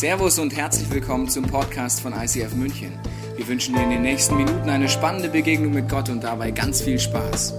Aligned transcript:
Servus 0.00 0.38
und 0.38 0.56
herzlich 0.56 0.88
willkommen 0.88 1.28
zum 1.28 1.44
Podcast 1.44 2.00
von 2.00 2.14
ICF 2.14 2.54
München. 2.54 2.98
Wir 3.36 3.46
wünschen 3.46 3.74
dir 3.74 3.82
in 3.82 3.90
den 3.90 4.00
nächsten 4.00 4.34
Minuten 4.34 4.70
eine 4.70 4.88
spannende 4.88 5.28
Begegnung 5.28 5.74
mit 5.74 5.90
Gott 5.90 6.08
und 6.08 6.24
dabei 6.24 6.52
ganz 6.52 6.80
viel 6.80 6.98
Spaß. 6.98 7.52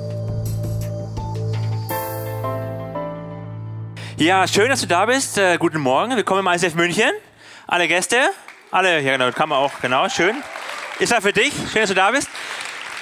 Ja, 4.18 4.48
schön, 4.48 4.70
dass 4.70 4.82
du 4.82 4.88
da 4.88 5.06
bist. 5.06 5.38
Äh, 5.38 5.60
guten 5.60 5.82
Morgen. 5.82 6.16
Willkommen 6.16 6.40
im 6.40 6.52
ICF 6.52 6.74
München. 6.74 7.12
Alle 7.68 7.88
Gäste, 7.88 8.18
alle, 8.72 9.02
ja 9.02 9.18
genau, 9.18 9.32
kann 9.32 9.48
man 9.48 9.60
auch, 9.60 9.74
genau, 9.80 10.10
schön. 10.10 10.36
Ist 10.98 11.12
er 11.12 11.22
für 11.22 11.34
dich? 11.34 11.54
Schön, 11.72 11.82
dass 11.82 11.90
du 11.90 11.96
da 11.96 12.10
bist. 12.10 12.28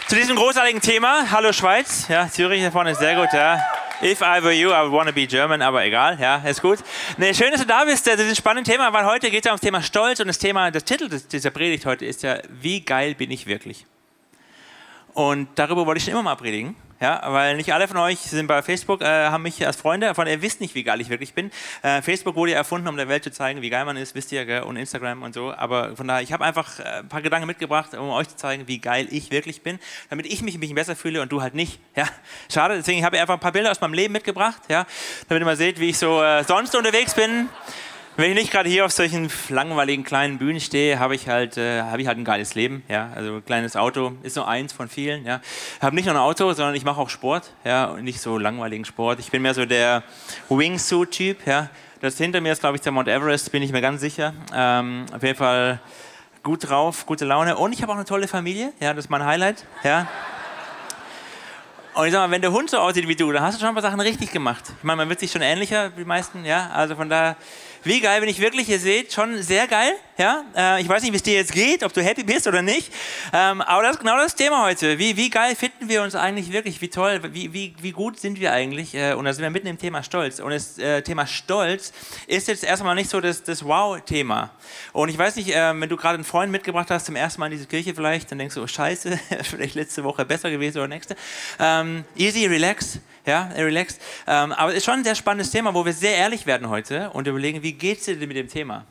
Zu 0.10 0.18
diesem 0.18 0.36
großartigen 0.36 0.82
Thema. 0.82 1.32
Hallo 1.32 1.54
Schweiz. 1.54 2.10
Ja, 2.10 2.30
Zürich 2.30 2.60
hier 2.60 2.74
vorne 2.74 2.92
ist 2.92 3.00
sehr 3.00 3.16
gut, 3.16 3.30
ja. 3.32 3.58
If 4.02 4.22
I 4.22 4.42
were 4.42 4.54
you, 4.54 4.70
I 4.70 4.82
would 4.84 4.94
want 4.94 5.10
to 5.10 5.14
be 5.14 5.28
German, 5.28 5.62
aber 5.62 5.84
egal, 5.84 6.18
ja, 6.18 6.38
ist 6.38 6.62
gut. 6.62 6.80
Nee, 7.18 7.34
schön, 7.34 7.52
dass 7.52 7.60
du 7.60 7.68
da 7.68 7.84
bist. 7.84 8.08
Das 8.08 8.18
ist 8.18 8.30
ein 8.30 8.36
spannendes 8.36 8.74
Thema, 8.74 8.94
weil 8.94 9.06
heute 9.06 9.30
geht 9.30 9.44
es 9.44 9.46
ja 9.46 9.52
ums 9.52 9.62
Thema 9.62 9.82
Stolz 9.82 10.22
und 10.22 10.28
das 10.28 10.38
Thema, 10.38 10.72
das 10.72 10.86
Titel 10.86 11.10
dieser 11.10 11.50
Predigt 11.50 11.86
heute 11.86 12.06
ist 12.06 12.24
ja, 12.24 12.38
wie 12.62 12.80
geil 12.80 13.14
bin 13.16 13.30
ich 13.30 13.46
wirklich? 13.46 13.86
Und 15.20 15.50
darüber 15.56 15.86
wollte 15.86 15.98
ich 15.98 16.06
schon 16.06 16.14
immer 16.14 16.24
mal 16.24 16.36
predigen. 16.36 16.78
Ja, 17.02 17.22
weil 17.26 17.58
nicht 17.58 17.74
alle 17.74 17.90
von 17.90 17.98
euch 17.98 18.20
sind 18.20 18.48
bei 18.48 18.62
Facebook, 18.62 19.02
äh, 19.02 19.06
haben 19.06 19.44
mich 19.44 19.68
als 19.68 19.76
Freunde, 19.76 20.16
von 20.16 20.28
ihr 20.28 20.42
wisst 20.42 20.62
nicht, 20.62 20.76
wie 20.76 20.84
geil 20.84 21.02
ich 21.02 21.10
wirklich 21.10 21.34
bin. 21.34 21.52
Äh, 21.82 22.02
Facebook 22.02 22.38
wurde 22.38 22.52
ja 22.54 22.58
erfunden, 22.58 22.88
um 22.88 22.96
der 22.96 23.10
Welt 23.10 23.26
zu 23.26 23.32
zeigen, 23.32 23.62
wie 23.62 23.70
geil 23.70 23.84
man 23.84 23.98
ist, 23.98 24.16
wisst 24.16 24.32
ihr, 24.32 24.46
gell? 24.46 24.62
und 24.62 24.78
Instagram 24.78 25.24
und 25.24 25.34
so. 25.34 25.54
Aber 25.54 25.98
von 25.98 26.08
daher, 26.08 26.24
ich 26.24 26.32
habe 26.32 26.46
einfach 26.46 26.80
äh, 26.80 27.00
ein 27.00 27.10
paar 27.10 27.22
Gedanken 27.22 27.48
mitgebracht, 27.48 27.94
um 27.96 28.10
euch 28.12 28.30
zu 28.30 28.38
zeigen, 28.38 28.70
wie 28.70 28.80
geil 28.80 29.10
ich 29.12 29.30
wirklich 29.30 29.62
bin, 29.62 29.78
damit 30.10 30.26
ich 30.26 30.42
mich 30.42 30.56
ein 30.56 30.62
bisschen 30.62 30.76
besser 30.76 30.96
fühle 30.96 31.22
und 31.22 31.30
du 31.34 31.42
halt 31.42 31.54
nicht. 31.54 31.82
Ja, 31.98 32.08
schade, 32.50 32.78
deswegen 32.78 33.04
habe 33.04 33.18
ich 33.18 33.22
einfach 33.22 33.34
ein 33.34 33.42
paar 33.42 33.52
Bilder 33.52 33.72
aus 33.72 33.82
meinem 33.82 33.96
Leben 33.96 34.14
mitgebracht, 34.14 34.62
ja, 34.70 34.86
damit 35.28 35.42
ihr 35.42 35.46
mal 35.46 35.58
seht, 35.58 35.82
wie 35.82 35.90
ich 35.90 35.98
so 35.98 36.24
äh, 36.24 36.46
sonst 36.46 36.74
unterwegs 36.76 37.14
bin. 37.14 37.50
Wenn 38.20 38.32
ich 38.32 38.36
nicht 38.36 38.52
gerade 38.52 38.68
hier 38.68 38.84
auf 38.84 38.92
solchen 38.92 39.32
langweiligen 39.48 40.04
kleinen 40.04 40.40
Bühnen 40.40 40.60
stehe, 40.60 41.00
habe 41.00 41.16
ich 41.16 41.30
halt, 41.30 41.56
äh, 41.56 41.84
habe 41.84 42.02
ich 42.02 42.08
halt 42.10 42.18
ein 42.18 42.26
geiles 42.26 42.54
Leben. 42.54 42.84
Ja, 42.90 43.12
also 43.16 43.36
ein 43.36 43.46
kleines 43.46 43.78
Auto 43.78 44.12
ist 44.24 44.36
nur 44.36 44.46
eins 44.46 44.74
von 44.74 44.90
vielen. 44.90 45.26
Ja, 45.26 45.40
habe 45.80 45.96
nicht 45.96 46.04
nur 46.04 46.16
ein 46.16 46.20
Auto, 46.20 46.52
sondern 46.52 46.76
ich 46.76 46.84
mache 46.84 47.00
auch 47.00 47.10
Sport. 47.10 47.54
Ja, 47.64 47.86
und 47.86 48.04
nicht 48.04 48.20
so 48.20 48.38
langweiligen 48.38 48.84
Sport. 48.84 49.20
Ich 49.20 49.32
bin 49.32 49.42
mehr 49.42 49.54
so 49.54 49.66
der 49.66 50.04
Wingsuit-Typ. 50.50 51.48
Ja, 51.48 51.70
das 52.02 52.18
hinter 52.18 52.42
mir 52.42 52.52
ist, 52.52 52.60
glaube 52.60 52.76
ich, 52.76 52.82
der 52.82 52.92
Mount 52.92 53.08
Everest. 53.08 53.54
Bin 53.54 53.64
ich 53.64 53.72
mir 53.72 53.80
ganz 53.80 54.02
sicher. 54.02 54.34
Ähm, 54.54 55.06
auf 55.16 55.24
jeden 55.24 55.38
Fall 55.38 55.80
gut 56.44 56.70
drauf, 56.70 57.06
gute 57.06 57.24
Laune 57.24 57.56
und 57.56 57.72
ich 57.72 57.82
habe 57.82 57.94
auch 57.94 57.96
eine 57.96 58.04
tolle 58.04 58.28
Familie. 58.28 58.74
Ja, 58.82 58.94
das 58.94 59.06
ist 59.06 59.10
mein 59.10 59.24
Highlight. 59.24 59.64
Ja. 59.86 60.10
Und 61.94 62.06
ich 62.06 62.12
sag 62.12 62.20
mal, 62.20 62.32
wenn 62.32 62.42
der 62.42 62.52
Hund 62.52 62.70
so 62.70 62.78
aussieht 62.80 63.08
wie 63.08 63.16
du, 63.16 63.32
dann 63.32 63.44
hast 63.44 63.56
du 63.56 63.60
schon 63.60 63.70
ein 63.70 63.76
paar 63.76 63.82
Sachen 63.82 64.00
richtig 64.00 64.32
gemacht. 64.32 64.64
Ich 64.78 64.84
meine, 64.84 64.98
man 64.98 65.10
wird 65.10 65.20
sich 65.20 65.32
schon 65.32 65.42
ähnlicher 65.42 65.92
wie 65.96 66.02
die 66.02 66.06
meisten, 66.06 66.46
ja. 66.46 66.70
Also 66.74 66.96
von 66.96 67.10
daher 67.10 67.36
wie 67.84 68.02
geil 68.02 68.20
bin 68.20 68.30
ich 68.30 68.40
wirklich? 68.40 68.68
Ihr 68.70 68.80
seht, 68.80 69.14
schon 69.14 69.42
sehr 69.42 69.68
geil. 69.68 69.94
Ja? 70.18 70.44
Äh, 70.56 70.82
ich 70.82 70.90
weiß 70.90 71.02
nicht, 71.02 71.14
wie 71.14 71.18
es 71.18 71.24
dir 71.24 71.36
jetzt 71.36 71.54
geht, 71.54 71.84
ob 71.84 71.94
du 71.94 72.02
happy 72.02 72.24
bist 72.24 72.48
oder 72.48 72.62
nicht. 72.62 72.92
Ähm, 73.32 73.62
aber 73.62 73.84
das 73.84 73.94
ist 73.94 74.00
genau 74.00 74.18
das 74.18 74.36
Thema 74.36 74.66
heute. 74.66 75.00
Wie, 75.00 75.16
wie 75.16 75.30
geil 75.30 75.56
finden 75.56 75.88
wir 75.88 76.04
uns 76.04 76.14
eigentlich 76.14 76.52
wirklich? 76.52 76.82
Wie 76.82 76.90
toll, 76.90 77.22
wie, 77.32 77.54
wie, 77.54 77.74
wie 77.82 77.92
gut 77.92 78.20
sind 78.20 78.40
wir 78.40 78.52
eigentlich? 78.52 78.94
Äh, 78.96 79.14
und 79.14 79.26
da 79.26 79.34
sind 79.34 79.44
wir 79.44 79.50
mitten 79.50 79.68
im 79.68 79.78
Thema 79.78 80.04
Stolz. 80.04 80.40
Und 80.40 80.52
das 80.52 80.78
äh, 80.78 81.02
Thema 81.04 81.26
Stolz 81.26 81.94
ist 82.28 82.48
jetzt 82.50 82.64
erstmal 82.64 82.96
nicht 82.96 83.10
so 83.10 83.22
das, 83.22 83.44
das 83.44 83.64
Wow-Thema. 83.64 84.52
Und 84.92 85.10
ich 85.10 85.18
weiß 85.18 85.38
nicht, 85.38 85.56
äh, 85.56 85.80
wenn 85.80 85.90
du 85.90 85.96
gerade 85.96 86.16
einen 86.16 86.26
Freund 86.26 86.52
mitgebracht 86.52 86.92
hast, 86.92 87.06
zum 87.06 87.16
ersten 87.16 87.40
Mal 87.40 87.48
in 87.48 87.54
diese 87.54 87.68
Kirche 87.68 87.96
vielleicht, 87.96 88.30
dann 88.32 88.40
denkst 88.40 88.56
du, 88.56 88.64
oh 88.64 88.68
Scheiße, 88.68 89.18
vielleicht 89.44 89.76
letzte 89.76 90.04
Woche 90.04 90.26
besser 90.26 90.52
gewesen 90.52 90.80
oder 90.80 90.90
nächste. 90.90 91.16
Ähm, 91.60 92.04
easy, 92.18 92.46
relax 92.46 93.00
ja, 93.26 93.50
relaxed. 93.56 94.02
Ähm, 94.28 94.52
aber 94.52 94.72
es 94.72 94.78
ist 94.78 94.86
schon 94.86 94.96
ein 94.96 95.04
sehr 95.04 95.16
spannendes 95.16 95.52
Thema, 95.52 95.74
wo 95.74 95.86
wir 95.86 95.94
sehr 95.94 96.16
ehrlich 96.16 96.46
werden 96.46 96.70
heute 96.70 97.10
und 97.12 97.28
überlegen, 97.28 97.64
wie 97.64 97.74
geht 97.74 98.00
es 98.00 98.06
dir 98.06 98.18
denn 98.18 98.28
mit 98.28 98.38
dem 98.38 98.48
Thema? 98.48 98.86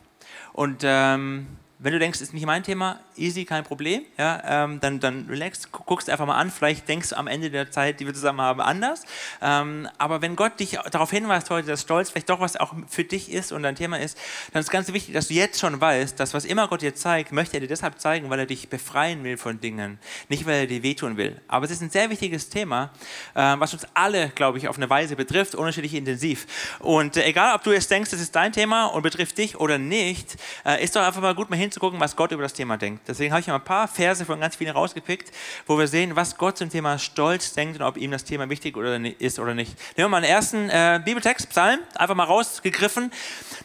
Und 0.52 0.82
ähm, 0.84 1.46
wenn 1.80 1.92
du 1.92 2.00
denkst, 2.00 2.16
es 2.16 2.28
ist 2.28 2.34
nicht 2.34 2.44
mein 2.44 2.64
Thema, 2.64 2.98
easy, 3.16 3.44
kein 3.44 3.62
Problem, 3.62 4.02
ja, 4.16 4.64
ähm, 4.64 4.80
dann, 4.80 4.98
dann 4.98 5.26
relax, 5.28 5.70
guckst 5.70 6.10
einfach 6.10 6.26
mal 6.26 6.34
an, 6.34 6.50
vielleicht 6.50 6.88
denkst 6.88 7.10
du 7.10 7.16
am 7.16 7.28
Ende 7.28 7.50
der 7.50 7.70
Zeit, 7.70 8.00
die 8.00 8.06
wir 8.06 8.12
zusammen 8.12 8.40
haben, 8.40 8.60
anders. 8.60 9.04
Ähm, 9.40 9.88
aber 9.96 10.20
wenn 10.20 10.34
Gott 10.34 10.58
dich 10.58 10.76
darauf 10.90 11.10
hinweist 11.10 11.50
heute, 11.50 11.68
dass 11.68 11.82
Stolz 11.82 12.10
vielleicht 12.10 12.30
doch 12.30 12.40
was 12.40 12.56
auch 12.56 12.74
für 12.88 13.04
dich 13.04 13.30
ist 13.30 13.52
und 13.52 13.62
dein 13.62 13.76
Thema 13.76 13.98
ist, 14.00 14.18
dann 14.52 14.60
ist 14.60 14.66
es 14.66 14.72
ganz 14.72 14.92
wichtig, 14.92 15.14
dass 15.14 15.28
du 15.28 15.34
jetzt 15.34 15.60
schon 15.60 15.80
weißt, 15.80 16.18
dass 16.18 16.34
was 16.34 16.44
immer 16.44 16.66
Gott 16.66 16.82
dir 16.82 16.96
zeigt, 16.96 17.30
möchte 17.30 17.56
er 17.56 17.60
dir 17.60 17.68
deshalb 17.68 18.00
zeigen, 18.00 18.28
weil 18.28 18.40
er 18.40 18.46
dich 18.46 18.68
befreien 18.68 19.22
will 19.22 19.36
von 19.36 19.60
Dingen, 19.60 20.00
nicht 20.28 20.46
weil 20.46 20.62
er 20.62 20.66
dir 20.66 20.82
wehtun 20.82 21.16
will. 21.16 21.40
Aber 21.46 21.64
es 21.64 21.70
ist 21.70 21.80
ein 21.80 21.90
sehr 21.90 22.10
wichtiges 22.10 22.48
Thema, 22.48 22.90
äh, 23.34 23.54
was 23.58 23.72
uns 23.72 23.86
alle, 23.94 24.30
glaube 24.30 24.58
ich, 24.58 24.66
auf 24.66 24.76
eine 24.78 24.90
Weise 24.90 25.14
betrifft, 25.14 25.54
unterschiedlich 25.54 25.94
intensiv. 25.94 26.46
Und 26.80 27.16
äh, 27.16 27.24
egal, 27.24 27.54
ob 27.54 27.62
du 27.62 27.70
jetzt 27.70 27.88
denkst, 27.88 28.10
das 28.10 28.20
ist 28.20 28.34
dein 28.34 28.52
Thema 28.52 28.86
und 28.86 29.02
betrifft 29.02 29.38
dich 29.38 29.60
oder 29.60 29.78
nicht, 29.78 30.36
äh, 30.66 30.82
ist 30.82 30.96
doch 30.96 31.02
einfach 31.02 31.22
mal 31.22 31.36
gut, 31.36 31.50
mal 31.50 31.67
hinzugucken, 31.68 32.00
was 32.00 32.16
Gott 32.16 32.32
über 32.32 32.42
das 32.42 32.52
Thema 32.54 32.76
denkt. 32.76 33.06
Deswegen 33.08 33.32
habe 33.32 33.40
ich 33.40 33.46
mal 33.46 33.56
ein 33.56 33.64
paar 33.64 33.88
Verse 33.88 34.24
von 34.24 34.40
ganz 34.40 34.56
vielen 34.56 34.70
rausgepickt, 34.70 35.30
wo 35.66 35.78
wir 35.78 35.86
sehen, 35.86 36.16
was 36.16 36.36
Gott 36.36 36.58
zum 36.58 36.70
Thema 36.70 36.98
Stolz 36.98 37.52
denkt 37.52 37.78
und 37.78 37.86
ob 37.86 37.96
ihm 37.96 38.10
das 38.10 38.24
Thema 38.24 38.48
wichtig 38.48 38.76
ist 39.18 39.38
oder 39.38 39.54
nicht. 39.54 39.76
Nehmen 39.96 40.06
wir 40.06 40.08
mal 40.08 40.16
einen 40.18 40.26
ersten 40.26 40.70
äh, 40.70 41.00
Bibeltext, 41.04 41.50
Psalm, 41.50 41.80
einfach 41.94 42.14
mal 42.14 42.24
rausgegriffen. 42.24 43.12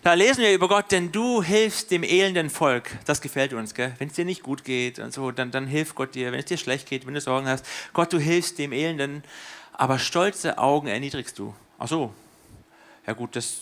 Da 0.03 0.13
lesen 0.13 0.41
wir 0.41 0.53
über 0.53 0.67
Gott, 0.67 0.91
denn 0.91 1.11
du 1.11 1.41
hilfst 1.41 1.91
dem 1.91 2.03
elenden 2.03 2.49
Volk. 2.49 2.91
Das 3.05 3.21
gefällt 3.21 3.53
uns, 3.53 3.73
Wenn 3.77 4.07
es 4.07 4.13
dir 4.13 4.25
nicht 4.25 4.43
gut 4.43 4.63
geht 4.63 4.99
und 4.99 5.13
so, 5.13 5.31
dann, 5.31 5.51
dann 5.51 5.67
hilft 5.67 5.95
Gott 5.95 6.15
dir. 6.15 6.31
Wenn 6.31 6.39
es 6.39 6.45
dir 6.45 6.57
schlecht 6.57 6.89
geht, 6.89 7.07
wenn 7.07 7.13
du 7.13 7.21
Sorgen 7.21 7.47
hast, 7.47 7.65
Gott, 7.93 8.11
du 8.11 8.19
hilfst 8.19 8.59
dem 8.59 8.71
Elenden, 8.71 9.23
aber 9.73 9.97
stolze 9.99 10.57
Augen 10.57 10.87
erniedrigst 10.87 11.39
du. 11.39 11.53
Ach 11.79 11.87
so. 11.87 12.13
Ja 13.07 13.13
gut, 13.13 13.35
das 13.35 13.61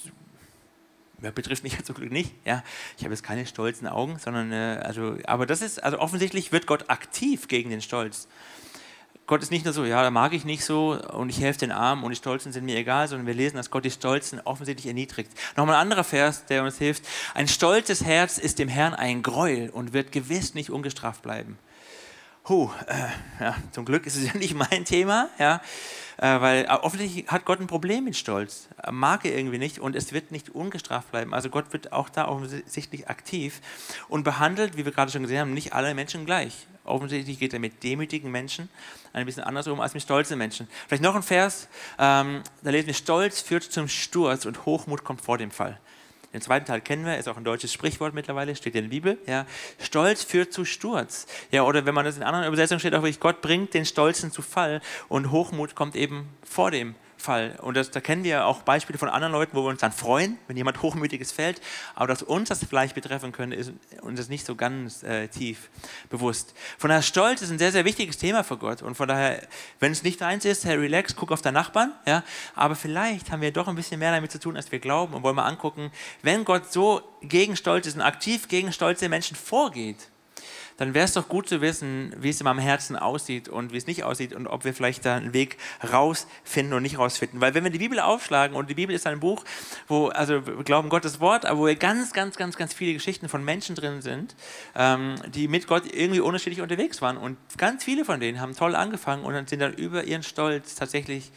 betrifft 1.29 1.63
mich 1.63 1.81
zum 1.83 1.95
Glück 1.95 2.11
nicht. 2.11 2.33
Ja, 2.45 2.63
ich 2.97 3.03
habe 3.03 3.13
jetzt 3.13 3.23
keine 3.23 3.45
stolzen 3.45 3.87
Augen, 3.87 4.17
sondern 4.17 4.51
äh, 4.51 4.81
also, 4.83 5.17
aber 5.25 5.45
das 5.45 5.61
ist 5.61 5.83
also 5.83 5.99
offensichtlich 5.99 6.51
wird 6.51 6.65
Gott 6.65 6.89
aktiv 6.89 7.47
gegen 7.47 7.69
den 7.69 7.81
Stolz. 7.81 8.27
Gott 9.27 9.43
ist 9.43 9.51
nicht 9.51 9.63
nur 9.63 9.73
so, 9.73 9.85
ja, 9.85 10.01
da 10.01 10.11
mag 10.11 10.33
ich 10.33 10.43
nicht 10.43 10.65
so 10.65 10.99
und 11.13 11.29
ich 11.29 11.39
helfe 11.39 11.59
den 11.59 11.71
Armen 11.71 12.03
und 12.03 12.09
die 12.09 12.17
Stolzen 12.17 12.51
sind 12.51 12.65
mir 12.65 12.75
egal, 12.75 13.07
sondern 13.07 13.27
wir 13.27 13.33
lesen, 13.33 13.55
dass 13.55 13.69
Gott 13.69 13.85
die 13.85 13.91
Stolzen 13.91 14.41
offensichtlich 14.41 14.87
erniedrigt. 14.87 15.31
Nochmal 15.55 15.75
ein 15.75 15.81
anderer 15.83 16.03
Vers, 16.03 16.45
der 16.47 16.63
uns 16.63 16.77
hilft. 16.77 17.03
Ein 17.33 17.47
stolzes 17.47 18.03
Herz 18.03 18.37
ist 18.37 18.59
dem 18.59 18.67
Herrn 18.67 18.93
ein 18.93 19.23
Gräuel 19.23 19.69
und 19.69 19.93
wird 19.93 20.11
gewiss 20.11 20.53
nicht 20.53 20.69
ungestraft 20.69 21.21
bleiben. 21.21 21.57
Huh, 22.49 22.71
äh, 22.87 23.43
ja, 23.43 23.55
zum 23.71 23.85
Glück 23.85 24.05
ist 24.05 24.17
es 24.17 24.25
ja 24.25 24.35
nicht 24.35 24.55
mein 24.55 24.83
Thema, 24.83 25.29
ja. 25.37 25.61
Äh, 26.21 26.39
weil 26.39 26.65
äh, 26.65 26.67
offensichtlich 26.67 27.27
hat 27.27 27.45
Gott 27.45 27.59
ein 27.59 27.65
Problem 27.65 28.03
mit 28.03 28.15
Stolz, 28.15 28.69
mag 28.91 29.25
er 29.25 29.35
irgendwie 29.35 29.57
nicht 29.57 29.79
und 29.79 29.95
es 29.95 30.13
wird 30.13 30.31
nicht 30.31 30.51
ungestraft 30.51 31.09
bleiben. 31.09 31.33
Also 31.33 31.49
Gott 31.49 31.73
wird 31.73 31.91
auch 31.91 32.09
da 32.09 32.27
offensichtlich 32.27 33.09
aktiv 33.09 33.59
und 34.07 34.23
behandelt, 34.23 34.77
wie 34.77 34.85
wir 34.85 34.91
gerade 34.91 35.11
schon 35.11 35.23
gesehen 35.23 35.39
haben, 35.39 35.53
nicht 35.55 35.73
alle 35.73 35.95
Menschen 35.95 36.27
gleich. 36.27 36.67
Offensichtlich 36.83 37.39
geht 37.39 37.53
er 37.53 37.59
mit 37.59 37.81
demütigen 37.81 38.29
Menschen 38.29 38.69
ein 39.13 39.25
bisschen 39.25 39.43
anders 39.43 39.67
um 39.67 39.81
als 39.81 39.95
mit 39.95 40.03
stolzen 40.03 40.37
Menschen. 40.37 40.67
Vielleicht 40.87 41.01
noch 41.01 41.15
ein 41.15 41.23
Vers, 41.23 41.67
ähm, 41.97 42.43
da 42.61 42.69
lesen 42.69 42.87
wir, 42.87 42.93
Stolz 42.93 43.41
führt 43.41 43.63
zum 43.63 43.87
Sturz 43.87 44.45
und 44.45 44.67
Hochmut 44.67 45.03
kommt 45.03 45.21
vor 45.21 45.39
dem 45.39 45.49
Fall. 45.49 45.79
Den 46.33 46.41
zweiten 46.41 46.65
Teil 46.65 46.81
kennen 46.81 47.05
wir, 47.05 47.17
ist 47.17 47.27
auch 47.27 47.37
ein 47.37 47.43
deutsches 47.43 47.73
Sprichwort 47.73 48.13
mittlerweile, 48.13 48.55
steht 48.55 48.75
in 48.75 48.83
der 48.83 48.89
Bibel. 48.89 49.17
Ja. 49.27 49.45
Stolz 49.79 50.23
führt 50.23 50.53
zu 50.53 50.63
Sturz. 50.63 51.27
Ja, 51.51 51.63
oder 51.63 51.85
wenn 51.85 51.93
man 51.93 52.05
das 52.05 52.17
in 52.17 52.23
anderen 52.23 52.47
Übersetzungen 52.47 52.79
steht, 52.79 52.93
auch 52.93 53.01
wirklich, 53.01 53.19
Gott 53.19 53.41
bringt 53.41 53.73
den 53.73 53.85
Stolzen 53.85 54.31
zu 54.31 54.41
Fall 54.41 54.81
und 55.09 55.31
Hochmut 55.31 55.75
kommt 55.75 55.95
eben 55.95 56.29
vor 56.43 56.71
dem 56.71 56.95
Fall. 57.21 57.57
Und 57.61 57.77
das, 57.77 57.91
da 57.91 58.01
kennen 58.01 58.23
wir 58.23 58.45
auch 58.45 58.63
Beispiele 58.63 58.99
von 58.99 59.07
anderen 59.07 59.31
Leuten, 59.31 59.55
wo 59.55 59.63
wir 59.63 59.69
uns 59.69 59.79
dann 59.79 59.91
freuen, 59.91 60.37
wenn 60.47 60.57
jemand 60.57 60.81
Hochmütiges 60.81 61.31
fällt. 61.31 61.61
Aber 61.95 62.07
dass 62.07 62.23
uns 62.23 62.49
das 62.49 62.65
vielleicht 62.65 62.95
betreffen 62.95 63.31
könnte, 63.31 63.55
ist 63.55 63.71
uns 64.01 64.19
das 64.19 64.27
nicht 64.27 64.45
so 64.45 64.55
ganz 64.55 65.03
äh, 65.03 65.27
tief 65.27 65.69
bewusst. 66.09 66.53
Von 66.77 66.89
daher, 66.89 67.01
Stolz 67.01 67.41
ist 67.41 67.51
ein 67.51 67.59
sehr, 67.59 67.71
sehr 67.71 67.85
wichtiges 67.85 68.17
Thema 68.17 68.43
für 68.43 68.57
Gott. 68.57 68.81
Und 68.81 68.95
von 68.95 69.07
daher, 69.07 69.47
wenn 69.79 69.91
es 69.91 70.03
nicht 70.03 70.21
eins 70.21 70.43
ist, 70.43 70.65
hey, 70.65 70.75
relax, 70.75 71.15
guck 71.15 71.31
auf 71.31 71.41
deinen 71.41 71.53
Nachbarn. 71.53 71.93
Ja? 72.05 72.23
Aber 72.55 72.75
vielleicht 72.75 73.31
haben 73.31 73.41
wir 73.41 73.53
doch 73.53 73.67
ein 73.67 73.75
bisschen 73.75 73.99
mehr 73.99 74.11
damit 74.11 74.31
zu 74.31 74.39
tun, 74.39 74.57
als 74.57 74.71
wir 74.71 74.79
glauben. 74.79 75.13
Und 75.13 75.23
wollen 75.23 75.35
mal 75.35 75.45
angucken, 75.45 75.91
wenn 76.23 76.43
Gott 76.43 76.71
so 76.71 77.01
gegen 77.21 77.55
Stolz 77.55 77.87
ist 77.87 77.95
und 77.95 78.01
aktiv 78.01 78.47
gegen 78.47 78.73
stolze 78.73 79.07
Menschen 79.07 79.37
vorgeht, 79.37 80.10
dann 80.81 80.95
wäre 80.95 81.05
es 81.05 81.13
doch 81.13 81.29
gut 81.29 81.47
zu 81.47 81.61
wissen, 81.61 82.11
wie 82.17 82.29
es 82.29 82.41
in 82.41 82.45
meinem 82.45 82.57
Herzen 82.57 82.95
aussieht 82.95 83.47
und 83.47 83.71
wie 83.71 83.77
es 83.77 83.85
nicht 83.85 84.03
aussieht 84.03 84.33
und 84.33 84.47
ob 84.47 84.65
wir 84.65 84.73
vielleicht 84.73 85.05
da 85.05 85.15
einen 85.15 85.31
Weg 85.31 85.57
rausfinden 85.93 86.73
und 86.73 86.81
nicht 86.81 86.97
rausfinden. 86.97 87.39
Weil 87.39 87.53
wenn 87.53 87.63
wir 87.63 87.69
die 87.69 87.77
Bibel 87.77 87.99
aufschlagen 87.99 88.55
und 88.57 88.67
die 88.67 88.73
Bibel 88.73 88.95
ist 88.95 89.05
ein 89.05 89.19
Buch, 89.19 89.45
wo, 89.87 90.07
also 90.07 90.43
wir 90.47 90.63
glauben 90.63 90.89
Gottes 90.89 91.19
Wort, 91.19 91.45
aber 91.45 91.59
wo 91.59 91.75
ganz, 91.75 92.13
ganz, 92.13 92.35
ganz, 92.35 92.57
ganz 92.57 92.73
viele 92.73 92.93
Geschichten 92.93 93.29
von 93.29 93.45
Menschen 93.45 93.75
drin 93.75 94.01
sind, 94.01 94.35
ähm, 94.73 95.17
die 95.27 95.47
mit 95.47 95.67
Gott 95.67 95.83
irgendwie 95.85 96.19
unterschiedlich 96.19 96.61
unterwegs 96.61 96.99
waren. 96.99 97.17
Und 97.17 97.37
ganz 97.59 97.83
viele 97.83 98.03
von 98.03 98.19
denen 98.19 98.41
haben 98.41 98.55
toll 98.55 98.75
angefangen 98.75 99.23
und 99.23 99.49
sind 99.49 99.59
dann 99.59 99.75
über 99.75 100.05
ihren 100.05 100.23
Stolz 100.23 100.73
tatsächlich 100.73 101.31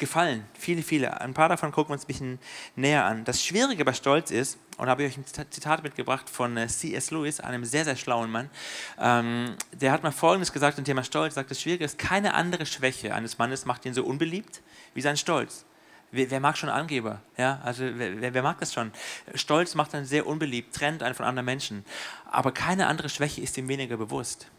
gefallen. 0.00 0.44
Viele, 0.54 0.82
viele. 0.82 1.20
Ein 1.20 1.34
paar 1.34 1.48
davon 1.48 1.70
gucken 1.70 1.90
wir 1.90 1.94
uns 1.94 2.04
ein 2.04 2.08
bisschen 2.08 2.38
näher 2.74 3.04
an. 3.04 3.24
Das 3.24 3.44
Schwierige 3.44 3.84
bei 3.84 3.92
Stolz 3.92 4.32
ist, 4.32 4.58
und 4.76 4.86
da 4.86 4.90
habe 4.90 5.04
ich 5.04 5.12
euch 5.12 5.18
ein 5.18 5.50
Zitat 5.50 5.84
mitgebracht 5.84 6.28
von 6.28 6.56
äh, 6.56 6.66
C.S. 6.66 7.12
Lewis, 7.12 7.38
einem 7.38 7.64
sehr, 7.64 7.84
sehr 7.84 7.96
schlauen 7.96 8.30
Mann. 8.30 8.50
Ähm, 8.98 9.54
der 9.72 9.92
hat 9.92 10.02
mal 10.02 10.10
Folgendes 10.10 10.52
gesagt 10.52 10.76
zum 10.76 10.84
Thema 10.84 11.04
Stolz. 11.04 11.34
Sagt, 11.34 11.50
das 11.50 11.60
Schwierige 11.60 11.84
ist, 11.84 11.98
keine 11.98 12.34
andere 12.34 12.66
Schwäche 12.66 13.14
eines 13.14 13.38
Mannes 13.38 13.66
macht 13.66 13.84
ihn 13.84 13.94
so 13.94 14.04
unbeliebt 14.04 14.62
wie 14.94 15.02
sein 15.02 15.16
Stolz. 15.16 15.64
Wer, 16.12 16.30
wer, 16.30 16.40
mag 16.40 16.58
schon 16.58 16.70
Angeber? 16.70 17.20
Ja, 17.36 17.60
also 17.62 17.84
wer, 17.94 18.34
wer, 18.34 18.42
mag 18.42 18.58
das 18.58 18.72
schon? 18.72 18.90
Stolz 19.34 19.74
macht 19.76 19.94
einen 19.94 20.06
sehr 20.06 20.26
unbeliebt, 20.26 20.74
trennt 20.74 21.02
einen 21.02 21.14
von 21.14 21.24
anderen 21.26 21.46
Menschen. 21.46 21.84
Aber 22.30 22.50
keine 22.50 22.88
andere 22.88 23.08
Schwäche 23.08 23.40
ist 23.40 23.56
ihm 23.58 23.68
weniger 23.68 23.96
bewusst. 23.96 24.50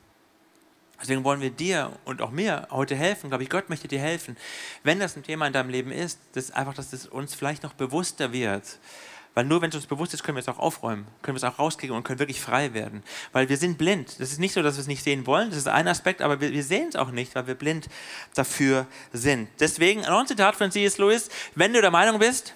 Deswegen 1.02 1.24
wollen 1.24 1.42
wir 1.42 1.50
dir 1.50 1.92
und 2.06 2.22
auch 2.22 2.32
mir 2.32 2.68
heute 2.70 2.96
helfen. 2.96 3.30
Glaube 3.30 3.44
ich, 3.44 3.50
Gott 3.50 3.70
möchte 3.70 3.88
dir 3.88 4.00
helfen. 4.00 4.38
Wenn 4.84 5.00
das 5.00 5.16
ein 5.16 5.24
Thema 5.24 5.48
in 5.48 5.54
deinem 5.54 5.70
Leben 5.70 5.92
ist, 5.92 6.20
dass 6.34 6.52
einfach, 6.52 6.74
dass 6.74 6.94
es 6.94 7.08
uns 7.08 7.34
vielleicht 7.34 7.64
noch 7.64 7.74
bewusster 7.74 8.32
wird. 8.32 8.80
Weil 9.34 9.46
nur 9.46 9.62
wenn 9.62 9.70
es 9.70 9.76
uns 9.76 9.86
bewusst 9.86 10.14
ist, 10.14 10.24
können 10.24 10.36
wir 10.36 10.42
es 10.42 10.50
auch 10.50 10.60
aufräumen, 10.60 11.08
können 11.22 11.36
wir 11.36 11.44
es 11.44 11.44
auch 11.46 11.58
rauskriegen 11.58 11.96
und 11.96 12.04
können 12.04 12.20
wirklich 12.20 12.42
frei 12.42 12.74
werden. 12.74 13.02
Weil 13.32 13.48
wir 13.48 13.56
sind 13.56 13.78
blind. 13.78 14.20
Das 14.20 14.32
ist 14.32 14.40
nicht 14.40 14.54
so, 14.54 14.62
dass 14.62 14.76
wir 14.76 14.82
es 14.82 14.88
nicht 14.88 15.04
sehen 15.04 15.26
wollen, 15.26 15.50
das 15.50 15.58
ist 15.58 15.70
ein 15.70 15.88
Aspekt, 15.88 16.22
aber 16.22 16.42
wir, 16.42 16.52
wir 16.52 16.64
sehen 16.64 16.90
es 16.90 16.98
auch 16.98 17.12
nicht, 17.12 17.34
weil 17.34 17.48
wir 17.48 17.56
blind 17.56 17.88
dafür 18.34 18.88
sind. 19.14 19.48
Deswegen 19.60 20.02
noch 20.02 20.20
ein 20.20 20.28
Zitat 20.28 20.56
von 20.56 20.70
C.S. 20.70 20.98
Lewis, 20.98 21.30
wenn 21.56 21.72
du 21.72 21.80
der 21.80 21.92
Meinung 21.92 22.20
bist, 22.20 22.54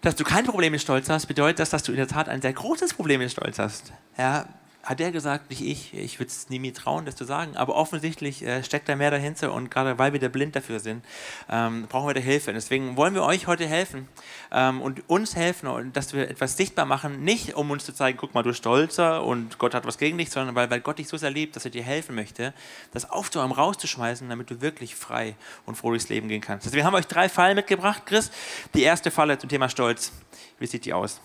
dass 0.00 0.14
du 0.14 0.22
kein 0.22 0.44
Problem 0.44 0.72
mit 0.72 0.80
Stolz 0.80 1.08
hast, 1.08 1.26
bedeutet 1.26 1.58
das, 1.58 1.70
dass 1.70 1.82
du 1.82 1.90
in 1.92 1.98
der 1.98 2.08
Tat 2.08 2.28
ein 2.28 2.40
sehr 2.40 2.52
großes 2.52 2.94
Problem 2.94 3.20
mit 3.20 3.30
Stolz 3.32 3.58
hast. 3.58 3.92
Ja, 4.16 4.46
hat 4.82 5.00
er 5.00 5.12
gesagt, 5.12 5.50
nicht 5.50 5.62
ich. 5.62 5.94
Ich 5.94 6.18
würde 6.18 6.28
es 6.28 6.48
nie 6.48 6.58
mir 6.58 6.74
trauen, 6.74 7.04
das 7.04 7.14
zu 7.14 7.24
sagen. 7.24 7.56
Aber 7.56 7.76
offensichtlich 7.76 8.42
äh, 8.42 8.64
steckt 8.64 8.88
da 8.88 8.96
mehr 8.96 9.10
dahinter 9.10 9.52
und 9.52 9.70
gerade 9.70 9.98
weil 9.98 10.12
wir 10.12 10.20
da 10.20 10.28
blind 10.28 10.56
dafür 10.56 10.80
sind, 10.80 11.04
ähm, 11.48 11.86
brauchen 11.88 12.08
wir 12.08 12.14
da 12.14 12.20
Hilfe. 12.20 12.52
Deswegen 12.52 12.96
wollen 12.96 13.14
wir 13.14 13.22
euch 13.22 13.46
heute 13.46 13.66
helfen 13.66 14.08
ähm, 14.50 14.82
und 14.82 15.08
uns 15.08 15.36
helfen 15.36 15.68
und 15.68 15.96
dass 15.96 16.12
wir 16.12 16.28
etwas 16.28 16.56
sichtbar 16.56 16.84
machen, 16.84 17.22
nicht 17.22 17.54
um 17.54 17.70
uns 17.70 17.84
zu 17.84 17.94
zeigen, 17.94 18.18
guck 18.18 18.34
mal, 18.34 18.42
du 18.42 18.52
Stolzer 18.52 19.24
und 19.24 19.58
Gott 19.58 19.74
hat 19.74 19.86
was 19.86 19.98
gegen 19.98 20.18
dich, 20.18 20.30
sondern 20.30 20.54
weil, 20.56 20.68
weil 20.68 20.80
Gott 20.80 20.98
dich 20.98 21.08
so 21.08 21.16
sehr 21.16 21.30
liebt, 21.30 21.54
dass 21.54 21.64
er 21.64 21.70
dir 21.70 21.84
helfen 21.84 22.16
möchte, 22.16 22.52
das 22.92 23.08
aufzuräumen, 23.08 23.52
rauszuschmeißen, 23.52 24.28
damit 24.28 24.50
du 24.50 24.60
wirklich 24.60 24.96
frei 24.96 25.36
und 25.64 25.76
froh 25.76 25.90
durchs 25.90 26.08
Leben 26.08 26.28
gehen 26.28 26.40
kannst. 26.40 26.66
Also 26.66 26.76
wir 26.76 26.84
haben 26.84 26.94
euch 26.94 27.06
drei 27.06 27.28
Fallen 27.28 27.54
mitgebracht, 27.54 28.02
Chris. 28.04 28.30
Die 28.74 28.82
erste 28.82 29.10
Falle 29.12 29.38
zum 29.38 29.48
Thema 29.48 29.68
Stolz. 29.68 30.12
Wie 30.58 30.66
sieht 30.66 30.84
die 30.84 30.92
aus? 30.92 31.20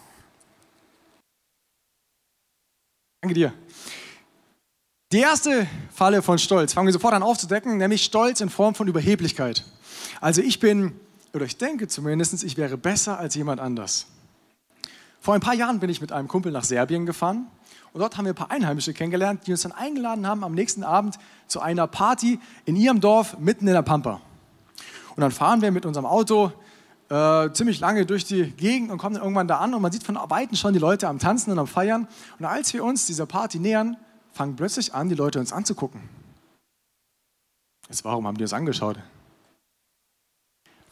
Danke 3.27 3.41
dir. 3.41 3.53
Die 5.11 5.19
erste 5.19 5.67
Falle 5.91 6.21
von 6.21 6.39
Stolz 6.39 6.71
fangen 6.71 6.87
wir 6.87 6.93
sofort 6.93 7.13
an 7.13 7.23
aufzudecken, 7.23 7.75
nämlich 7.75 8.05
Stolz 8.05 8.39
in 8.39 8.49
Form 8.49 8.73
von 8.73 8.87
Überheblichkeit. 8.87 9.65
Also 10.21 10.41
ich 10.41 10.61
bin, 10.61 10.93
oder 11.33 11.43
ich 11.43 11.57
denke 11.57 11.89
zumindest, 11.89 12.41
ich 12.45 12.55
wäre 12.55 12.77
besser 12.77 13.19
als 13.19 13.35
jemand 13.35 13.59
anders. 13.59 14.05
Vor 15.19 15.33
ein 15.33 15.41
paar 15.41 15.55
Jahren 15.55 15.81
bin 15.81 15.89
ich 15.89 15.99
mit 15.99 16.13
einem 16.13 16.29
Kumpel 16.29 16.53
nach 16.53 16.63
Serbien 16.63 17.05
gefahren 17.05 17.47
und 17.91 17.99
dort 17.99 18.15
haben 18.15 18.23
wir 18.23 18.31
ein 18.31 18.35
paar 18.35 18.49
Einheimische 18.49 18.93
kennengelernt, 18.93 19.45
die 19.45 19.51
uns 19.51 19.63
dann 19.63 19.73
eingeladen 19.73 20.25
haben 20.25 20.45
am 20.45 20.53
nächsten 20.53 20.85
Abend 20.85 21.19
zu 21.47 21.59
einer 21.59 21.85
Party 21.85 22.39
in 22.63 22.77
ihrem 22.77 23.01
Dorf 23.01 23.37
mitten 23.39 23.67
in 23.67 23.73
der 23.73 23.81
Pampa. 23.81 24.21
Und 25.17 25.21
dann 25.21 25.31
fahren 25.31 25.61
wir 25.61 25.71
mit 25.71 25.85
unserem 25.85 26.05
Auto 26.05 26.53
äh, 27.09 27.51
ziemlich 27.53 27.79
lange 27.79 28.05
durch 28.05 28.25
die 28.25 28.51
Gegend 28.51 28.91
und 28.91 28.97
kommen 28.97 29.15
dann 29.15 29.23
irgendwann 29.23 29.47
da 29.47 29.59
an 29.59 29.73
und 29.73 29.81
man 29.81 29.91
sieht 29.91 30.03
von 30.03 30.15
Weitem 30.15 30.57
schon 30.57 30.73
die 30.73 30.79
Leute 30.79 31.07
am 31.07 31.19
Tanzen 31.19 31.51
und 31.51 31.59
am 31.59 31.67
Feiern. 31.67 32.07
Und 32.37 32.45
als 32.45 32.73
wir 32.73 32.83
uns 32.83 33.05
dieser 33.05 33.25
Party 33.25 33.59
nähern, 33.59 33.97
fangen 34.33 34.55
plötzlich 34.55 34.93
an, 34.93 35.09
die 35.09 35.15
Leute 35.15 35.39
uns 35.39 35.53
anzugucken. 35.53 36.01
Jetzt, 37.87 38.03
warum 38.03 38.27
haben 38.27 38.37
die 38.37 38.43
uns 38.43 38.53
angeschaut? 38.53 38.97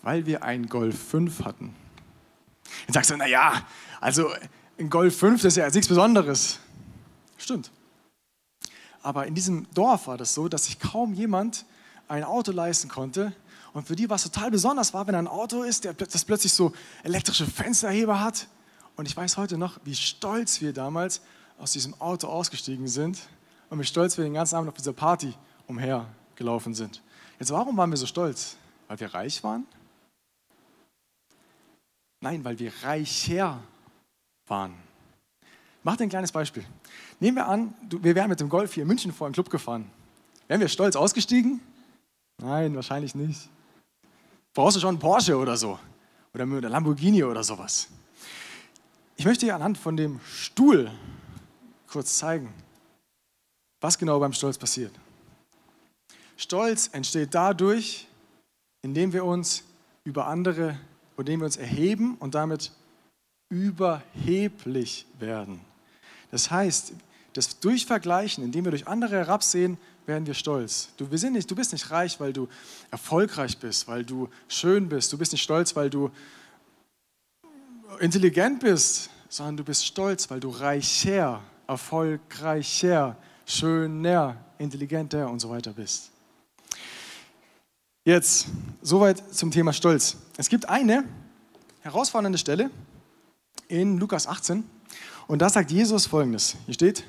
Weil 0.02 0.26
wir 0.26 0.44
einen 0.44 0.70
Golf 0.70 0.98
5 1.10 1.44
hatten. 1.44 1.76
Dann 2.88 2.94
sagst 2.94 3.12
du, 3.12 3.18
naja, 3.18 3.64
also 4.00 4.32
ein 4.80 4.90
Golf 4.90 5.18
5, 5.18 5.42
das 5.42 5.54
ist 5.54 5.58
ja 5.58 5.70
nichts 5.70 5.88
Besonderes. 5.88 6.60
Stimmt. 7.38 7.72
Aber 9.02 9.28
in 9.28 9.36
diesem 9.36 9.68
Dorf 9.74 10.08
war 10.08 10.18
das 10.18 10.34
so, 10.34 10.48
dass 10.48 10.66
sich 10.66 10.80
kaum 10.80 11.14
jemand 11.14 11.66
ein 12.08 12.24
Auto 12.24 12.52
leisten 12.52 12.88
konnte, 12.88 13.34
und 13.76 13.86
für 13.86 13.98
die 13.98 14.10
war 14.10 14.16
es 14.16 14.24
total 14.24 14.52
besonders 14.52 14.94
war, 14.94 15.06
wenn 15.06 15.16
ein 15.16 15.28
Auto 15.28 15.64
ist, 15.64 15.84
der, 15.84 15.94
das 15.94 16.24
plötzlich 16.24 16.54
so 16.54 16.72
elektrische 17.04 17.46
Fensterheber 17.46 18.22
hat. 18.22 18.48
Und 18.96 19.06
ich 19.06 19.18
weiß 19.18 19.36
heute 19.36 19.58
noch, 19.58 19.82
wie 19.84 19.94
stolz 19.94 20.62
wir 20.62 20.72
damals 20.72 21.20
aus 21.58 21.74
diesem 21.74 21.94
Auto 22.00 22.28
ausgestiegen 22.28 22.88
sind 22.88 23.20
und 23.70 23.78
wie 23.78 23.84
stolz 23.84 24.18
wir 24.18 24.24
den 24.24 24.34
ganzen 24.34 24.56
Abend 24.56 24.70
auf 24.70 24.76
dieser 24.76 24.94
Party 24.94 25.34
umhergelaufen 25.68 26.74
sind. 26.74 27.02
Jetzt, 27.38 27.52
warum 27.52 27.76
waren 27.76 27.90
wir 27.90 27.98
so 27.98 28.06
stolz? 28.06 28.56
Weil 28.88 28.98
wir 29.02 29.14
reich 29.14 29.44
waren? 29.44 29.66
Nein, 32.22 32.46
weil 32.46 32.58
wir 32.58 32.72
reicher 32.82 33.60
waren. 34.48 34.74
Mach 35.84 35.98
dir 35.98 36.04
ein 36.04 36.10
kleines 36.10 36.32
Beispiel. 36.32 36.64
Nehmen 37.20 37.36
wir 37.36 37.48
an, 37.48 37.74
wir 37.90 38.16
wären 38.16 38.30
mit 38.30 38.40
dem 38.40 38.48
Golf 38.48 38.74
hier 38.74 38.84
in 38.84 38.88
München 38.88 39.12
vor 39.12 39.28
einen 39.28 39.34
Club 39.34 39.50
gefahren. 39.50 39.92
Wären 40.48 40.62
wir 40.62 40.70
stolz 40.70 40.96
ausgestiegen? 40.96 41.60
Nein, 42.38 42.74
wahrscheinlich 42.74 43.16
nicht 43.16 43.50
brauchst 44.56 44.78
du 44.78 44.82
schon 44.82 44.96
einen 44.96 45.00
Porsche 45.00 45.38
oder 45.38 45.56
so. 45.56 45.78
Oder 46.34 46.44
eine 46.44 46.68
Lamborghini 46.68 47.24
oder 47.24 47.44
sowas. 47.44 47.88
Ich 49.16 49.26
möchte 49.26 49.46
dir 49.46 49.56
anhand 49.56 49.78
von 49.78 49.96
dem 49.96 50.20
Stuhl 50.26 50.90
kurz 51.88 52.18
zeigen, 52.18 52.52
was 53.80 53.98
genau 53.98 54.20
beim 54.20 54.34
Stolz 54.34 54.58
passiert. 54.58 54.92
Stolz 56.36 56.90
entsteht 56.92 57.34
dadurch, 57.34 58.08
indem 58.82 59.14
wir 59.14 59.24
uns 59.24 59.64
über 60.04 60.28
andere, 60.28 60.78
indem 61.18 61.40
wir 61.42 61.46
uns 61.46 61.58
erheben 61.58 62.16
und 62.20 62.36
damit 62.36 62.72
überheblich 63.50 65.06
werden. 65.20 65.62
Das 66.32 66.52
heißt, 66.52 66.94
das 67.34 67.60
Durchvergleichen, 67.60 68.44
indem 68.44 68.66
wir 68.66 68.72
durch 68.72 68.88
andere 68.88 69.16
herabsehen, 69.18 69.78
werden 70.06 70.26
wir 70.28 70.34
stolz. 70.34 70.90
Du, 70.98 71.10
wir 71.10 71.18
sind 71.18 71.34
nicht, 71.34 71.50
du 71.50 71.56
bist 71.56 71.74
nicht 71.74 71.90
reich, 71.92 72.20
weil 72.20 72.34
du 72.34 72.48
erfolgreich 72.92 73.58
bist, 73.58 73.88
weil 73.88 74.04
du 74.04 74.30
schön 74.48 74.90
bist. 74.90 75.12
Du 75.12 75.18
bist 75.18 75.32
nicht 75.32 75.44
stolz, 75.44 75.76
weil 75.76 75.90
du 75.90 76.12
intelligent 78.00 78.60
bist, 78.60 79.10
sondern 79.30 79.58
du 79.58 79.64
bist 79.64 79.86
stolz, 79.86 80.30
weil 80.30 80.40
du 80.40 80.50
reicher, 80.50 81.42
erfolgreicher, 81.68 83.18
schöner, 83.46 84.38
intelligenter 84.58 85.30
und 85.30 85.40
so 85.40 85.50
weiter 85.50 85.74
bist. 85.74 86.12
Jetzt, 88.04 88.48
soweit 88.82 89.34
zum 89.34 89.50
Thema 89.50 89.74
Stolz. 89.74 90.18
Es 90.38 90.50
gibt 90.50 90.70
eine 90.70 91.06
herausfordernde 91.82 92.38
Stelle 92.38 92.70
in 93.68 93.98
Lukas 93.98 94.28
18 94.28 94.64
und 95.28 95.40
da 95.42 95.50
sagt 95.50 95.72
Jesus 95.72 96.06
folgendes. 96.06 96.56
Hier 96.66 96.76
steht 96.76 97.04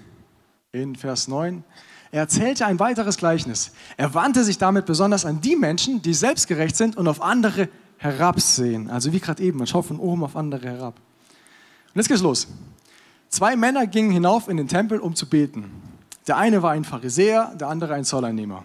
in 0.72 0.96
Vers 0.96 1.28
9, 1.28 1.64
er 2.10 2.20
erzählte 2.20 2.66
ein 2.66 2.78
weiteres 2.78 3.16
Gleichnis. 3.16 3.72
Er 3.96 4.14
wandte 4.14 4.44
sich 4.44 4.58
damit 4.58 4.86
besonders 4.86 5.24
an 5.24 5.40
die 5.40 5.56
Menschen, 5.56 6.02
die 6.02 6.14
selbstgerecht 6.14 6.76
sind 6.76 6.96
und 6.96 7.08
auf 7.08 7.20
andere 7.20 7.68
herabsehen. 7.98 8.90
Also 8.90 9.12
wie 9.12 9.20
gerade 9.20 9.42
eben, 9.42 9.58
man 9.58 9.66
schaut 9.66 9.86
von 9.86 9.98
oben 9.98 10.24
auf 10.24 10.36
andere 10.36 10.68
herab. 10.68 10.94
Und 11.88 11.96
jetzt 11.96 12.08
geht's 12.08 12.22
los. 12.22 12.46
Zwei 13.28 13.56
Männer 13.56 13.86
gingen 13.86 14.12
hinauf 14.12 14.48
in 14.48 14.56
den 14.56 14.68
Tempel, 14.68 15.00
um 15.00 15.14
zu 15.14 15.28
beten. 15.28 15.70
Der 16.26 16.36
eine 16.36 16.62
war 16.62 16.72
ein 16.72 16.84
Pharisäer, 16.84 17.54
der 17.58 17.68
andere 17.68 17.94
ein 17.94 18.04
Zolleinnehmer. 18.04 18.64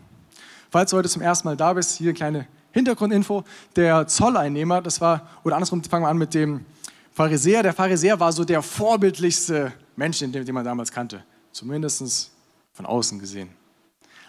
Falls 0.70 0.92
du 0.92 0.98
heute 0.98 1.10
zum 1.10 1.22
ersten 1.22 1.48
Mal 1.48 1.58
da 1.58 1.74
bist, 1.74 1.98
hier 1.98 2.10
eine 2.10 2.14
kleine 2.14 2.48
Hintergrundinfo. 2.72 3.44
Der 3.76 4.08
Zolleinnehmer, 4.08 4.82
das 4.82 5.02
war, 5.02 5.28
oder 5.44 5.56
andersrum, 5.56 5.84
fangen 5.84 6.06
wir 6.06 6.10
an 6.10 6.18
mit 6.18 6.34
dem 6.34 6.66
Pharisäer. 7.14 7.64
Der 7.64 7.74
Pharisäer 7.74 8.20
war 8.20 8.32
so 8.32 8.46
der 8.46 8.62
vorbildlichste 8.62 9.74
Mensch, 9.96 10.20
den, 10.20 10.32
den 10.32 10.54
man 10.54 10.64
damals 10.64 10.92
kannte. 10.92 11.24
Zumindest 11.52 12.32
von 12.74 12.86
außen 12.86 13.20
gesehen. 13.20 13.50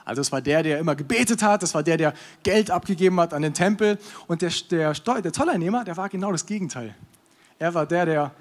Also 0.05 0.21
es 0.21 0.33
war 0.33 0.41
der, 0.41 0.63
der 0.63 0.79
immer 0.79 0.97
gebetet 0.97 1.43
hat, 1.43 1.63
das 1.63 1.75
war 1.75 1.83
der, 1.83 1.97
der 1.97 2.15
Geld 2.43 2.71
abgegeben 2.71 3.21
hat 3.21 3.35
an 3.35 3.43
den 3.43 3.55
Tempel. 3.55 3.99
Und 4.27 4.43
der, 4.43 4.51
der, 4.71 4.93
der 4.95 5.33
Zolleinnehmer, 5.33 5.85
der 5.85 5.97
war 5.97 6.09
genau 6.09 6.33
das 6.33 6.47
Gegenteil. 6.47 6.95
Er 7.59 7.75
war 7.75 7.87
der, 7.87 8.07
der 8.07 8.35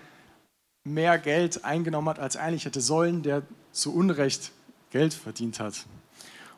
mehr 0.84 1.20
Geld 1.20 1.64
eingenommen 1.64 2.10
hat, 2.10 2.20
als 2.20 2.36
eigentlich 2.36 2.66
hätte 2.66 2.82
sollen, 2.82 3.22
der 3.22 3.44
zu 3.72 3.94
Unrecht 3.94 4.52
Geld 4.90 5.14
verdient 5.14 5.60
hat. 5.60 5.86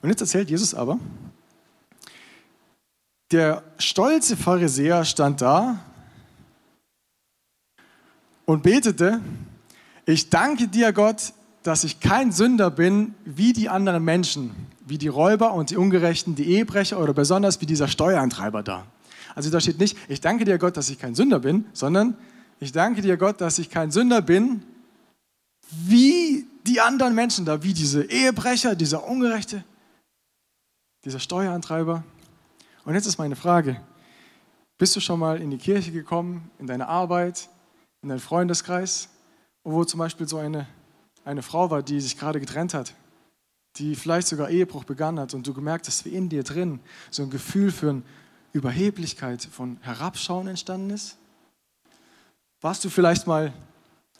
Und 0.01 0.09
jetzt 0.09 0.21
erzählt 0.21 0.49
Jesus 0.49 0.73
aber, 0.73 0.99
der 3.31 3.63
stolze 3.77 4.37
Pharisäer 4.37 5.03
stand 5.05 5.41
da 5.41 5.79
und 8.45 8.63
betete, 8.63 9.21
ich 10.05 10.29
danke 10.29 10.67
dir 10.67 10.93
Gott, 10.93 11.33
dass 11.63 11.83
ich 11.83 11.99
kein 11.99 12.31
Sünder 12.31 12.69
bin 12.69 13.15
wie 13.25 13.53
die 13.53 13.69
anderen 13.69 14.03
Menschen, 14.03 14.51
wie 14.85 14.97
die 14.97 15.07
Räuber 15.07 15.53
und 15.53 15.69
die 15.69 15.77
Ungerechten, 15.77 16.35
die 16.35 16.45
Ehebrecher 16.45 16.99
oder 16.99 17.13
besonders 17.13 17.61
wie 17.61 17.65
dieser 17.65 17.87
Steuereintreiber 17.87 18.63
da. 18.63 18.85
Also 19.35 19.49
da 19.49 19.59
steht 19.59 19.79
nicht, 19.79 19.97
ich 20.09 20.21
danke 20.21 20.45
dir 20.45 20.57
Gott, 20.57 20.77
dass 20.77 20.89
ich 20.89 20.99
kein 20.99 21.15
Sünder 21.15 21.39
bin, 21.39 21.65
sondern 21.73 22.15
ich 22.59 22.71
danke 22.71 23.01
dir 23.01 23.17
Gott, 23.17 23.41
dass 23.41 23.59
ich 23.59 23.69
kein 23.69 23.91
Sünder 23.91 24.21
bin 24.21 24.61
wie 25.69 26.45
die 26.67 26.79
anderen 26.81 27.15
Menschen 27.15 27.45
da, 27.45 27.63
wie 27.63 27.73
diese 27.73 28.03
Ehebrecher, 28.03 28.75
dieser 28.75 29.07
Ungerechte, 29.07 29.63
dieser 31.03 31.19
Steuereintreiber. 31.19 32.03
Und 32.85 32.93
jetzt 32.93 33.07
ist 33.07 33.17
meine 33.17 33.35
Frage, 33.35 33.81
bist 34.77 34.95
du 34.95 34.99
schon 34.99 35.19
mal 35.19 35.41
in 35.41 35.49
die 35.49 35.57
Kirche 35.57 35.91
gekommen, 35.91 36.51
in 36.59 36.67
deine 36.67 36.87
Arbeit, 36.87 37.49
in 38.01 38.09
deinen 38.09 38.19
Freundeskreis, 38.19 39.09
wo 39.63 39.83
zum 39.85 39.99
Beispiel 39.99 40.27
so 40.27 40.37
eine 40.37 40.67
eine 41.25 41.41
Frau 41.41 41.69
war, 41.69 41.83
die 41.83 41.99
sich 42.01 42.17
gerade 42.17 42.39
getrennt 42.39 42.73
hat, 42.73 42.93
die 43.77 43.95
vielleicht 43.95 44.27
sogar 44.27 44.49
Ehebruch 44.49 44.83
begangen 44.83 45.19
hat 45.19 45.33
und 45.33 45.47
du 45.47 45.53
gemerkt 45.53 45.87
hast, 45.87 46.05
wie 46.05 46.09
in 46.09 46.29
dir 46.29 46.43
drin 46.43 46.79
so 47.09 47.23
ein 47.23 47.29
Gefühl 47.29 47.71
für 47.71 47.91
ein 47.91 48.03
Überheblichkeit, 48.51 49.43
von 49.43 49.77
Herabschauen 49.81 50.47
entstanden 50.47 50.91
ist? 50.91 51.17
Warst 52.61 52.85
du 52.85 52.89
vielleicht 52.89 53.27
mal 53.27 53.51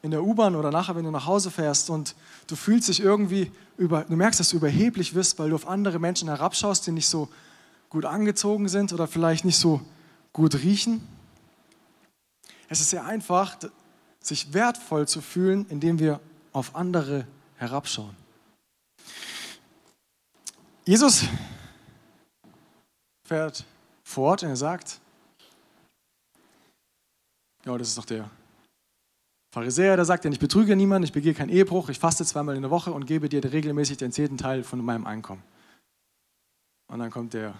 in 0.01 0.11
der 0.11 0.23
U-Bahn 0.23 0.55
oder 0.55 0.69
nachher, 0.69 0.95
wenn 0.95 1.05
du 1.05 1.11
nach 1.11 1.25
Hause 1.25 1.49
fährst 1.49 1.89
und 1.89 2.15
du 2.47 2.55
fühlst 2.55 2.89
dich 2.89 2.99
irgendwie 2.99 3.51
über, 3.77 4.03
du 4.03 4.15
merkst, 4.15 4.39
dass 4.39 4.49
du 4.49 4.57
überheblich 4.57 5.13
wirst, 5.13 5.39
weil 5.39 5.49
du 5.49 5.55
auf 5.55 5.67
andere 5.67 5.97
Menschen 5.97 6.27
herabschaust, 6.27 6.85
die 6.85 6.91
nicht 6.91 7.07
so 7.07 7.29
gut 7.89 8.05
angezogen 8.05 8.67
sind 8.67 8.91
oder 8.91 9.07
vielleicht 9.07 9.45
nicht 9.45 9.57
so 9.57 9.81
gut 10.33 10.55
riechen? 10.55 11.01
Es 12.67 12.81
ist 12.81 12.89
sehr 12.89 13.05
einfach, 13.05 13.55
sich 14.19 14.53
wertvoll 14.53 15.07
zu 15.07 15.21
fühlen, 15.21 15.65
indem 15.69 15.99
wir 15.99 16.19
auf 16.53 16.75
andere 16.75 17.27
herabschauen. 17.57 18.15
Jesus 20.85 21.25
fährt 23.27 23.65
fort 24.03 24.43
und 24.43 24.49
er 24.49 24.55
sagt, 24.55 24.99
ja, 27.65 27.77
das 27.77 27.89
ist 27.89 27.97
doch 27.97 28.05
der 28.05 28.29
Pharisäer, 29.53 29.95
der 29.95 30.05
sagt, 30.05 30.25
ich 30.25 30.39
betrüge 30.39 30.75
niemanden, 30.75 31.05
ich 31.05 31.13
begehe 31.13 31.33
keinen 31.33 31.49
Ehebruch, 31.49 31.89
ich 31.89 31.99
faste 31.99 32.25
zweimal 32.25 32.55
in 32.55 32.63
der 32.63 32.71
Woche 32.71 32.91
und 32.91 33.05
gebe 33.05 33.29
dir 33.29 33.43
regelmäßig 33.43 33.97
den 33.97 34.11
zehnten 34.11 34.37
Teil 34.37 34.63
von 34.63 34.83
meinem 34.83 35.05
Einkommen. 35.05 35.43
Und 36.91 36.99
dann 36.99 37.11
kommt 37.11 37.33
der 37.33 37.53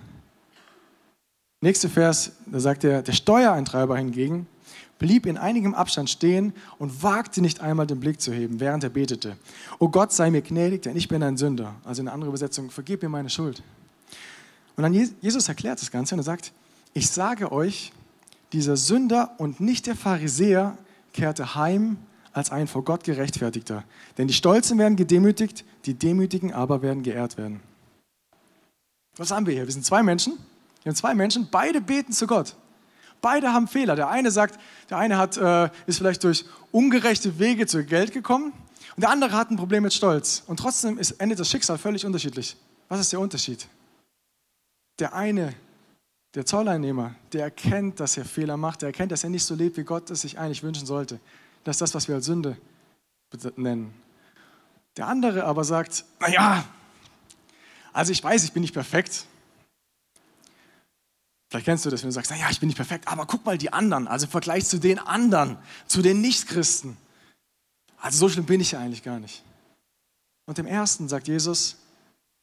nächste 1.62 1.90
Vers, 1.90 2.34
da 2.46 2.60
sagt 2.60 2.84
er, 2.84 3.04
der 3.04 3.14
Steuereintreiber 3.14 3.96
hingegen 3.98 4.48
blieb 5.00 5.26
in 5.26 5.38
einigem 5.38 5.74
Abstand 5.74 6.10
stehen 6.10 6.54
und 6.80 7.04
wagte 7.04 7.42
nicht 7.42 7.62
einmal 7.62 7.88
den 7.88 8.00
Blick 8.00 8.22
zu 8.22 8.32
heben, 8.32 8.60
während 8.60 8.84
er 8.84 8.90
betete. 8.90 9.38
O 9.80 9.90
Gott 9.90 10.14
sei 10.14 10.32
mir 10.32 10.42
gnädig, 10.42 10.84
denn 10.84 10.96
ich 10.96 11.08
bin 11.08 11.22
ein 11.24 11.38
Sünder. 11.38 11.76
Also 11.84 12.02
in 12.02 12.08
einer 12.08 12.14
anderen 12.14 12.30
Übersetzung, 12.30 12.72
vergib 12.72 13.02
mir 13.04 13.10
meine 13.10 13.30
Schuld. 13.30 13.64
Und 14.76 14.84
dann 14.84 14.94
Jesus 14.94 15.48
erklärt 15.48 15.82
das 15.82 15.92
Ganze 15.92 16.16
und 16.16 16.20
er 16.20 16.24
sagt, 16.24 16.52
ich 16.94 17.10
sage 17.10 17.52
euch, 17.52 17.92
dieser 18.54 18.78
Sünder 18.78 19.36
und 19.38 19.60
nicht 19.60 19.88
der 19.88 19.96
Pharisäer 19.96 20.78
kehrte 21.12 21.56
heim 21.56 21.98
als 22.32 22.52
ein 22.52 22.68
vor 22.68 22.84
Gott 22.84 23.04
gerechtfertigter. 23.04 23.84
Denn 24.18 24.28
die 24.28 24.34
Stolzen 24.34 24.78
werden 24.78 24.96
gedemütigt, 24.96 25.66
die 25.86 25.94
Demütigen 25.94 26.54
aber 26.54 26.82
werden 26.82 27.04
geehrt 27.04 27.38
werden. 27.38 27.60
Was 29.16 29.32
haben 29.32 29.46
wir 29.46 29.54
hier? 29.54 29.66
Wir 29.66 29.74
sind 29.74 29.86
zwei 29.86 30.02
Menschen. 30.02 30.34
Wir 30.84 30.90
haben 30.90 30.96
zwei 30.96 31.14
Menschen, 31.14 31.48
beide 31.52 31.82
beten 31.82 32.12
zu 32.12 32.28
Gott. 32.28 32.56
Beide 33.24 33.54
haben 33.54 33.70
Fehler. 33.70 33.96
Der 33.96 34.10
eine 34.10 34.32
sagt, 34.32 34.60
der 34.90 34.98
eine 34.98 35.18
hat, 35.18 35.38
äh, 35.38 35.70
ist 35.86 36.00
vielleicht 36.00 36.26
durch 36.26 36.44
ungerechte 36.72 37.40
Wege 37.40 37.66
zu 37.66 37.86
Geld 37.86 38.12
gekommen 38.12 38.52
und 38.98 39.02
der 39.02 39.12
andere 39.12 39.32
hat 39.32 39.50
ein 39.50 39.56
Problem 39.56 39.84
mit 39.84 39.94
Stolz. 39.94 40.44
Und 40.46 40.58
trotzdem 40.58 40.98
ist, 41.00 41.12
endet 41.12 41.40
das 41.40 41.50
Schicksal 41.50 41.78
völlig 41.78 42.06
unterschiedlich. 42.06 42.58
Was 42.90 43.00
ist 43.00 43.14
der 43.14 43.22
Unterschied? 43.22 43.66
Der 45.00 45.14
eine, 45.14 45.56
der 46.36 46.46
Zolleinnehmer, 46.46 47.16
der 47.32 47.44
erkennt, 47.44 48.02
dass 48.02 48.18
er 48.18 48.26
Fehler 48.26 48.58
macht, 48.58 48.82
der 48.82 48.90
erkennt, 48.90 49.14
dass 49.14 49.24
er 49.24 49.30
nicht 49.30 49.46
so 49.46 49.56
lebt, 49.56 49.78
wie 49.78 49.86
Gott 49.86 50.12
es 50.12 50.22
sich 50.22 50.38
eigentlich 50.38 50.62
wünschen 50.62 50.86
sollte. 50.86 51.22
Das 51.64 51.78
ist 51.78 51.82
das, 51.82 51.96
was 51.96 52.10
wir 52.10 52.16
als 52.16 52.26
Sünde 52.26 52.58
nennen. 53.56 53.94
Der 54.98 55.08
andere 55.08 55.46
aber 55.46 55.64
sagt, 55.64 56.04
naja, 56.20 56.66
also 57.94 58.12
ich 58.12 58.22
weiß, 58.22 58.44
ich 58.44 58.52
bin 58.52 58.64
nicht 58.64 58.74
perfekt, 58.74 59.28
Vielleicht 61.54 61.66
kennst 61.68 61.86
du 61.86 61.92
das, 61.92 62.02
wenn 62.02 62.10
du 62.10 62.14
sagst, 62.16 62.32
naja, 62.32 62.48
ich 62.50 62.60
bin 62.60 62.66
nicht 62.66 62.78
perfekt, 62.78 63.08
aber 63.08 63.28
guck 63.28 63.46
mal 63.46 63.60
die 63.60 63.72
anderen, 63.72 64.08
also 64.08 64.26
im 64.26 64.32
Vergleich 64.32 64.66
zu 64.66 64.80
den 64.80 64.98
anderen, 64.98 65.56
zu 65.86 66.02
den 66.02 66.20
Nichtchristen. 66.20 66.98
Also 67.98 68.18
so 68.18 68.30
schlimm 68.30 68.46
bin 68.46 68.60
ich 68.60 68.76
eigentlich 68.76 69.04
gar 69.04 69.20
nicht. 69.20 69.44
Und 70.48 70.58
dem 70.58 70.66
ersten, 70.66 71.08
sagt 71.08 71.28
Jesus, 71.28 71.78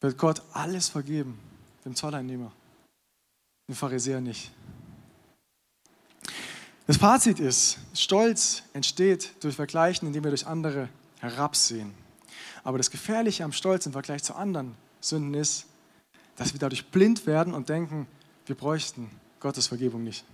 wird 0.01 0.17
Gott 0.17 0.43
alles 0.53 0.89
vergeben, 0.89 1.41
dem 1.85 1.97
Zolleinnehmer, 1.97 2.53
dem 3.69 3.75
Pharisäer 3.75 4.21
nicht. 4.21 4.53
Das 6.87 6.97
Fazit 6.97 7.41
ist, 7.41 7.79
Stolz 7.95 8.63
entsteht 8.75 9.33
durch 9.41 9.57
Vergleichen, 9.57 10.07
indem 10.07 10.23
wir 10.23 10.31
durch 10.31 10.47
andere 10.47 10.89
herabsehen. 11.19 11.93
Aber 12.63 12.79
das 12.79 12.93
Gefährliche 12.93 13.43
am 13.43 13.51
Stolz 13.51 13.87
im 13.87 13.93
Vergleich 13.93 14.23
zu 14.23 14.37
anderen 14.37 14.77
Sünden 15.01 15.35
ist, 15.35 15.67
dass 16.37 16.53
wir 16.53 16.61
dadurch 16.61 16.93
blind 16.93 17.27
werden 17.27 17.55
und 17.55 17.69
denken, 17.69 18.07
wir 18.51 18.57
bräuchten 18.57 19.09
Gottes 19.39 19.69
Vergebung 19.69 20.03
nicht. 20.03 20.25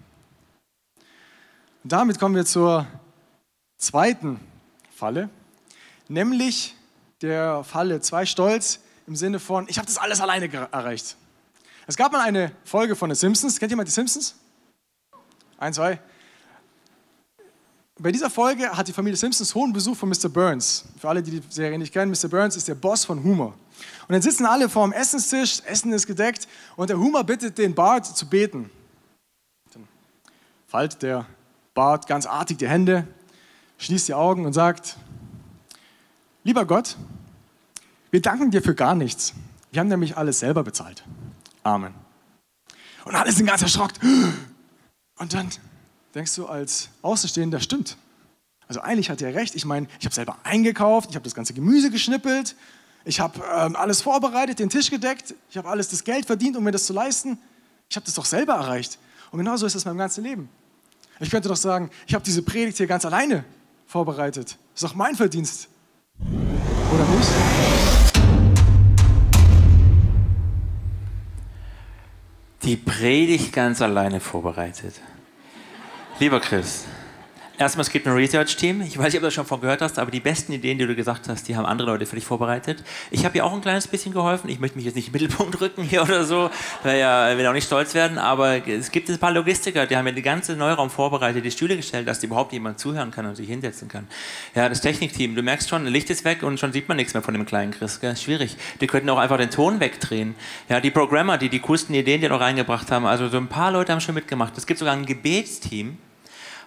Und 1.84 1.92
damit 1.92 2.18
kommen 2.18 2.34
wir 2.34 2.46
zur 2.46 2.86
zweiten 3.76 4.40
Falle, 4.90 5.28
nämlich 6.08 6.74
der 7.20 7.62
Falle 7.62 8.00
zwei 8.00 8.24
Stolz 8.24 8.80
im 9.06 9.16
Sinne 9.16 9.38
von, 9.38 9.68
ich 9.68 9.76
habe 9.76 9.84
das 9.84 9.98
alles 9.98 10.22
alleine 10.22 10.50
erreicht. 10.50 11.14
Es 11.86 11.94
gab 11.94 12.10
mal 12.10 12.22
eine 12.22 12.52
Folge 12.64 12.96
von 12.96 13.14
The 13.14 13.20
Simpsons. 13.20 13.58
Kennt 13.58 13.70
jemand 13.70 13.86
die 13.86 13.92
Simpsons? 13.92 14.34
Ein, 15.58 15.74
zwei. 15.74 16.00
Bei 17.98 18.12
dieser 18.12 18.30
Folge 18.30 18.74
hat 18.74 18.88
die 18.88 18.94
Familie 18.94 19.18
Simpsons 19.18 19.54
hohen 19.54 19.74
Besuch 19.74 19.94
von 19.94 20.08
Mr. 20.08 20.30
Burns. 20.30 20.86
Für 20.98 21.10
alle, 21.10 21.22
die 21.22 21.38
die 21.38 21.42
Serie 21.50 21.78
nicht 21.78 21.92
kennen, 21.92 22.10
Mr. 22.10 22.28
Burns 22.28 22.56
ist 22.56 22.66
der 22.66 22.76
Boss 22.76 23.04
von 23.04 23.22
Humor. 23.22 23.52
Und 24.08 24.12
dann 24.12 24.22
sitzen 24.22 24.46
alle 24.46 24.68
vor 24.68 24.86
dem 24.86 24.92
Essenstisch, 24.92 25.62
Essen 25.66 25.92
ist 25.92 26.06
gedeckt 26.06 26.46
und 26.76 26.90
der 26.90 26.98
Humor 26.98 27.24
bittet 27.24 27.58
den 27.58 27.74
Bart 27.74 28.06
zu 28.06 28.28
beten. 28.28 28.70
Dann 29.72 29.88
faltet 30.68 31.02
der 31.02 31.26
Bart 31.74 32.06
ganz 32.06 32.24
artig 32.24 32.58
die 32.58 32.68
Hände, 32.68 33.06
schließt 33.78 34.06
die 34.06 34.14
Augen 34.14 34.46
und 34.46 34.52
sagt, 34.52 34.96
lieber 36.44 36.64
Gott, 36.64 36.96
wir 38.12 38.22
danken 38.22 38.52
dir 38.52 38.62
für 38.62 38.76
gar 38.76 38.94
nichts. 38.94 39.34
Wir 39.72 39.80
haben 39.80 39.88
nämlich 39.88 40.16
alles 40.16 40.38
selber 40.38 40.62
bezahlt. 40.62 41.02
Amen. 41.64 41.92
Und 43.04 43.14
alle 43.16 43.32
sind 43.32 43.46
ganz 43.46 43.62
erschrocken. 43.62 44.32
Und 45.18 45.34
dann 45.34 45.50
denkst 46.14 46.34
du 46.36 46.46
als 46.46 46.90
Außenstehender, 47.02 47.58
stimmt. 47.58 47.96
Also 48.68 48.80
eigentlich 48.80 49.10
hat 49.10 49.20
er 49.20 49.34
recht. 49.34 49.56
Ich 49.56 49.64
meine, 49.64 49.88
ich 49.98 50.06
habe 50.06 50.14
selber 50.14 50.38
eingekauft, 50.44 51.10
ich 51.10 51.16
habe 51.16 51.24
das 51.24 51.34
ganze 51.34 51.54
Gemüse 51.54 51.90
geschnippelt 51.90 52.54
ich 53.06 53.20
habe 53.20 53.40
ähm, 53.54 53.76
alles 53.76 54.02
vorbereitet, 54.02 54.58
den 54.58 54.68
Tisch 54.68 54.90
gedeckt. 54.90 55.32
Ich 55.48 55.56
habe 55.56 55.68
alles 55.68 55.88
das 55.88 56.02
Geld 56.02 56.26
verdient, 56.26 56.56
um 56.56 56.64
mir 56.64 56.72
das 56.72 56.86
zu 56.86 56.92
leisten. 56.92 57.38
Ich 57.88 57.94
habe 57.94 58.04
das 58.04 58.14
doch 58.14 58.24
selber 58.24 58.54
erreicht. 58.54 58.98
Und 59.30 59.38
genauso 59.38 59.64
ist 59.64 59.76
es 59.76 59.84
mein 59.84 59.96
ganzes 59.96 60.24
Leben. 60.24 60.48
Ich 61.20 61.30
könnte 61.30 61.48
doch 61.48 61.56
sagen, 61.56 61.88
ich 62.08 62.14
habe 62.14 62.24
diese 62.24 62.42
Predigt 62.42 62.78
hier 62.78 62.88
ganz 62.88 63.04
alleine 63.04 63.44
vorbereitet. 63.86 64.58
Das 64.72 64.82
ist 64.82 64.90
doch 64.90 64.96
mein 64.96 65.14
Verdienst. 65.14 65.68
Oder 66.18 67.04
nicht? 67.16 67.30
Die 72.64 72.76
Predigt 72.76 73.52
ganz 73.52 73.80
alleine 73.82 74.18
vorbereitet. 74.18 74.94
Lieber 76.18 76.40
Chris, 76.40 76.86
Erstmal, 77.58 77.82
es 77.82 77.90
gibt 77.90 78.06
ein 78.06 78.12
Research-Team. 78.12 78.82
Ich 78.82 78.98
weiß 78.98 79.06
nicht, 79.06 79.16
ob 79.16 79.20
du 79.20 79.26
das 79.28 79.34
schon 79.34 79.46
von 79.46 79.62
gehört 79.62 79.80
hast, 79.80 79.98
aber 79.98 80.10
die 80.10 80.20
besten 80.20 80.52
Ideen, 80.52 80.76
die 80.76 80.86
du 80.86 80.94
gesagt 80.94 81.26
hast, 81.28 81.48
die 81.48 81.56
haben 81.56 81.64
andere 81.64 81.90
Leute 81.90 82.04
für 82.04 82.16
dich 82.16 82.24
vorbereitet. 82.24 82.84
Ich 83.10 83.24
habe 83.24 83.38
ja 83.38 83.44
auch 83.44 83.52
ein 83.54 83.62
kleines 83.62 83.88
bisschen 83.88 84.12
geholfen. 84.12 84.50
Ich 84.50 84.60
möchte 84.60 84.76
mich 84.76 84.84
jetzt 84.84 84.94
nicht 84.94 85.06
im 85.06 85.12
Mittelpunkt 85.12 85.58
rücken 85.58 85.82
hier 85.82 86.02
oder 86.02 86.24
so, 86.24 86.50
weil 86.82 86.98
ja, 86.98 87.34
will 87.36 87.46
auch 87.46 87.54
nicht 87.54 87.66
stolz 87.66 87.94
werden, 87.94 88.18
aber 88.18 88.66
es 88.68 88.90
gibt 88.90 89.08
ein 89.08 89.18
paar 89.18 89.32
Logistiker, 89.32 89.86
die 89.86 89.96
haben 89.96 90.06
ja 90.06 90.12
den 90.12 90.22
ganzen 90.22 90.58
Neuraum 90.58 90.90
vorbereitet, 90.90 91.44
die 91.46 91.50
Stühle 91.50 91.76
gestellt, 91.76 92.06
dass 92.06 92.22
überhaupt 92.22 92.52
jemand 92.52 92.78
zuhören 92.78 93.10
kann 93.10 93.24
und 93.24 93.36
sich 93.36 93.48
hinsetzen 93.48 93.88
kann. 93.88 94.06
Ja, 94.54 94.68
das 94.68 94.82
Technikteam, 94.82 95.34
du 95.34 95.42
merkst 95.42 95.70
schon, 95.70 95.86
Licht 95.86 96.10
ist 96.10 96.26
weg 96.26 96.42
und 96.42 96.60
schon 96.60 96.72
sieht 96.72 96.88
man 96.88 96.98
nichts 96.98 97.14
mehr 97.14 97.22
von 97.22 97.32
dem 97.32 97.46
kleinen 97.46 97.72
Chris. 97.72 98.00
Gell? 98.00 98.16
Schwierig. 98.16 98.56
Die 98.82 98.86
könnten 98.86 99.08
auch 99.08 99.18
einfach 99.18 99.38
den 99.38 99.50
Ton 99.50 99.80
wegdrehen. 99.80 100.34
Ja, 100.68 100.80
die 100.80 100.90
Programmer, 100.90 101.38
die 101.38 101.48
die 101.48 101.60
coolsten 101.60 101.94
Ideen, 101.94 102.20
die 102.20 102.28
noch 102.28 102.40
reingebracht 102.40 102.90
haben, 102.90 103.06
also 103.06 103.28
so 103.28 103.38
ein 103.38 103.48
paar 103.48 103.70
Leute 103.70 103.92
haben 103.92 104.00
schon 104.00 104.14
mitgemacht. 104.14 104.58
Es 104.58 104.66
gibt 104.66 104.78
sogar 104.78 104.94
ein 104.94 105.06
Gebetsteam, 105.06 105.96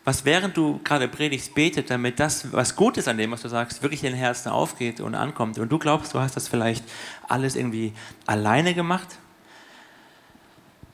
was 0.05 0.25
während 0.25 0.55
du 0.55 0.79
gerade 0.83 1.07
predigst, 1.07 1.53
betet, 1.53 1.89
damit 1.89 2.19
das, 2.19 2.51
was 2.53 2.75
gut 2.75 2.97
ist 2.97 3.07
an 3.07 3.17
dem, 3.17 3.31
was 3.31 3.41
du 3.41 3.49
sagst, 3.49 3.83
wirklich 3.83 4.03
in 4.03 4.11
den 4.11 4.19
Herzen 4.19 4.49
aufgeht 4.49 5.01
und 5.01 5.15
ankommt. 5.15 5.59
Und 5.59 5.69
du 5.69 5.77
glaubst, 5.77 6.13
du 6.13 6.19
hast 6.19 6.35
das 6.35 6.47
vielleicht 6.47 6.83
alles 7.27 7.55
irgendwie 7.55 7.93
alleine 8.25 8.73
gemacht? 8.73 9.19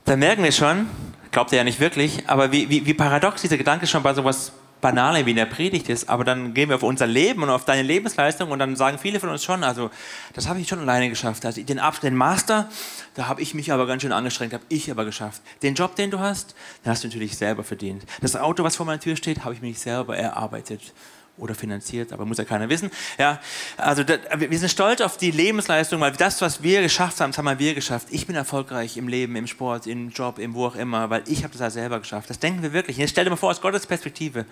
Dann 0.04 0.18
merken 0.18 0.42
wir 0.42 0.52
schon, 0.52 0.86
glaubt 1.30 1.52
er 1.52 1.58
ja 1.58 1.64
nicht 1.64 1.80
wirklich, 1.80 2.28
aber 2.28 2.52
wie, 2.52 2.68
wie, 2.68 2.86
wie 2.86 2.94
paradox 2.94 3.42
dieser 3.42 3.56
Gedanke 3.56 3.86
schon 3.86 4.02
bei 4.02 4.14
sowas 4.14 4.52
Banale 4.80 5.24
wie 5.26 5.30
in 5.30 5.36
der 5.36 5.46
Predigt 5.46 5.88
ist, 5.88 6.08
aber 6.08 6.24
dann 6.24 6.54
gehen 6.54 6.68
wir 6.68 6.76
auf 6.76 6.82
unser 6.82 7.06
Leben 7.06 7.42
und 7.42 7.50
auf 7.50 7.64
deine 7.64 7.82
Lebensleistung 7.82 8.50
und 8.50 8.58
dann 8.58 8.76
sagen 8.76 8.98
viele 8.98 9.20
von 9.20 9.30
uns 9.30 9.42
schon, 9.42 9.64
also 9.64 9.90
das 10.34 10.48
habe 10.48 10.60
ich 10.60 10.68
schon 10.68 10.80
alleine 10.80 11.08
geschafft. 11.08 11.44
Also 11.46 11.62
den, 11.62 11.80
den 12.02 12.14
Master, 12.14 12.68
da 13.14 13.28
habe 13.28 13.40
ich 13.40 13.54
mich 13.54 13.72
aber 13.72 13.86
ganz 13.86 14.02
schön 14.02 14.12
angestrengt, 14.12 14.52
habe 14.52 14.64
ich 14.68 14.90
aber 14.90 15.04
geschafft. 15.04 15.42
Den 15.62 15.74
Job, 15.74 15.96
den 15.96 16.10
du 16.10 16.18
hast, 16.18 16.54
den 16.84 16.90
hast 16.90 17.04
du 17.04 17.08
natürlich 17.08 17.36
selber 17.36 17.64
verdient. 17.64 18.04
Das 18.20 18.36
Auto, 18.36 18.64
was 18.64 18.76
vor 18.76 18.86
meiner 18.86 19.00
Tür 19.00 19.16
steht, 19.16 19.44
habe 19.44 19.54
ich 19.54 19.62
mir 19.62 19.68
nicht 19.68 19.80
selber 19.80 20.16
erarbeitet 20.16 20.92
oder 21.38 21.54
finanziert, 21.54 22.12
aber 22.12 22.24
muss 22.24 22.38
ja 22.38 22.44
keiner 22.44 22.68
wissen. 22.68 22.90
Ja, 23.18 23.40
also 23.76 24.04
das, 24.04 24.20
wir 24.36 24.58
sind 24.58 24.70
stolz 24.70 25.00
auf 25.00 25.16
die 25.16 25.30
Lebensleistung, 25.30 26.00
weil 26.00 26.12
das, 26.12 26.40
was 26.40 26.62
wir 26.62 26.82
geschafft 26.82 27.20
haben, 27.20 27.30
das 27.30 27.38
haben 27.38 27.58
wir 27.58 27.74
geschafft. 27.74 28.08
Ich 28.10 28.26
bin 28.26 28.36
erfolgreich 28.36 28.96
im 28.96 29.08
Leben, 29.08 29.36
im 29.36 29.46
Sport, 29.46 29.86
im 29.86 30.10
Job, 30.10 30.38
im 30.38 30.54
wo 30.54 30.66
auch 30.66 30.76
immer, 30.76 31.10
weil 31.10 31.22
ich 31.26 31.44
habe 31.44 31.52
das 31.52 31.60
ja 31.60 31.70
selber 31.70 31.98
geschafft. 31.98 32.30
Das 32.30 32.38
denken 32.38 32.62
wir 32.62 32.72
wirklich. 32.72 32.96
Jetzt 32.96 33.10
stell 33.10 33.24
dir 33.24 33.30
mal 33.30 33.36
vor, 33.36 33.50
aus 33.50 33.60
Gottes 33.60 33.86
Perspektive. 33.86 34.46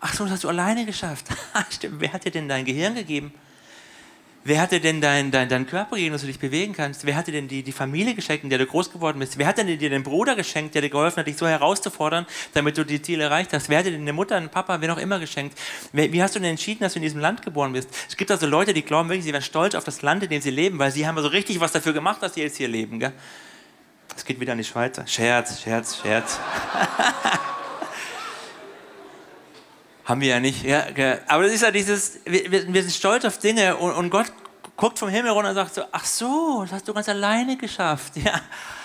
Ach 0.00 0.14
so, 0.14 0.24
das 0.24 0.34
hast 0.34 0.44
du 0.44 0.48
alleine 0.48 0.84
geschafft. 0.84 1.26
Stimmt, 1.70 2.00
wer 2.00 2.12
hat 2.12 2.24
dir 2.24 2.30
denn 2.30 2.48
dein 2.48 2.64
Gehirn 2.64 2.94
gegeben? 2.94 3.32
Wer 4.48 4.60
hat 4.60 4.70
dir 4.70 4.78
denn 4.78 5.00
deinen 5.00 5.32
dein, 5.32 5.48
dein 5.48 5.66
Körper 5.66 5.96
gegeben, 5.96 6.12
dass 6.12 6.20
du 6.20 6.28
dich 6.28 6.38
bewegen 6.38 6.72
kannst? 6.72 7.04
Wer 7.04 7.16
hat 7.16 7.26
dir 7.26 7.32
denn 7.32 7.48
die, 7.48 7.64
die 7.64 7.72
Familie 7.72 8.14
geschenkt, 8.14 8.44
in 8.44 8.50
der 8.50 8.60
du 8.60 8.66
groß 8.66 8.92
geworden 8.92 9.18
bist? 9.18 9.38
Wer 9.38 9.46
hat 9.48 9.58
denn 9.58 9.66
dir 9.66 9.90
den 9.90 10.04
Bruder 10.04 10.36
geschenkt, 10.36 10.76
der 10.76 10.82
dir 10.82 10.88
geholfen 10.88 11.16
hat, 11.16 11.26
dich 11.26 11.36
so 11.36 11.48
herauszufordern, 11.48 12.26
damit 12.54 12.78
du 12.78 12.84
die 12.84 13.02
Ziele 13.02 13.24
erreicht 13.24 13.52
hast? 13.52 13.68
Wer 13.68 13.78
hat 13.78 13.86
dir 13.86 13.90
denn 13.90 14.02
eine 14.02 14.12
Mutter, 14.12 14.36
einen 14.36 14.48
Papa, 14.48 14.80
wer 14.80 14.86
noch 14.86 14.98
immer 14.98 15.18
geschenkt? 15.18 15.58
Wie 15.92 16.22
hast 16.22 16.36
du 16.36 16.38
denn 16.38 16.50
entschieden, 16.50 16.84
dass 16.84 16.92
du 16.92 17.00
in 17.00 17.02
diesem 17.02 17.18
Land 17.18 17.42
geboren 17.42 17.72
bist? 17.72 17.88
Es 18.08 18.16
gibt 18.16 18.30
also 18.30 18.46
Leute, 18.46 18.72
die 18.72 18.82
glauben 18.82 19.08
wirklich, 19.08 19.24
sie 19.24 19.32
werden 19.32 19.42
stolz 19.42 19.74
auf 19.74 19.82
das 19.82 20.02
Land, 20.02 20.22
in 20.22 20.30
dem 20.30 20.40
sie 20.40 20.50
leben, 20.50 20.78
weil 20.78 20.92
sie 20.92 21.08
haben 21.08 21.18
so 21.18 21.26
richtig 21.26 21.58
was 21.58 21.72
dafür 21.72 21.92
gemacht, 21.92 22.22
dass 22.22 22.34
sie 22.34 22.42
jetzt 22.42 22.56
hier 22.56 22.68
leben. 22.68 23.02
Es 24.14 24.24
geht 24.24 24.38
wieder 24.38 24.52
an 24.52 24.58
die 24.58 24.64
Schweizer. 24.64 25.04
Scherz, 25.08 25.60
Scherz, 25.60 25.98
Scherz. 26.00 26.38
Haben 30.06 30.20
wir 30.20 30.28
ja 30.28 30.40
nicht. 30.40 30.62
Ja, 30.62 30.84
aber 31.26 31.42
das 31.42 31.52
ist 31.52 31.62
ja 31.62 31.72
dieses, 31.72 32.20
wir, 32.24 32.72
wir 32.72 32.82
sind 32.82 32.92
stolz 32.92 33.24
auf 33.24 33.38
Dinge 33.38 33.76
und, 33.76 33.92
und, 33.92 34.08
Gott 34.08 34.32
guckt 34.76 35.00
vom 35.00 35.08
Himmel 35.08 35.32
runter 35.32 35.48
und 35.48 35.56
sagt 35.56 35.74
so, 35.74 35.82
ach 35.90 36.04
so, 36.04 36.60
das 36.62 36.72
hast 36.72 36.88
du 36.88 36.94
ganz 36.94 37.08
alleine 37.08 37.56
geschafft. 37.56 38.16
Ja. 38.16 38.40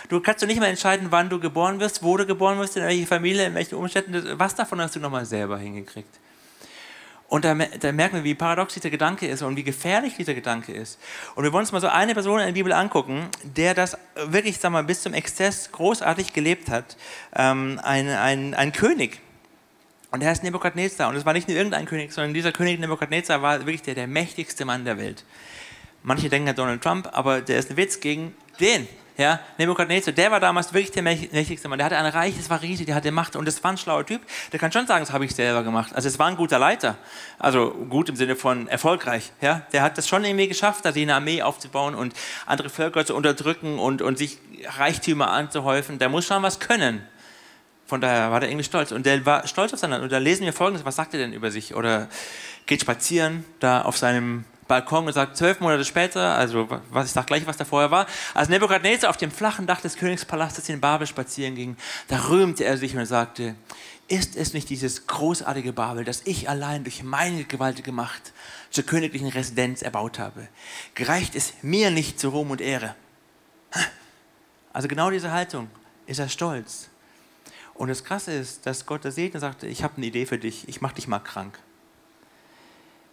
Du 0.10 0.20
kannst 0.20 0.42
du 0.42 0.48
nicht 0.48 0.60
mehr 0.60 0.68
entscheiden, 0.68 1.08
wann 1.12 1.30
du 1.30 1.40
geboren 1.40 1.80
wirst, 1.80 2.04
wo 2.04 2.18
du 2.18 2.26
geboren 2.26 2.58
wirst, 2.60 2.76
in 2.76 2.84
welcher 2.84 3.08
Familie, 3.08 3.46
in 3.46 3.54
welchen 3.54 3.76
Umständen. 3.76 4.38
Was 4.38 4.56
davon 4.56 4.82
hast 4.82 4.96
du 4.96 5.00
nochmal 5.00 5.26
selber 5.26 5.58
hingekriegt? 5.58 6.20
Und 7.30 7.46
da, 7.46 7.54
da, 7.54 7.92
merken 7.94 8.18
wir, 8.18 8.24
wie 8.26 8.36
paradox 8.36 8.74
dieser 8.74 8.90
Gedanke 8.90 9.26
ist 9.26 9.42
und 9.42 9.56
wie 9.56 9.64
gefährlich 9.64 10.16
dieser 10.18 10.34
Gedanke 10.34 10.74
ist. 10.74 11.00
Und 11.36 11.46
wir 11.46 11.54
wollen 11.54 11.62
uns 11.62 11.72
mal 11.72 11.80
so 11.80 11.88
eine 11.88 12.14
Person 12.14 12.40
in 12.40 12.48
der 12.48 12.54
Bibel 12.54 12.74
angucken, 12.74 13.30
der 13.44 13.74
das 13.74 13.98
wirklich, 14.26 14.58
sag 14.58 14.72
mal, 14.72 14.84
bis 14.84 15.02
zum 15.02 15.14
Exzess 15.14 15.72
großartig 15.72 16.34
gelebt 16.34 16.70
hat. 16.70 16.98
Ähm, 17.34 17.80
ein, 17.84 18.10
ein, 18.10 18.54
ein 18.54 18.74
König, 18.74 19.22
und 20.12 20.22
er 20.22 20.30
heißt 20.30 20.44
Nebukadnezar. 20.44 21.10
Und 21.10 21.16
es 21.16 21.26
war 21.26 21.34
nicht 21.34 21.48
nur 21.48 21.58
irgendein 21.58 21.86
König, 21.86 22.12
sondern 22.12 22.34
dieser 22.34 22.52
König 22.52 22.80
Nebukadnezar 22.80 23.42
war 23.42 23.60
wirklich 23.60 23.82
der, 23.82 23.96
der 23.96 24.08
mächtigste 24.08 24.66
Mann 24.66 24.86
der 24.86 24.98
Welt. 24.98 25.24
Manche 26.04 26.30
denken 26.30 26.50
an 26.50 26.56
Donald 26.56 26.82
Trump, 26.82 27.10
aber 27.12 27.42
der 27.42 27.60
ist 27.60 27.72
ein 27.72 27.78
Witz 27.78 28.00
gegen 28.00 28.36
den. 28.60 28.88
Ja, 29.18 29.40
Nebukadnezar, 29.58 30.14
der 30.14 30.32
war 30.32 30.40
damals 30.40 30.74
wirklich 30.74 30.92
der 30.92 31.04
mächtigste 31.04 31.68
Mann. 31.68 31.78
Der 31.78 31.86
hatte 31.86 31.98
ein 31.98 32.06
Reich, 32.06 32.36
das 32.38 32.50
war 32.50 32.62
riesig, 32.62 32.88
der 32.88 32.96
hatte 32.96 33.12
Macht 33.12 33.36
und 33.36 33.46
das 33.46 33.64
war 33.64 33.72
ein 33.72 33.78
schlauer 33.78 34.06
Typ. 34.06 34.22
Der 34.52 34.60
kann 34.60 34.72
schon 34.72 34.88
sagen, 34.88 35.04
das 35.06 35.14
habe 35.14 35.26
ich 35.26 35.36
selber 35.36 35.64
gemacht. 35.64 35.92
Also 35.94 36.08
es 36.08 36.18
war 36.18 36.28
ein 36.28 36.38
guter 36.38 36.58
Leiter. 36.58 36.98
Also 37.38 37.72
gut 37.72 38.10
im 38.10 38.16
Sinne 38.16 38.36
von 38.36 38.68
erfolgreich. 38.68 39.32
Ja, 39.42 39.62
der 39.74 39.84
hat 39.84 39.98
das 39.98 40.08
schon 40.08 40.26
irgendwie 40.26 40.48
geschafft, 40.48 40.86
da 40.86 40.90
eine 40.90 41.14
Armee 41.14 41.42
aufzubauen 41.42 41.94
und 41.94 42.16
andere 42.48 42.70
Völker 42.70 43.06
zu 43.06 43.16
unterdrücken 43.16 43.80
und, 43.80 44.02
und 44.02 44.18
sich 44.18 44.40
Reichtümer 44.66 45.30
anzuhäufen. 45.30 46.00
Der 46.00 46.10
muss 46.10 46.26
schon 46.26 46.42
was 46.42 46.60
können. 46.60 47.06
Von 47.92 48.00
daher 48.00 48.32
war 48.32 48.40
der 48.40 48.48
irgendwie 48.48 48.64
stolz. 48.64 48.94
Und 48.94 49.06
der 49.06 49.26
war 49.26 49.46
stolz 49.46 49.74
auf 49.74 49.80
sein 49.80 49.90
Land. 49.90 50.02
Und 50.02 50.14
da 50.14 50.18
lesen 50.18 50.46
wir 50.46 50.54
folgendes: 50.54 50.86
Was 50.86 50.96
sagt 50.96 51.14
er 51.14 51.20
denn 51.20 51.34
über 51.34 51.52
sich? 51.52 51.76
Oder 51.76 52.08
geht 52.66 52.80
spazieren 52.80 53.44
da 53.60 53.82
auf 53.82 53.98
seinem 53.98 54.46
Balkon 54.70 55.08
und 55.08 55.12
sagt 55.12 55.36
zwölf 55.36 55.60
Monate 55.60 55.84
später, 55.84 56.36
also 56.36 56.70
was 56.90 57.08
ich 57.08 57.12
sage 57.12 57.26
gleich, 57.26 57.46
was 57.48 57.58
da 57.58 57.66
vorher 57.66 57.92
war, 57.92 58.08
als 58.34 58.48
Nebukadnezar 58.48 59.10
auf 59.10 59.18
dem 59.18 59.30
flachen 59.30 59.68
Dach 59.68 59.82
des 59.82 59.98
Königspalastes 59.98 60.70
in 60.70 60.80
Babel 60.80 61.06
spazieren 61.06 61.56
ging, 61.56 61.76
da 62.08 62.30
rühmte 62.30 62.64
er 62.64 62.78
sich 62.78 62.96
und 62.96 63.06
sagte, 63.06 63.56
ist 64.08 64.38
es 64.38 64.54
nicht 64.54 64.70
dieses 64.70 65.08
großartige 65.08 65.74
Babel, 65.74 66.06
das 66.06 66.22
ich 66.24 66.48
allein 66.48 66.86
durch 66.86 67.04
meine 67.04 67.44
gewaltige 67.44 67.92
Macht 67.92 68.32
zur 68.70 68.86
königlichen 68.86 69.28
Residenz 69.28 69.82
erbaut 69.82 70.18
habe? 70.18 70.48
Gereicht 70.96 71.36
es 71.36 71.56
mir 71.62 71.92
nicht 71.92 72.22
zu 72.22 72.30
Ruhm 72.30 72.52
und 72.52 72.62
Ehre? 72.62 72.96
Also 74.72 74.88
genau 74.88 75.12
diese 75.12 75.34
Haltung 75.34 75.68
ist 76.06 76.20
er 76.20 76.30
stolz. 76.30 76.91
Und 77.82 77.88
das 77.88 78.04
Krasse 78.04 78.32
ist, 78.32 78.68
dass 78.68 78.86
Gott 78.86 79.06
das 79.06 79.16
sieht 79.16 79.34
und 79.34 79.40
sagt, 79.40 79.64
ich 79.64 79.84
habe 79.84 79.98
eine 79.98 80.06
Idee 80.06 80.28
für 80.28 80.38
dich, 80.38 80.70
ich 80.70 80.82
mache 80.82 80.94
dich 80.94 81.08
mal 81.08 81.18
krank. 81.18 81.58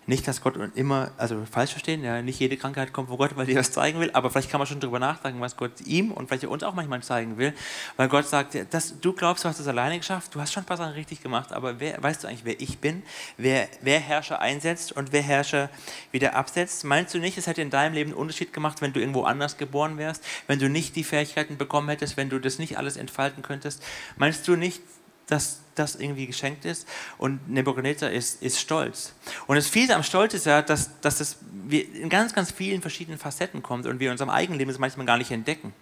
Nicht, 0.09 0.27
dass 0.27 0.41
Gott 0.41 0.55
immer, 0.75 1.11
also 1.19 1.45
falsch 1.45 1.73
verstehen, 1.73 2.03
ja, 2.03 2.23
nicht 2.23 2.41
jede 2.41 2.57
Krankheit 2.57 2.95
kommt 2.95 3.11
von 3.11 3.19
Gott, 3.19 3.37
weil 3.37 3.47
er 3.47 3.57
was 3.57 3.73
zeigen 3.73 4.01
will, 4.01 4.11
aber 4.15 4.31
vielleicht 4.31 4.51
kann 4.51 4.59
man 4.59 4.67
schon 4.67 4.81
darüber 4.81 4.99
nachdenken, 4.99 5.39
was 5.43 5.55
Gott 5.55 5.83
ihm 5.85 6.13
und 6.13 6.29
vielleicht 6.29 6.47
uns 6.47 6.63
auch 6.63 6.73
manchmal 6.73 7.03
zeigen 7.03 7.37
will, 7.37 7.53
weil 7.99 8.09
Gott 8.09 8.27
sagt, 8.27 8.57
dass 8.73 8.99
du 9.01 9.13
glaubst, 9.13 9.45
du 9.45 9.51
hast 9.51 9.61
das 9.61 9.69
alleine 9.69 9.99
geschafft, 9.99 10.35
du 10.35 10.41
hast 10.41 10.51
schon 10.51 10.63
ein 10.63 10.67
paar 10.67 10.79
Sachen 10.79 10.95
richtig 10.95 11.23
gemacht, 11.23 11.53
aber 11.53 11.79
wer, 11.79 12.03
weißt 12.03 12.25
du 12.25 12.29
eigentlich, 12.29 12.47
wer 12.47 12.59
ich 12.59 12.79
bin, 12.79 13.03
wer, 13.37 13.69
wer 13.83 14.01
Herrscher 14.01 14.41
einsetzt 14.41 14.93
und 14.93 15.13
wer 15.13 15.21
Herrscher 15.21 15.69
wieder 16.11 16.35
absetzt? 16.37 16.85
Meinst 16.85 17.13
du 17.13 17.19
nicht, 17.19 17.37
es 17.37 17.47
hätte 17.47 17.61
in 17.61 17.69
deinem 17.69 17.93
Leben 17.93 18.13
einen 18.13 18.19
Unterschied 18.19 18.55
gemacht, 18.55 18.81
wenn 18.81 18.95
du 18.95 19.01
irgendwo 19.01 19.25
anders 19.25 19.59
geboren 19.59 19.99
wärst, 19.99 20.25
wenn 20.47 20.59
du 20.59 20.71
nicht 20.71 20.97
die 20.97 21.05
Fähigkeiten 21.05 21.59
bekommen 21.59 21.91
hättest, 21.91 22.17
wenn 22.17 22.31
du 22.31 22.39
das 22.39 22.59
nicht 22.59 22.79
alles 22.79 22.97
entfalten 22.97 23.43
könntest? 23.43 23.83
Meinst 24.17 24.49
du 24.49 24.57
nicht, 24.57 24.81
dass 25.29 25.61
das 25.79 25.95
irgendwie 25.95 26.27
geschenkt 26.27 26.65
ist. 26.65 26.87
Und 27.19 27.49
Nebuchadnezzar 27.49 28.11
ist, 28.11 28.43
ist 28.43 28.59
stolz. 28.59 29.13
Und 29.47 29.57
das 29.57 29.69
Fiese 29.69 29.95
am 29.95 30.03
Stolz 30.03 30.35
ist 30.35 30.47
ja, 30.47 30.63
dass, 30.63 31.01
dass 31.01 31.19
das 31.19 31.37
in 31.71 32.09
ganz, 32.09 32.35
ganz 32.35 32.51
vielen 32.51 32.81
verschiedenen 32.81 33.19
Facetten 33.19 33.63
kommt 33.63 33.87
und 33.87 34.01
wir 34.01 34.09
in 34.09 34.13
unserem 34.13 34.31
eigenen 34.31 34.59
Leben 34.59 34.71
es 34.71 34.79
manchmal 34.79 35.07
gar 35.07 35.19
nicht 35.19 35.31
entdecken. 35.31 35.73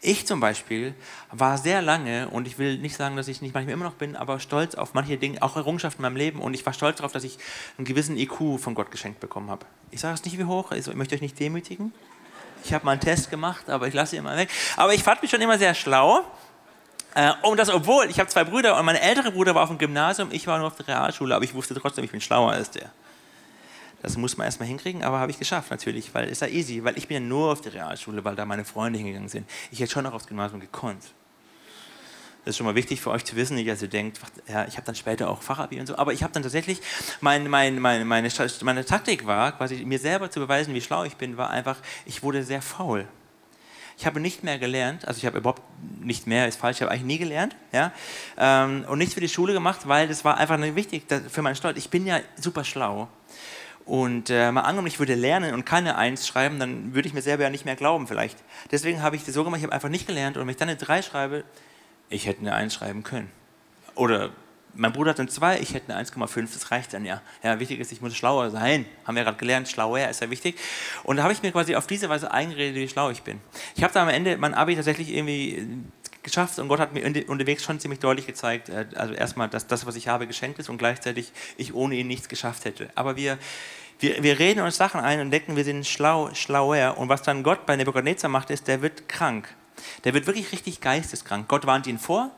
Ich 0.00 0.26
zum 0.26 0.40
Beispiel 0.40 0.94
war 1.30 1.58
sehr 1.58 1.80
lange, 1.80 2.28
und 2.28 2.46
ich 2.46 2.58
will 2.58 2.78
nicht 2.78 2.96
sagen, 2.96 3.16
dass 3.16 3.28
ich 3.28 3.40
nicht 3.40 3.54
manchmal 3.54 3.74
immer 3.74 3.84
noch 3.84 3.94
bin, 3.94 4.16
aber 4.16 4.40
stolz 4.40 4.74
auf 4.74 4.94
manche 4.94 5.16
Dinge, 5.16 5.40
auch 5.42 5.56
Errungenschaften 5.56 6.00
in 6.00 6.02
meinem 6.02 6.16
Leben. 6.16 6.40
Und 6.40 6.54
ich 6.54 6.66
war 6.66 6.72
stolz 6.72 6.98
darauf, 6.98 7.12
dass 7.12 7.24
ich 7.24 7.38
einen 7.78 7.84
gewissen 7.84 8.16
IQ 8.16 8.58
von 8.58 8.74
Gott 8.74 8.90
geschenkt 8.90 9.20
bekommen 9.20 9.50
habe. 9.50 9.64
Ich 9.90 10.00
sage 10.00 10.14
es 10.14 10.24
nicht 10.24 10.38
wie 10.38 10.44
hoch, 10.44 10.72
also 10.72 10.90
ich 10.90 10.96
möchte 10.96 11.14
euch 11.14 11.22
nicht 11.22 11.38
demütigen. 11.38 11.92
Ich 12.64 12.72
habe 12.72 12.84
mal 12.84 12.92
einen 12.92 13.00
Test 13.00 13.30
gemacht, 13.30 13.70
aber 13.70 13.86
ich 13.86 13.94
lasse 13.94 14.16
ihn 14.16 14.24
mal 14.24 14.36
weg. 14.36 14.50
Aber 14.76 14.92
ich 14.92 15.04
fand 15.04 15.22
mich 15.22 15.30
schon 15.30 15.40
immer 15.40 15.58
sehr 15.58 15.74
schlau 15.74 16.24
und 17.42 17.58
das, 17.58 17.68
obwohl, 17.70 18.10
ich 18.10 18.20
habe 18.20 18.28
zwei 18.28 18.44
Brüder 18.44 18.78
und 18.78 18.84
mein 18.84 18.96
älterer 18.96 19.30
Bruder 19.30 19.54
war 19.54 19.62
auf 19.62 19.70
dem 19.70 19.78
Gymnasium, 19.78 20.28
ich 20.30 20.46
war 20.46 20.58
nur 20.58 20.68
auf 20.68 20.76
der 20.76 20.88
Realschule, 20.88 21.34
aber 21.34 21.44
ich 21.44 21.54
wusste 21.54 21.74
trotzdem, 21.74 22.04
ich 22.04 22.10
bin 22.10 22.20
schlauer 22.20 22.52
als 22.52 22.70
der. 22.70 22.90
Das 24.02 24.16
muss 24.16 24.36
man 24.36 24.44
erstmal 24.44 24.68
hinkriegen, 24.68 25.02
aber 25.02 25.18
habe 25.18 25.30
ich 25.30 25.38
geschafft 25.38 25.70
natürlich, 25.70 26.14
weil 26.14 26.28
es 26.28 26.40
ja 26.40 26.46
easy, 26.46 26.84
weil 26.84 26.96
ich 26.96 27.08
bin 27.08 27.16
ja 27.16 27.20
nur 27.20 27.52
auf 27.52 27.60
der 27.60 27.74
Realschule, 27.74 28.24
weil 28.24 28.36
da 28.36 28.44
meine 28.44 28.64
Freunde 28.64 28.98
hingegangen 28.98 29.28
sind. 29.28 29.48
Ich 29.72 29.80
hätte 29.80 29.90
schon 29.90 30.04
noch 30.04 30.12
aufs 30.12 30.28
Gymnasium 30.28 30.60
gekonnt. 30.60 31.02
Das 32.44 32.54
ist 32.54 32.58
schon 32.58 32.66
mal 32.66 32.76
wichtig 32.76 33.00
für 33.00 33.10
euch 33.10 33.24
zu 33.24 33.34
wissen, 33.34 33.56
nicht, 33.56 33.68
dass 33.68 33.82
ihr 33.82 33.88
denkt, 33.88 34.20
ja, 34.46 34.66
ich 34.66 34.76
habe 34.76 34.86
dann 34.86 34.94
später 34.94 35.28
auch 35.28 35.42
Fachabi 35.42 35.80
und 35.80 35.86
so, 35.86 35.98
aber 35.98 36.12
ich 36.12 36.22
habe 36.22 36.32
dann 36.32 36.42
tatsächlich, 36.44 36.80
mein, 37.20 37.48
mein, 37.48 37.80
mein, 37.80 38.06
meine, 38.06 38.30
meine 38.62 38.84
Taktik 38.84 39.26
war, 39.26 39.52
quasi 39.52 39.84
mir 39.84 39.98
selber 39.98 40.30
zu 40.30 40.38
beweisen, 40.40 40.72
wie 40.72 40.80
schlau 40.80 41.04
ich 41.04 41.16
bin, 41.16 41.36
war 41.36 41.50
einfach, 41.50 41.76
ich 42.06 42.22
wurde 42.22 42.44
sehr 42.44 42.62
faul. 42.62 43.06
Ich 43.98 44.06
habe 44.06 44.20
nicht 44.20 44.44
mehr 44.44 44.60
gelernt, 44.60 45.08
also 45.08 45.18
ich 45.18 45.26
habe 45.26 45.38
überhaupt 45.38 45.62
nicht 46.00 46.28
mehr, 46.28 46.46
ist 46.46 46.60
falsch, 46.60 46.76
ich 46.76 46.82
habe 46.82 46.92
eigentlich 46.92 47.04
nie 47.04 47.18
gelernt, 47.18 47.56
ja, 47.72 47.90
ähm, 48.36 48.84
und 48.88 48.98
nichts 48.98 49.14
für 49.14 49.20
die 49.20 49.28
Schule 49.28 49.52
gemacht, 49.52 49.88
weil 49.88 50.06
das 50.06 50.24
war 50.24 50.38
einfach 50.38 50.56
wichtig 50.76 51.02
für 51.28 51.42
meinen 51.42 51.56
Stolz. 51.56 51.76
Ich 51.76 51.90
bin 51.90 52.06
ja 52.06 52.20
super 52.36 52.62
schlau. 52.62 53.08
Und 53.84 54.30
äh, 54.30 54.52
mal 54.52 54.60
angenommen, 54.60 54.86
ich 54.86 55.00
würde 55.00 55.16
lernen 55.16 55.52
und 55.52 55.64
keine 55.64 55.96
Eins 55.96 56.28
schreiben, 56.28 56.60
dann 56.60 56.94
würde 56.94 57.08
ich 57.08 57.14
mir 57.14 57.22
selber 57.22 57.42
ja 57.42 57.50
nicht 57.50 57.64
mehr 57.64 57.74
glauben 57.74 58.06
vielleicht. 58.06 58.38
Deswegen 58.70 59.02
habe 59.02 59.16
ich 59.16 59.24
das 59.24 59.34
so 59.34 59.42
gemacht, 59.42 59.58
ich 59.58 59.64
habe 59.64 59.74
einfach 59.74 59.88
nicht 59.88 60.06
gelernt 60.06 60.36
und 60.36 60.42
wenn 60.42 60.50
ich 60.50 60.56
dann 60.56 60.68
eine 60.68 60.78
Drei 60.78 61.02
schreibe, 61.02 61.42
ich 62.08 62.26
hätte 62.26 62.40
eine 62.40 62.54
Eins 62.54 62.74
schreiben 62.74 63.02
können. 63.02 63.30
Oder 63.96 64.30
mein 64.78 64.92
Bruder 64.92 65.10
hat 65.10 65.20
eine 65.20 65.28
2, 65.28 65.58
ich 65.58 65.74
hätte 65.74 65.92
eine 65.92 66.04
1,5, 66.04 66.52
das 66.54 66.70
reicht 66.70 66.94
dann 66.94 67.04
ja. 67.04 67.20
Ja, 67.42 67.58
wichtig 67.58 67.80
ist, 67.80 67.90
ich 67.90 68.00
muss 68.00 68.16
schlauer 68.16 68.50
sein. 68.50 68.86
Haben 69.04 69.16
wir 69.16 69.24
gerade 69.24 69.36
gelernt, 69.36 69.68
schlauer 69.68 70.08
ist 70.08 70.20
ja 70.20 70.30
wichtig. 70.30 70.56
Und 71.02 71.16
da 71.16 71.24
habe 71.24 71.32
ich 71.32 71.42
mir 71.42 71.50
quasi 71.50 71.74
auf 71.74 71.86
diese 71.86 72.08
Weise 72.08 72.30
eingeredet, 72.30 72.76
wie 72.76 72.88
schlau 72.88 73.10
ich 73.10 73.22
bin. 73.22 73.40
Ich 73.74 73.82
habe 73.82 73.92
da 73.92 74.02
am 74.02 74.08
Ende 74.08 74.36
mein 74.36 74.54
Abi 74.54 74.76
tatsächlich 74.76 75.12
irgendwie 75.12 75.56
äh, 75.56 75.66
geschafft 76.22 76.58
und 76.60 76.68
Gott 76.68 76.78
hat 76.78 76.92
mir 76.92 77.04
unterwegs 77.28 77.64
schon 77.64 77.80
ziemlich 77.80 77.98
deutlich 77.98 78.26
gezeigt, 78.26 78.68
äh, 78.68 78.86
also 78.94 79.14
erstmal, 79.14 79.48
dass 79.48 79.66
das, 79.66 79.84
was 79.84 79.96
ich 79.96 80.06
habe, 80.06 80.28
geschenkt 80.28 80.60
ist 80.60 80.68
und 80.68 80.78
gleichzeitig 80.78 81.32
ich 81.56 81.74
ohne 81.74 81.96
ihn 81.96 82.06
nichts 82.06 82.28
geschafft 82.28 82.64
hätte. 82.64 82.88
Aber 82.94 83.16
wir, 83.16 83.36
wir, 83.98 84.22
wir 84.22 84.38
reden 84.38 84.60
uns 84.60 84.76
Sachen 84.76 85.00
ein 85.00 85.20
und 85.20 85.32
denken, 85.32 85.56
wir 85.56 85.64
sind 85.64 85.88
schlau, 85.88 86.32
schlauer. 86.34 86.96
Und 86.98 87.08
was 87.08 87.22
dann 87.22 87.42
Gott 87.42 87.66
bei 87.66 87.74
Nebuchadnezzar 87.74 88.30
macht, 88.30 88.50
ist, 88.50 88.68
der 88.68 88.80
wird 88.80 89.08
krank. 89.08 89.52
Der 90.04 90.14
wird 90.14 90.26
wirklich 90.28 90.52
richtig 90.52 90.80
geisteskrank. 90.80 91.48
Gott 91.48 91.66
warnt 91.66 91.88
ihn 91.88 91.98
vor, 91.98 92.30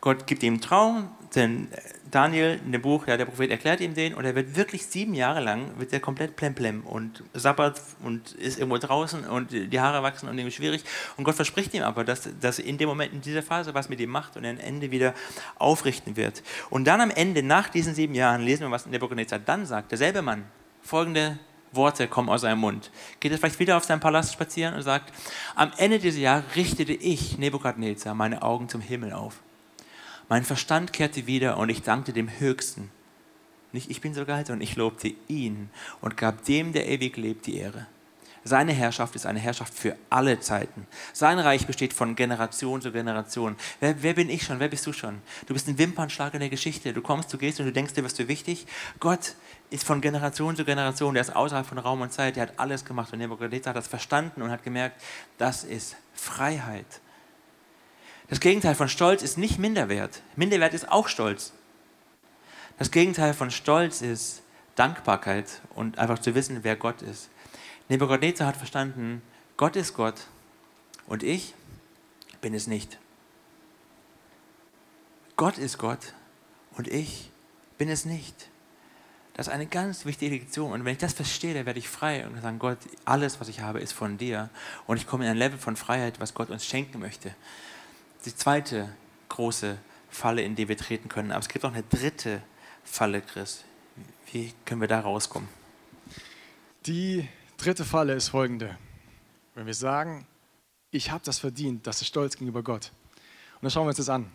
Gott 0.00 0.26
gibt 0.26 0.42
ihm 0.42 0.60
Traum, 0.60 1.10
denn 1.34 1.68
Daniel 2.10 2.60
in 2.64 2.72
dem 2.72 2.82
Buch, 2.82 3.06
ja, 3.06 3.16
der 3.16 3.24
Prophet 3.24 3.50
erklärt 3.50 3.80
ihm 3.80 3.94
den 3.94 4.14
und 4.14 4.24
er 4.24 4.34
wird 4.34 4.54
wirklich 4.54 4.86
sieben 4.86 5.14
Jahre 5.14 5.40
lang, 5.40 5.78
wird 5.78 5.92
er 5.92 6.00
komplett 6.00 6.36
plemplem 6.36 6.82
und 6.82 7.22
sabbert 7.32 7.80
und 8.04 8.32
ist 8.32 8.58
irgendwo 8.58 8.78
draußen 8.78 9.24
und 9.24 9.50
die 9.50 9.80
Haare 9.80 10.02
wachsen 10.02 10.28
und 10.28 10.38
ist 10.38 10.54
schwierig 10.54 10.84
und 11.16 11.24
Gott 11.24 11.34
verspricht 11.34 11.72
ihm 11.72 11.82
aber, 11.82 12.04
dass, 12.04 12.28
dass 12.40 12.58
in 12.58 12.76
dem 12.76 12.88
Moment, 12.88 13.14
in 13.14 13.22
dieser 13.22 13.42
Phase 13.42 13.72
was 13.72 13.88
mit 13.88 13.98
ihm 14.00 14.10
macht 14.10 14.36
und 14.36 14.44
er 14.44 14.50
am 14.50 14.58
Ende 14.58 14.90
wieder 14.90 15.14
aufrichten 15.56 16.16
wird. 16.16 16.42
Und 16.68 16.84
dann 16.84 17.00
am 17.00 17.10
Ende, 17.10 17.42
nach 17.42 17.70
diesen 17.70 17.94
sieben 17.94 18.14
Jahren, 18.14 18.42
lesen 18.42 18.66
wir, 18.66 18.70
was 18.70 18.86
Nebuchadnezzar 18.86 19.38
dann 19.38 19.64
sagt. 19.64 19.90
Derselbe 19.90 20.20
Mann, 20.20 20.44
folgende 20.82 21.38
Worte 21.72 22.08
kommen 22.08 22.28
aus 22.28 22.42
seinem 22.42 22.58
Mund. 22.58 22.90
Geht 23.20 23.32
er 23.32 23.38
vielleicht 23.38 23.58
wieder 23.58 23.78
auf 23.78 23.84
seinen 23.84 24.00
Palast 24.00 24.34
spazieren 24.34 24.74
und 24.74 24.82
sagt, 24.82 25.12
am 25.54 25.72
Ende 25.78 25.98
dieses 25.98 26.20
Jahres 26.20 26.44
richtete 26.56 26.92
ich, 26.92 27.38
Nebukadnezar, 27.38 28.14
meine 28.14 28.42
Augen 28.42 28.68
zum 28.68 28.82
Himmel 28.82 29.14
auf 29.14 29.40
mein 30.32 30.44
Verstand 30.44 30.94
kehrte 30.94 31.26
wieder 31.26 31.58
und 31.58 31.68
ich 31.68 31.82
dankte 31.82 32.14
dem 32.14 32.26
Höchsten. 32.40 32.90
Nicht 33.72 33.90
ich 33.90 34.00
bin 34.00 34.14
so 34.14 34.24
geil, 34.24 34.46
sondern 34.46 34.62
ich 34.62 34.76
lobte 34.76 35.12
ihn 35.28 35.68
und 36.00 36.16
gab 36.16 36.46
dem, 36.46 36.72
der 36.72 36.88
ewig 36.88 37.18
lebt, 37.18 37.44
die 37.44 37.58
Ehre. 37.58 37.86
Seine 38.42 38.72
Herrschaft 38.72 39.14
ist 39.14 39.26
eine 39.26 39.40
Herrschaft 39.40 39.74
für 39.74 39.94
alle 40.08 40.40
Zeiten. 40.40 40.86
Sein 41.12 41.38
Reich 41.38 41.66
besteht 41.66 41.92
von 41.92 42.16
Generation 42.16 42.80
zu 42.80 42.92
Generation. 42.92 43.56
Wer, 43.78 44.02
wer, 44.02 44.14
bin 44.14 44.30
ich 44.30 44.44
schon? 44.44 44.58
Wer 44.58 44.68
bist 44.68 44.86
du 44.86 44.94
schon? 44.94 45.20
Du 45.44 45.52
bist 45.52 45.68
ein 45.68 45.76
Wimpernschlag 45.76 46.32
in 46.32 46.40
der 46.40 46.48
Geschichte. 46.48 46.94
Du 46.94 47.02
kommst, 47.02 47.30
du 47.30 47.36
gehst 47.36 47.60
und 47.60 47.66
du 47.66 47.72
denkst 47.72 47.92
dir, 47.92 48.02
was 48.02 48.14
du 48.14 48.26
wichtig. 48.26 48.66
Gott 49.00 49.34
ist 49.68 49.84
von 49.84 50.00
Generation 50.00 50.56
zu 50.56 50.64
Generation, 50.64 51.12
der 51.12 51.20
ist 51.20 51.36
außerhalb 51.36 51.66
von 51.66 51.76
Raum 51.76 52.00
und 52.00 52.10
Zeit, 52.10 52.36
der 52.36 52.44
hat 52.44 52.58
alles 52.58 52.86
gemacht 52.86 53.12
und 53.12 53.18
Nebuchadnezzar 53.18 53.72
hat 53.72 53.76
das 53.76 53.86
verstanden 53.86 54.40
und 54.40 54.50
hat 54.50 54.62
gemerkt, 54.62 54.98
das 55.36 55.62
ist 55.62 55.94
Freiheit. 56.14 57.02
Das 58.32 58.40
Gegenteil 58.40 58.74
von 58.74 58.88
Stolz 58.88 59.20
ist 59.20 59.36
nicht 59.36 59.58
Minderwert. 59.58 60.22
Minderwert 60.36 60.72
ist 60.72 60.90
auch 60.90 61.06
Stolz. 61.06 61.52
Das 62.78 62.90
Gegenteil 62.90 63.34
von 63.34 63.50
Stolz 63.50 64.00
ist 64.00 64.40
Dankbarkeit 64.74 65.60
und 65.74 65.98
einfach 65.98 66.18
zu 66.18 66.34
wissen, 66.34 66.60
wer 66.62 66.76
Gott 66.76 67.02
ist. 67.02 67.28
Nebuchadnezzar 67.90 68.46
hat 68.46 68.56
verstanden, 68.56 69.20
Gott 69.58 69.76
ist 69.76 69.92
Gott 69.92 70.28
und 71.06 71.22
ich 71.22 71.52
bin 72.40 72.54
es 72.54 72.66
nicht. 72.66 72.98
Gott 75.36 75.58
ist 75.58 75.76
Gott 75.76 76.14
und 76.78 76.88
ich 76.88 77.30
bin 77.76 77.90
es 77.90 78.06
nicht. 78.06 78.48
Das 79.34 79.48
ist 79.48 79.52
eine 79.52 79.66
ganz 79.66 80.06
wichtige 80.06 80.36
Lektion. 80.36 80.72
Und 80.72 80.86
wenn 80.86 80.92
ich 80.92 80.98
das 80.98 81.12
verstehe, 81.12 81.52
dann 81.52 81.66
werde 81.66 81.80
ich 81.80 81.88
frei 81.90 82.26
und 82.26 82.40
sagen, 82.40 82.58
Gott, 82.58 82.78
alles, 83.04 83.40
was 83.40 83.48
ich 83.48 83.60
habe, 83.60 83.80
ist 83.80 83.92
von 83.92 84.16
dir. 84.16 84.48
Und 84.86 84.96
ich 84.96 85.06
komme 85.06 85.24
in 85.24 85.30
ein 85.30 85.36
Level 85.36 85.58
von 85.58 85.76
Freiheit, 85.76 86.18
was 86.18 86.32
Gott 86.32 86.48
uns 86.48 86.64
schenken 86.64 86.98
möchte. 86.98 87.34
Die 88.24 88.34
zweite 88.34 88.94
große 89.28 89.78
Falle, 90.08 90.42
in 90.42 90.54
die 90.54 90.68
wir 90.68 90.76
treten 90.76 91.08
können. 91.08 91.32
Aber 91.32 91.40
es 91.40 91.48
gibt 91.48 91.64
auch 91.64 91.72
eine 91.72 91.82
dritte 91.82 92.42
Falle, 92.84 93.20
Chris. 93.20 93.64
Wie 94.30 94.52
können 94.64 94.80
wir 94.80 94.88
da 94.88 95.00
rauskommen? 95.00 95.48
Die 96.86 97.28
dritte 97.56 97.84
Falle 97.84 98.14
ist 98.14 98.28
folgende. 98.28 98.78
Wenn 99.54 99.66
wir 99.66 99.74
sagen, 99.74 100.26
ich 100.90 101.10
habe 101.10 101.24
das 101.24 101.38
verdient, 101.38 101.86
das 101.86 102.00
ist 102.02 102.08
Stolz 102.08 102.34
gegenüber 102.34 102.62
Gott. 102.62 102.92
Und 103.54 103.62
dann 103.62 103.70
schauen 103.70 103.84
wir 103.84 103.88
uns 103.88 103.96
das 103.96 104.08
an. 104.08 104.30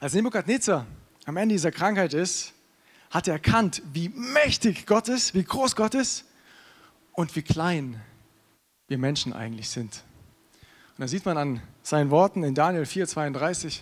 Als 0.00 0.14
Nebukadnezar 0.14 0.86
am 1.24 1.36
Ende 1.36 1.54
dieser 1.54 1.72
Krankheit 1.72 2.14
ist, 2.14 2.52
hat 3.10 3.28
er 3.28 3.34
erkannt, 3.34 3.82
wie 3.92 4.08
mächtig 4.08 4.86
Gott 4.86 5.08
ist, 5.08 5.34
wie 5.34 5.44
groß 5.44 5.74
Gott 5.74 5.94
ist 5.94 6.24
und 7.12 7.34
wie 7.34 7.42
klein 7.42 8.00
wir 8.88 8.98
Menschen 8.98 9.32
eigentlich 9.32 9.70
sind. 9.70 10.04
Und 10.96 11.02
da 11.02 11.08
sieht 11.08 11.26
man 11.26 11.36
an 11.36 11.60
seinen 11.82 12.10
Worten 12.10 12.42
in 12.42 12.54
Daniel 12.54 12.84
4,32, 12.84 13.80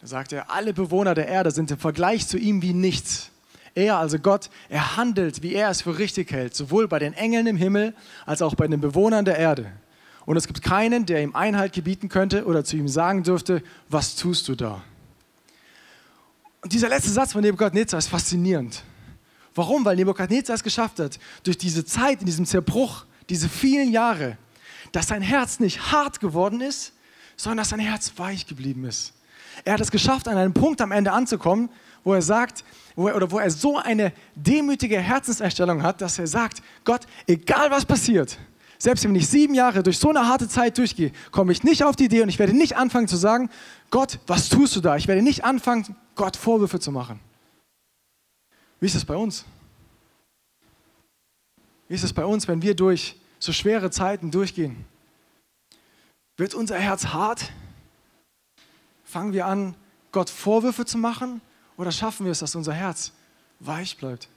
da 0.00 0.06
sagt 0.06 0.32
er, 0.32 0.50
alle 0.50 0.72
Bewohner 0.72 1.14
der 1.14 1.28
Erde 1.28 1.50
sind 1.50 1.70
im 1.70 1.78
Vergleich 1.78 2.26
zu 2.26 2.38
ihm 2.38 2.62
wie 2.62 2.72
nichts. 2.72 3.30
Er, 3.74 3.98
also 3.98 4.18
Gott, 4.18 4.48
er 4.70 4.96
handelt, 4.96 5.42
wie 5.42 5.54
er 5.54 5.68
es 5.68 5.82
für 5.82 5.98
richtig 5.98 6.30
hält, 6.30 6.54
sowohl 6.54 6.88
bei 6.88 6.98
den 6.98 7.12
Engeln 7.12 7.46
im 7.46 7.56
Himmel 7.56 7.94
als 8.24 8.40
auch 8.40 8.54
bei 8.54 8.66
den 8.66 8.80
Bewohnern 8.80 9.26
der 9.26 9.36
Erde. 9.36 9.72
Und 10.24 10.38
es 10.38 10.46
gibt 10.46 10.62
keinen, 10.62 11.04
der 11.04 11.22
ihm 11.22 11.34
Einhalt 11.34 11.74
gebieten 11.74 12.08
könnte 12.08 12.46
oder 12.46 12.64
zu 12.64 12.76
ihm 12.76 12.88
sagen 12.88 13.22
dürfte, 13.22 13.62
was 13.90 14.16
tust 14.16 14.48
du 14.48 14.54
da? 14.54 14.82
Und 16.62 16.72
dieser 16.72 16.88
letzte 16.88 17.10
Satz 17.10 17.32
von 17.32 17.42
Nebukadnezar 17.42 17.98
ist 17.98 18.08
faszinierend. 18.08 18.82
Warum? 19.54 19.84
Weil 19.84 19.96
Nebukadnezar 19.96 20.54
es 20.54 20.62
geschafft 20.62 20.98
hat, 20.98 21.18
durch 21.42 21.58
diese 21.58 21.84
Zeit, 21.84 22.20
in 22.20 22.26
diesem 22.26 22.46
Zerbruch, 22.46 23.04
diese 23.28 23.50
vielen 23.50 23.90
Jahre, 23.90 24.38
dass 24.94 25.08
sein 25.08 25.22
Herz 25.22 25.58
nicht 25.58 25.90
hart 25.90 26.20
geworden 26.20 26.60
ist, 26.60 26.92
sondern 27.36 27.58
dass 27.58 27.70
sein 27.70 27.80
Herz 27.80 28.12
weich 28.16 28.46
geblieben 28.46 28.84
ist. 28.84 29.12
Er 29.64 29.74
hat 29.74 29.80
es 29.80 29.90
geschafft, 29.90 30.28
an 30.28 30.36
einem 30.36 30.54
Punkt 30.54 30.80
am 30.80 30.92
Ende 30.92 31.10
anzukommen, 31.10 31.68
wo 32.04 32.14
er 32.14 32.22
sagt, 32.22 32.64
wo 32.94 33.08
er, 33.08 33.16
oder 33.16 33.28
wo 33.32 33.40
er 33.40 33.50
so 33.50 33.76
eine 33.76 34.12
demütige 34.36 35.00
Herzenserstellung 35.00 35.82
hat, 35.82 36.00
dass 36.00 36.20
er 36.20 36.28
sagt, 36.28 36.62
Gott, 36.84 37.08
egal 37.26 37.72
was 37.72 37.84
passiert, 37.84 38.38
selbst 38.78 39.02
wenn 39.02 39.16
ich 39.16 39.26
sieben 39.26 39.54
Jahre 39.54 39.82
durch 39.82 39.98
so 39.98 40.10
eine 40.10 40.28
harte 40.28 40.48
Zeit 40.48 40.78
durchgehe, 40.78 41.10
komme 41.32 41.50
ich 41.50 41.64
nicht 41.64 41.82
auf 41.82 41.96
die 41.96 42.04
Idee 42.04 42.22
und 42.22 42.28
ich 42.28 42.38
werde 42.38 42.52
nicht 42.52 42.76
anfangen 42.76 43.08
zu 43.08 43.16
sagen, 43.16 43.50
Gott, 43.90 44.20
was 44.28 44.48
tust 44.48 44.76
du 44.76 44.80
da? 44.80 44.96
Ich 44.96 45.08
werde 45.08 45.22
nicht 45.22 45.44
anfangen, 45.44 45.96
Gott 46.14 46.36
Vorwürfe 46.36 46.78
zu 46.78 46.92
machen. 46.92 47.18
Wie 48.78 48.86
ist 48.86 48.94
es 48.94 49.04
bei 49.04 49.16
uns? 49.16 49.44
Wie 51.88 51.94
ist 51.94 52.04
es 52.04 52.12
bei 52.12 52.24
uns, 52.24 52.46
wenn 52.46 52.62
wir 52.62 52.76
durch 52.76 53.16
so 53.44 53.52
schwere 53.52 53.90
Zeiten 53.90 54.30
durchgehen? 54.30 54.84
Wird 56.36 56.54
unser 56.54 56.78
Herz 56.78 57.06
hart? 57.06 57.52
Fangen 59.04 59.32
wir 59.32 59.46
an, 59.46 59.74
Gott 60.12 60.30
Vorwürfe 60.30 60.84
zu 60.84 60.98
machen? 60.98 61.40
Oder 61.76 61.92
schaffen 61.92 62.24
wir 62.24 62.32
es, 62.32 62.40
dass 62.40 62.54
unser 62.54 62.72
Herz 62.72 63.12
weich 63.60 63.96
bleibt? 63.96 64.28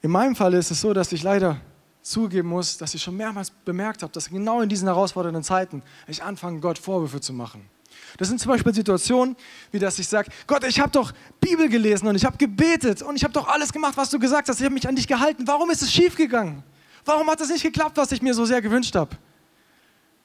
In 0.00 0.10
meinem 0.10 0.36
Fall 0.36 0.54
ist 0.54 0.70
es 0.70 0.80
so, 0.80 0.94
dass 0.94 1.12
ich 1.12 1.22
leider 1.22 1.60
zugeben 2.02 2.48
muss, 2.48 2.78
dass 2.78 2.94
ich 2.94 3.02
schon 3.02 3.16
mehrmals 3.16 3.50
bemerkt 3.50 4.02
habe, 4.02 4.12
dass 4.12 4.30
genau 4.30 4.62
in 4.62 4.68
diesen 4.68 4.86
herausfordernden 4.86 5.42
Zeiten 5.42 5.82
ich 6.06 6.22
anfange, 6.22 6.60
Gott 6.60 6.78
Vorwürfe 6.78 7.20
zu 7.20 7.32
machen. 7.32 7.68
Das 8.16 8.28
sind 8.28 8.40
zum 8.40 8.52
Beispiel 8.52 8.72
Situationen, 8.72 9.36
wie 9.72 9.78
dass 9.78 9.98
ich 9.98 10.08
sage, 10.08 10.30
Gott, 10.46 10.64
ich 10.64 10.80
habe 10.80 10.90
doch 10.90 11.12
Bibel 11.40 11.68
gelesen 11.68 12.06
und 12.06 12.14
ich 12.14 12.24
habe 12.24 12.38
gebetet 12.38 13.02
und 13.02 13.16
ich 13.16 13.24
habe 13.24 13.34
doch 13.34 13.48
alles 13.48 13.72
gemacht, 13.72 13.96
was 13.96 14.08
du 14.08 14.18
gesagt 14.18 14.48
hast. 14.48 14.60
Ich 14.60 14.64
habe 14.64 14.72
mich 14.72 14.88
an 14.88 14.96
dich 14.96 15.06
gehalten. 15.06 15.46
Warum 15.46 15.70
ist 15.70 15.82
es 15.82 15.92
schiefgegangen? 15.92 16.62
Warum 17.08 17.30
hat 17.30 17.40
es 17.40 17.48
nicht 17.48 17.62
geklappt, 17.62 17.96
was 17.96 18.12
ich 18.12 18.20
mir 18.20 18.34
so 18.34 18.44
sehr 18.44 18.60
gewünscht 18.60 18.94
habe? 18.94 19.16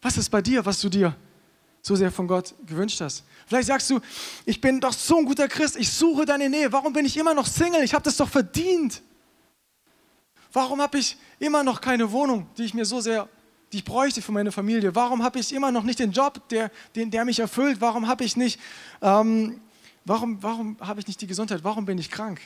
Was 0.02 0.18
ist 0.18 0.30
bei 0.30 0.42
dir, 0.42 0.66
was 0.66 0.82
du 0.82 0.90
dir 0.90 1.16
so 1.82 1.96
sehr 1.96 2.12
von 2.12 2.28
Gott 2.28 2.54
gewünscht 2.66 3.00
hast? 3.00 3.24
Vielleicht 3.48 3.68
sagst 3.68 3.90
du, 3.90 4.02
ich 4.46 4.60
bin 4.60 4.82
doch 4.82 4.92
so 4.92 5.18
ein 5.18 5.24
guter 5.24 5.48
Christ, 5.48 5.78
ich 5.78 5.90
suche 5.90 6.26
deine 6.26 6.50
Nähe. 6.50 6.74
Warum 6.74 6.92
bin 6.92 7.06
ich 7.06 7.16
immer 7.16 7.34
noch 7.34 7.48
Single? 7.48 7.86
Ich 7.86 7.94
habe 7.94 8.04
das 8.04 8.18
doch 8.18 8.28
verdient. 8.28 9.02
Warum 10.52 10.82
habe 10.82 10.98
ich 10.98 11.16
immer 11.40 11.64
noch 11.64 11.80
keine 11.80 12.12
Wohnung, 12.12 12.48
die 12.58 12.64
ich 12.64 12.74
mir 12.74 12.84
so 12.84 13.00
sehr, 13.00 13.30
die 13.72 13.78
ich 13.78 13.86
bräuchte 13.86 14.22
für 14.22 14.34
meine 14.34 14.52
Familie? 14.52 14.94
Warum 14.94 15.24
habe 15.24 15.40
ich 15.40 15.54
immer 15.54 15.72
noch 15.72 15.84
nicht 15.84 16.00
den 16.00 16.12
Job, 16.12 16.50
der, 16.50 16.70
den, 16.98 17.10
der 17.10 17.24
mich 17.24 17.40
erfüllt? 17.40 17.80
Warum 17.80 18.10
habe 18.10 18.26
ich 18.26 18.36
nicht, 18.36 18.60
ähm, 19.02 19.62
warum, 20.04 20.44
warum 20.44 20.76
habe 20.82 21.00
ich 21.00 21.08
nicht 21.08 21.22
die 21.22 21.28
Gesundheit? 21.28 21.64
Warum 21.64 21.86
bin 21.86 21.98
ich 21.98 22.12
krank? 22.12 22.42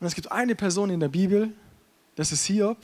Und 0.00 0.06
es 0.06 0.14
gibt 0.14 0.30
eine 0.30 0.54
Person 0.54 0.90
in 0.90 1.00
der 1.00 1.08
Bibel, 1.08 1.54
das 2.16 2.32
ist 2.32 2.44
Hiob, 2.46 2.78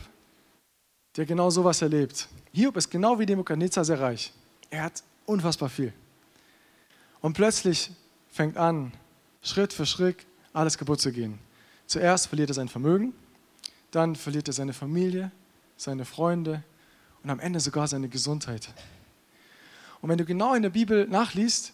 der 1.16 1.26
genau 1.26 1.50
sowas 1.50 1.82
erlebt. 1.82 2.28
Hiob 2.52 2.76
ist 2.76 2.90
genau 2.90 3.18
wie 3.18 3.26
Nebukadnezar 3.26 3.84
sehr 3.84 4.00
reich. 4.00 4.32
Er 4.70 4.84
hat 4.84 5.02
unfassbar 5.26 5.68
viel. 5.68 5.92
Und 7.20 7.32
plötzlich 7.32 7.90
fängt 8.30 8.56
an, 8.56 8.92
Schritt 9.42 9.72
für 9.72 9.86
Schritt 9.86 10.24
alles 10.52 10.78
kaputt 10.78 11.00
zu 11.00 11.12
gehen. 11.12 11.38
Zuerst 11.86 12.28
verliert 12.28 12.50
er 12.50 12.54
sein 12.54 12.68
Vermögen, 12.68 13.12
dann 13.90 14.16
verliert 14.16 14.48
er 14.48 14.54
seine 14.54 14.72
Familie, 14.72 15.30
seine 15.76 16.04
Freunde 16.04 16.62
und 17.22 17.30
am 17.30 17.40
Ende 17.40 17.60
sogar 17.60 17.88
seine 17.88 18.08
Gesundheit. 18.08 18.68
Und 20.00 20.08
wenn 20.08 20.18
du 20.18 20.24
genau 20.24 20.54
in 20.54 20.62
der 20.62 20.70
Bibel 20.70 21.06
nachliest, 21.06 21.72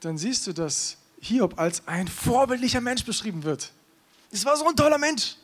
dann 0.00 0.18
siehst 0.18 0.46
du, 0.46 0.52
dass 0.52 0.96
Hiob 1.20 1.58
als 1.58 1.86
ein 1.86 2.08
vorbildlicher 2.08 2.80
Mensch 2.80 3.04
beschrieben 3.04 3.42
wird. 3.42 3.72
Es 4.30 4.44
war 4.44 4.56
so 4.56 4.66
ein 4.66 4.76
toller 4.76 4.98
Mensch. 4.98 5.36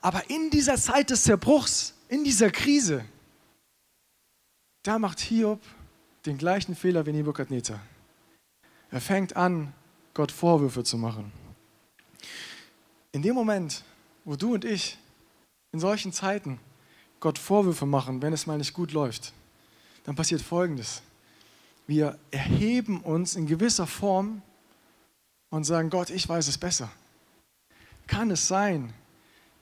Aber 0.00 0.28
in 0.30 0.50
dieser 0.50 0.76
Zeit 0.76 1.10
des 1.10 1.24
Zerbruchs, 1.24 1.94
in 2.08 2.24
dieser 2.24 2.50
Krise, 2.50 3.04
da 4.82 4.98
macht 4.98 5.20
Hiob 5.20 5.60
den 6.26 6.38
gleichen 6.38 6.74
Fehler 6.74 7.06
wie 7.06 7.12
Nebukadnezar. 7.12 7.80
Er 8.90 9.00
fängt 9.00 9.36
an, 9.36 9.72
Gott 10.14 10.32
Vorwürfe 10.32 10.84
zu 10.84 10.96
machen. 10.96 11.32
In 13.12 13.22
dem 13.22 13.34
Moment, 13.34 13.84
wo 14.24 14.36
du 14.36 14.54
und 14.54 14.64
ich 14.64 14.98
in 15.72 15.80
solchen 15.80 16.12
Zeiten 16.12 16.58
Gott 17.20 17.38
Vorwürfe 17.38 17.86
machen, 17.86 18.22
wenn 18.22 18.32
es 18.32 18.46
mal 18.46 18.58
nicht 18.58 18.74
gut 18.74 18.92
läuft, 18.92 19.32
dann 20.04 20.14
passiert 20.14 20.40
Folgendes. 20.40 21.02
Wir 21.86 22.18
erheben 22.30 23.00
uns 23.00 23.36
in 23.36 23.46
gewisser 23.46 23.86
Form 23.86 24.42
und 25.50 25.64
sagen, 25.64 25.90
Gott, 25.90 26.10
ich 26.10 26.28
weiß 26.28 26.48
es 26.48 26.58
besser. 26.58 26.90
Kann 28.06 28.30
es 28.30 28.46
sein, 28.46 28.92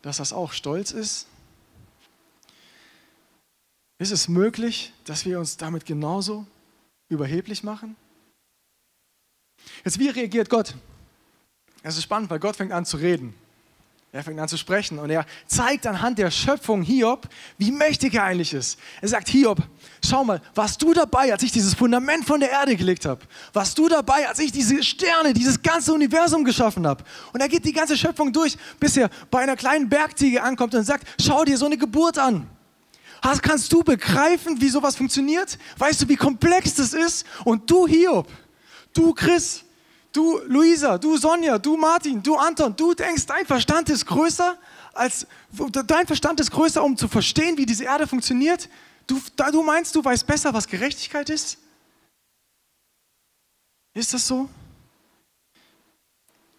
dass 0.05 0.19
das 0.19 0.35
auch 0.35 0.53
Stolz 0.53 0.91
ist? 0.91 1.27
Ist 3.99 4.11
es 4.11 4.29
möglich, 4.29 4.93
dass 5.05 5.25
wir 5.25 5.39
uns 5.39 5.57
damit 5.57 5.87
genauso 5.87 6.47
überheblich 7.09 7.63
machen? 7.63 7.97
Jetzt, 9.83 9.99
wie 9.99 10.11
reagiert 10.11 10.51
Gott? 10.51 10.75
Es 11.83 11.97
ist 11.97 12.03
spannend, 12.03 12.29
weil 12.29 12.39
Gott 12.39 12.57
fängt 12.57 12.73
an 12.73 12.85
zu 12.85 12.99
reden. 12.99 13.35
Er 14.15 14.23
fängt 14.23 14.39
an 14.39 14.47
zu 14.47 14.57
sprechen 14.57 15.01
und 15.01 15.11
er 15.11 15.27
zeigt 15.49 15.89
anhand 15.89 16.19
der 16.19 16.31
Schöpfung 16.31 16.83
Hiob, 16.83 17.27
wie 17.59 17.73
mächtig 17.73 18.15
er 18.15 18.23
eigentlich 18.23 18.55
ist. 18.55 18.79
Er 19.01 19.09
sagt, 19.09 19.27
Hiob, 19.27 19.59
schau 20.07 20.23
mal, 20.23 20.41
warst 20.55 20.81
du 20.81 20.95
dabei, 20.95 21.33
als 21.33 21.43
ich 21.43 21.51
dieses 21.51 21.75
Fundament 21.75 22.25
von 22.25 22.39
der 22.39 22.53
Erde 22.53 22.77
gelegt 22.77 23.07
habe? 23.07 23.23
Warst 23.53 23.77
du 23.77 23.89
dabei, 23.89 24.29
als 24.29 24.39
ich 24.39 24.53
diese 24.53 24.81
Sterne, 24.85 25.33
dieses 25.35 25.61
ganze 25.61 25.93
Universum 25.93 26.45
geschaffen 26.45 26.87
habe? 26.87 27.03
Und 27.33 27.41
er 27.41 27.49
geht 27.49 27.65
die 27.65 27.73
ganze 27.73 27.97
Schöpfung 27.97 28.33
durch, 28.33 28.57
bis 28.79 28.97
er 28.97 29.11
bei 29.33 29.41
einer 29.41 29.57
kleinen 29.57 29.89
Bergziege 29.89 30.41
ankommt 30.45 30.77
und 30.77 30.85
sagt, 30.85 31.09
schau 31.21 31.45
dir 31.45 31.59
so 31.59 31.67
eine 31.67 31.77
Geburt 31.77 32.17
an. 32.17 32.49
Hast, 33.21 33.43
kannst 33.43 33.73
du 33.73 33.83
begreifen, 33.83 34.61
wie 34.61 34.69
sowas 34.69 34.95
funktioniert? 34.95 35.59
Weißt 35.77 36.03
du, 36.03 36.09
wie 36.09 36.15
komplex 36.15 36.77
das 36.77 36.93
ist? 36.93 37.27
Und 37.45 37.69
du, 37.69 37.89
Hiob, 37.89 38.29
du, 38.93 39.13
Chris, 39.13 39.64
Du, 40.15 40.39
Luisa, 40.47 40.97
du, 40.97 41.17
Sonja, 41.17 41.59
du, 41.59 41.77
Martin, 41.77 42.23
du, 42.23 42.37
Anton, 42.37 42.75
du 42.77 42.95
denkst, 42.95 43.27
dein 43.27 43.45
Verstand 43.45 43.91
ist 43.91 44.07
größer 44.07 44.57
als, 44.93 45.27
dein 45.89 46.07
Verstand 46.07 46.39
ist 46.39 46.53
größer, 46.53 46.85
um 46.85 46.97
zu 46.97 47.09
verstehen, 47.09 47.59
wie 47.59 47.67
diese 47.67 47.83
Erde 47.83 48.07
funktioniert. 48.07 48.69
Du, 49.09 49.21
du 49.51 49.63
meinst, 49.65 49.93
du 49.97 50.05
weißt 50.05 50.25
besser, 50.25 50.55
was 50.55 50.69
Gerechtigkeit 50.69 51.29
ist? 51.31 51.59
Ist 53.93 54.15
das 54.15 54.25
so? 54.25 54.49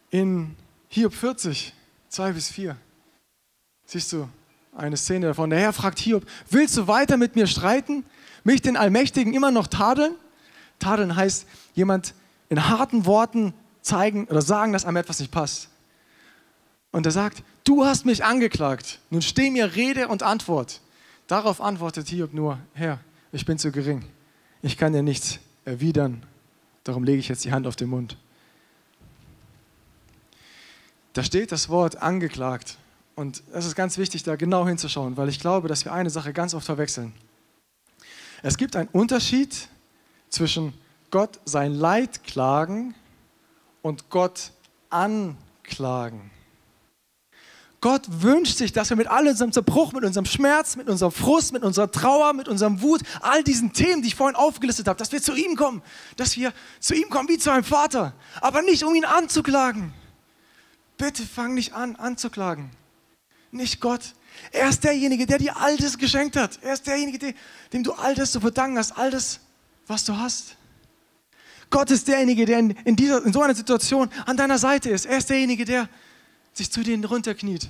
In 0.10 0.54
Hiob 0.90 1.14
40, 1.14 1.74
2 2.10 2.32
bis 2.34 2.50
4. 2.50 2.76
Siehst 3.86 4.12
du 4.12 4.28
eine 4.76 4.98
Szene 4.98 5.28
davon. 5.28 5.50
Der 5.50 5.60
Herr 5.60 5.72
fragt 5.72 6.00
Hiob, 6.00 6.26
willst 6.50 6.76
du 6.76 6.88
weiter 6.88 7.16
mit 7.16 7.38
mir 7.38 7.48
streiten? 7.48 8.04
Mich, 8.44 8.62
den 8.62 8.76
Allmächtigen, 8.76 9.34
immer 9.34 9.52
noch 9.52 9.68
tadeln? 9.68 10.16
Tadeln 10.78 11.16
heißt, 11.16 11.48
jemand 11.74 12.14
in 12.50 12.68
harten 12.70 13.06
Worten 13.06 13.54
zeigen 13.82 14.26
oder 14.26 14.42
sagen, 14.42 14.74
dass 14.74 14.86
einem 14.86 14.98
etwas 14.98 15.20
nicht 15.20 15.32
passt. 15.32 15.70
Und 16.92 17.06
er 17.06 17.12
sagt, 17.12 17.44
du 17.64 17.86
hast 17.86 18.06
mich 18.06 18.24
angeklagt. 18.24 19.00
Nun 19.10 19.22
steh 19.22 19.50
mir 19.50 19.76
Rede 19.76 20.08
und 20.08 20.24
Antwort. 20.24 20.82
Darauf 21.28 21.60
antwortet 21.60 22.08
Hiob 22.08 22.34
nur, 22.34 22.60
Herr, 22.74 23.00
ich 23.32 23.46
bin 23.46 23.58
zu 23.58 23.72
gering. 23.72 24.06
Ich 24.62 24.78
kann 24.78 24.94
dir 24.94 25.04
nichts 25.04 25.40
erwidern. 25.66 26.24
Darum 26.84 27.04
lege 27.04 27.20
ich 27.20 27.28
jetzt 27.28 27.44
die 27.46 27.52
Hand 27.52 27.68
auf 27.68 27.76
den 27.76 27.90
Mund. 27.90 28.18
Da 31.14 31.24
steht 31.24 31.52
das 31.52 31.70
Wort 31.70 32.02
angeklagt. 32.02 32.78
Und 33.16 33.44
es 33.54 33.66
ist 33.66 33.76
ganz 33.76 33.98
wichtig, 33.98 34.24
da 34.24 34.36
genau 34.36 34.68
hinzuschauen, 34.68 35.16
weil 35.18 35.30
ich 35.30 35.40
glaube, 35.40 35.68
dass 35.68 35.86
wir 35.86 35.94
eine 35.94 36.10
Sache 36.10 36.34
ganz 36.34 36.54
oft 36.54 36.66
verwechseln. 36.66 37.14
Es 38.44 38.58
gibt 38.58 38.76
einen 38.76 38.90
Unterschied 38.90 39.70
zwischen 40.30 40.74
Gott 41.16 41.40
sein 41.46 41.74
Leid 41.74 42.26
klagen 42.26 42.94
und 43.82 44.10
Gott 44.10 44.52
anklagen. 44.90 46.30
Gott 47.80 48.02
wünscht 48.22 48.58
sich, 48.58 48.74
dass 48.74 48.90
wir 48.90 48.98
mit 48.98 49.08
all 49.08 49.26
unserem 49.26 49.54
Zerbruch, 49.54 49.94
mit 49.94 50.04
unserem 50.04 50.26
Schmerz, 50.26 50.76
mit 50.76 50.90
unserem 50.90 51.14
Frust, 51.14 51.54
mit 51.54 51.64
unserer 51.64 51.90
Trauer, 51.90 52.34
mit 52.34 52.50
unserem 52.50 52.82
Wut, 52.82 53.00
all 53.22 53.46
diesen 53.46 53.72
Themen, 53.72 54.02
die 54.02 54.10
ich 54.10 54.16
vorhin 54.16 54.36
aufgelistet 54.36 54.90
habe, 54.90 55.00
dass 55.00 55.14
wir 55.14 55.22
zu 55.22 55.34
ihm 55.36 55.56
kommen, 55.56 55.82
dass 56.18 56.36
wir 56.36 56.52
zu 56.82 56.94
ihm 56.94 57.10
kommen 57.10 57.30
wie 57.30 57.38
zu 57.38 57.50
einem 57.50 57.64
Vater, 57.64 58.12
aber 58.42 58.62
nicht 58.62 58.84
um 58.84 58.94
ihn 58.94 59.06
anzuklagen. 59.06 59.94
Bitte 60.98 61.24
fang 61.24 61.54
nicht 61.54 61.72
an, 61.72 61.96
anzuklagen. 61.96 62.72
Nicht 63.52 63.80
Gott. 63.80 64.16
Er 64.52 64.68
ist 64.68 64.84
derjenige, 64.84 65.26
der 65.26 65.38
dir 65.38 65.56
all 65.56 65.78
das 65.78 65.98
geschenkt 65.98 66.36
hat. 66.36 66.60
Er 66.62 66.74
ist 66.74 66.86
derjenige, 66.86 67.34
dem 67.72 67.84
du 67.84 67.94
all 67.94 68.16
das 68.16 68.34
zu 68.34 68.42
verdanken 68.42 68.78
hast, 68.78 68.98
all 68.98 69.12
das, 69.12 69.40
was 69.88 70.04
du 70.04 70.18
hast. 70.18 70.58
Gott 71.76 71.92
ist 71.92 72.08
derjenige, 72.08 72.46
der 72.46 72.60
in, 72.60 72.70
in, 72.86 72.96
dieser, 72.96 73.26
in 73.26 73.34
so 73.34 73.42
einer 73.42 73.54
Situation 73.54 74.10
an 74.26 74.38
deiner 74.38 74.58
Seite 74.58 74.90
ist. 74.90 75.06
Er 75.06 75.18
ist 75.18 75.30
derjenige, 75.30 75.66
der 75.66 75.90
sich 76.54 76.72
zu 76.72 76.84
dir 76.84 77.06
runterkniet. 77.06 77.70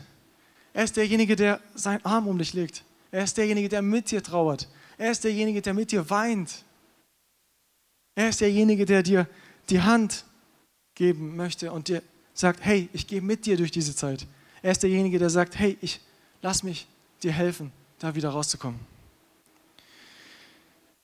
Er 0.73 0.83
ist 0.83 0.95
derjenige, 0.95 1.35
der 1.35 1.59
seinen 1.73 2.05
Arm 2.05 2.27
um 2.27 2.37
dich 2.37 2.53
legt. 2.53 2.83
Er 3.09 3.23
ist 3.23 3.35
derjenige, 3.35 3.67
der 3.67 3.81
mit 3.81 4.11
dir 4.11 4.21
trauert. 4.21 4.69
Er 4.99 5.09
ist 5.09 5.23
derjenige, 5.23 5.59
der 5.59 5.73
mit 5.73 5.91
dir 5.91 6.07
weint. 6.07 6.51
Er 8.13 8.29
ist 8.29 8.41
derjenige, 8.41 8.85
der 8.85 9.01
dir 9.01 9.27
die 9.71 9.81
Hand 9.81 10.23
geben 10.93 11.35
möchte 11.35 11.71
und 11.71 11.87
dir 11.87 12.03
sagt, 12.35 12.59
hey, 12.63 12.89
ich 12.93 13.07
gehe 13.07 13.21
mit 13.21 13.47
dir 13.47 13.57
durch 13.57 13.71
diese 13.71 13.95
Zeit. 13.95 14.27
Er 14.61 14.73
ist 14.73 14.83
derjenige, 14.83 15.17
der 15.17 15.31
sagt, 15.31 15.57
hey, 15.57 15.79
ich 15.81 15.99
lass 16.43 16.61
mich 16.61 16.87
dir 17.23 17.31
helfen, 17.31 17.71
da 17.97 18.13
wieder 18.13 18.29
rauszukommen. 18.29 18.79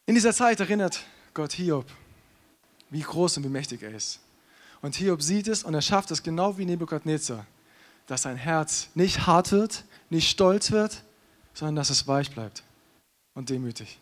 In 0.06 0.14
dieser 0.14 0.36
Zeit 0.36 0.60
erinnert 0.60 1.04
Gott 1.34 1.54
Hiob, 1.54 1.88
wie 2.92 3.02
groß 3.02 3.38
und 3.38 3.44
wie 3.46 3.50
mächtig 3.50 3.82
er 3.82 3.92
ist. 3.92 4.20
Und 4.82 4.96
Hiob 4.96 5.22
sieht 5.22 5.48
es 5.48 5.64
und 5.64 5.74
er 5.74 5.82
schafft 5.82 6.12
es 6.12 6.22
genau 6.22 6.58
wie 6.58 6.66
Nebukadnezar, 6.66 7.46
dass 8.06 8.24
sein 8.24 8.36
Herz 8.36 8.90
nicht 8.94 9.26
hart 9.26 9.52
wird, 9.52 9.84
nicht 10.10 10.30
stolz 10.30 10.72
wird, 10.72 11.04
sondern 11.54 11.78
dass 11.78 11.90
es 11.90 12.08
weich 12.08 12.32
bleibt 12.32 12.64
und 13.34 13.50
demütig. 13.50 14.00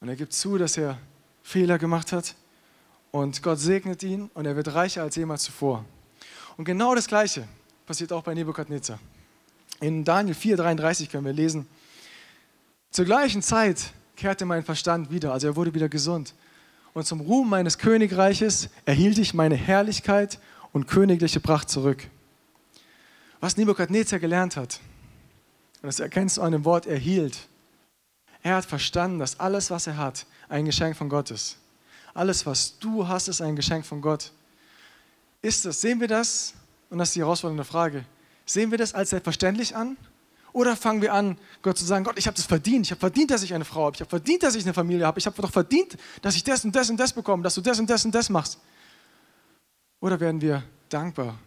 Und 0.00 0.08
er 0.08 0.16
gibt 0.16 0.32
zu, 0.32 0.56
dass 0.56 0.76
er 0.76 0.98
Fehler 1.42 1.78
gemacht 1.78 2.12
hat 2.12 2.34
und 3.10 3.42
Gott 3.42 3.58
segnet 3.58 4.02
ihn 4.02 4.30
und 4.34 4.46
er 4.46 4.56
wird 4.56 4.74
reicher 4.74 5.02
als 5.02 5.16
jemals 5.16 5.42
zuvor. 5.42 5.84
Und 6.56 6.64
genau 6.64 6.94
das 6.94 7.06
Gleiche 7.06 7.46
passiert 7.86 8.12
auch 8.12 8.22
bei 8.22 8.34
Nebukadnezar. 8.34 8.98
In 9.80 10.04
Daniel 10.04 10.36
4,33 10.36 11.10
können 11.10 11.24
wir 11.24 11.32
lesen, 11.32 11.66
zur 12.90 13.04
gleichen 13.04 13.42
Zeit 13.42 13.92
kehrte 14.16 14.46
mein 14.46 14.64
Verstand 14.64 15.10
wieder, 15.10 15.32
also 15.32 15.48
er 15.48 15.56
wurde 15.56 15.74
wieder 15.74 15.88
gesund. 15.88 16.34
Und 16.96 17.04
zum 17.04 17.20
Ruhm 17.20 17.50
meines 17.50 17.76
Königreiches 17.76 18.70
erhielt 18.86 19.18
ich 19.18 19.34
meine 19.34 19.54
Herrlichkeit 19.54 20.38
und 20.72 20.86
königliche 20.86 21.40
Pracht 21.40 21.68
zurück. 21.68 22.08
Was 23.38 23.58
Nebukadnezar 23.58 24.18
gelernt 24.18 24.56
hat, 24.56 24.80
und 25.82 25.88
das 25.88 26.00
erkennst 26.00 26.38
du 26.38 26.40
an 26.40 26.52
dem 26.52 26.64
Wort 26.64 26.86
erhielt, 26.86 27.48
er 28.42 28.56
hat 28.56 28.64
verstanden, 28.64 29.18
dass 29.18 29.38
alles, 29.38 29.70
was 29.70 29.86
er 29.86 29.98
hat, 29.98 30.24
ein 30.48 30.64
Geschenk 30.64 30.96
von 30.96 31.10
Gott 31.10 31.30
ist. 31.30 31.58
Alles, 32.14 32.46
was 32.46 32.78
du 32.78 33.06
hast, 33.06 33.28
ist 33.28 33.42
ein 33.42 33.56
Geschenk 33.56 33.84
von 33.84 34.00
Gott. 34.00 34.32
Ist 35.42 35.66
das, 35.66 35.82
sehen 35.82 36.00
wir 36.00 36.08
das? 36.08 36.54
Und 36.88 36.96
das 36.96 37.08
ist 37.08 37.16
die 37.16 37.20
herausfordernde 37.20 37.64
Frage. 37.64 38.06
Sehen 38.46 38.70
wir 38.70 38.78
das 38.78 38.94
als 38.94 39.10
selbstverständlich 39.10 39.76
an? 39.76 39.98
Oder 40.56 40.74
fangen 40.74 41.02
wir 41.02 41.12
an, 41.12 41.36
Gott 41.60 41.76
zu 41.76 41.84
sagen, 41.84 42.02
Gott, 42.02 42.18
ich 42.18 42.26
habe 42.26 42.34
das 42.34 42.46
verdient. 42.46 42.86
Ich 42.86 42.90
habe 42.90 42.98
verdient, 42.98 43.30
dass 43.30 43.42
ich 43.42 43.52
eine 43.52 43.66
Frau 43.66 43.84
habe. 43.84 43.94
Ich 43.94 44.00
habe 44.00 44.08
verdient, 44.08 44.42
dass 44.42 44.54
ich 44.54 44.64
eine 44.64 44.72
Familie 44.72 45.04
habe. 45.04 45.18
Ich 45.18 45.26
habe 45.26 45.42
doch 45.42 45.50
verdient, 45.50 45.98
dass 46.22 46.34
ich 46.34 46.44
das 46.44 46.64
und 46.64 46.74
das 46.74 46.88
und 46.88 46.96
das 46.96 47.12
bekomme, 47.12 47.42
dass 47.42 47.56
du 47.56 47.60
das 47.60 47.78
und 47.78 47.90
das 47.90 48.06
und 48.06 48.14
das 48.14 48.30
machst. 48.30 48.58
Oder 50.00 50.18
werden 50.18 50.40
wir 50.40 50.62
dankbar 50.88 51.38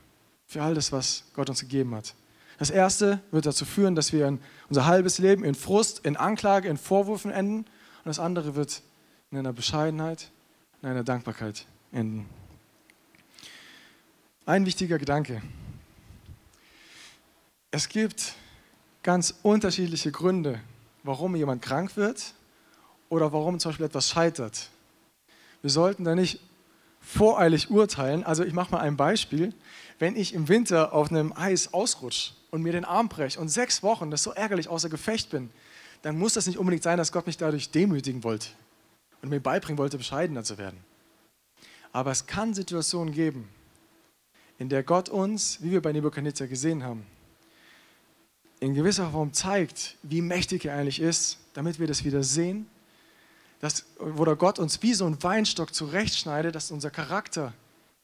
für 0.46 0.62
all 0.62 0.76
das, 0.76 0.92
was 0.92 1.24
Gott 1.34 1.50
uns 1.50 1.62
gegeben 1.62 1.96
hat? 1.96 2.14
Das 2.60 2.70
Erste 2.70 3.20
wird 3.32 3.48
dazu 3.48 3.66
führen, 3.66 3.96
dass 3.96 4.14
wir 4.14 4.38
unser 4.70 4.86
halbes 4.86 5.18
Leben 5.18 5.44
in 5.44 5.56
Frust, 5.56 6.06
in 6.06 6.16
Anklage, 6.16 6.70
in 6.70 6.78
Vorwürfen 6.78 7.32
enden. 7.32 7.62
Und 7.62 8.06
das 8.06 8.20
andere 8.20 8.54
wird 8.54 8.84
in 9.32 9.40
einer 9.40 9.54
Bescheidenheit, 9.54 10.30
in 10.84 10.90
einer 10.90 11.04
Dankbarkeit 11.04 11.66
enden. 11.92 12.30
Ein 14.46 14.68
wichtiger 14.68 15.00
Gedanke. 15.00 15.42
Es 17.72 17.90
gibt 17.90 18.36
ganz 19.04 19.34
unterschiedliche 19.44 20.12
Gründe, 20.12 20.60
warum 21.04 21.36
jemand 21.36 21.62
krank 21.62 21.96
wird 21.96 22.34
oder 23.10 23.32
warum 23.34 23.60
zum 23.60 23.70
Beispiel 23.70 23.86
etwas 23.86 24.10
scheitert. 24.10 24.70
Wir 25.62 25.70
sollten 25.70 26.04
da 26.04 26.16
nicht 26.16 26.40
voreilig 27.02 27.70
urteilen. 27.70 28.24
Also 28.24 28.44
ich 28.44 28.54
mache 28.54 28.72
mal 28.72 28.82
ein 28.82 28.98
Beispiel. 28.98 29.54
Wenn 29.98 30.16
ich 30.16 30.34
im 30.34 30.48
Winter 30.48 30.94
auf 30.94 31.10
einem 31.10 31.34
Eis 31.34 31.74
ausrutsche 31.74 32.34
und 32.52 32.62
mir 32.62 32.72
den 32.72 32.86
Arm 32.86 33.10
breche 33.10 33.40
und 33.40 33.50
sechs 33.50 33.84
Wochen 33.84 34.12
das 34.12 34.24
so 34.24 34.32
ärgerlich 34.32 34.68
außer 34.70 34.90
Gefecht 34.90 35.30
bin, 35.30 35.50
dann 36.02 36.18
muss 36.18 36.34
das 36.34 36.48
nicht 36.48 36.58
unbedingt 36.58 36.84
sein, 36.84 36.98
dass 36.98 37.12
Gott 37.12 37.28
mich 37.28 37.38
dadurch 37.38 37.72
demütigen 37.72 38.24
wollte 38.24 38.50
und 39.22 39.30
mir 39.30 39.42
beibringen 39.42 39.78
wollte, 39.78 39.98
bescheidener 39.98 40.44
zu 40.44 40.58
werden. 40.58 40.78
Aber 41.92 42.12
es 42.12 42.26
kann 42.26 42.54
Situationen 42.54 43.14
geben, 43.14 43.50
in 44.58 44.70
der 44.70 44.84
Gott 44.84 45.10
uns, 45.10 45.62
wie 45.62 45.72
wir 45.72 45.82
bei 45.82 45.92
Nebuchadnezzar 45.92 46.48
gesehen 46.48 46.84
haben, 46.84 47.06
in 48.60 48.74
gewisser 48.74 49.12
Form 49.12 49.34
zeigt, 49.34 49.96
wie 50.04 50.22
mächtig 50.22 50.66
er 50.66 50.76
eigentlich 50.76 51.00
ist, 51.00 51.38
damit 51.54 51.80
wir 51.80 51.88
das 51.88 52.04
wieder 52.04 52.24
sehen, 52.24 52.68
dass, 53.60 53.86
wo 54.00 54.26
der 54.26 54.36
Gott 54.36 54.60
uns 54.60 54.82
wie 54.82 54.94
so 54.94 55.06
ein 55.06 55.22
Weinstock 55.22 55.74
zurechtschneidet, 55.74 56.56
dass 56.56 56.72
unser 56.72 56.90
Charakter 56.90 57.54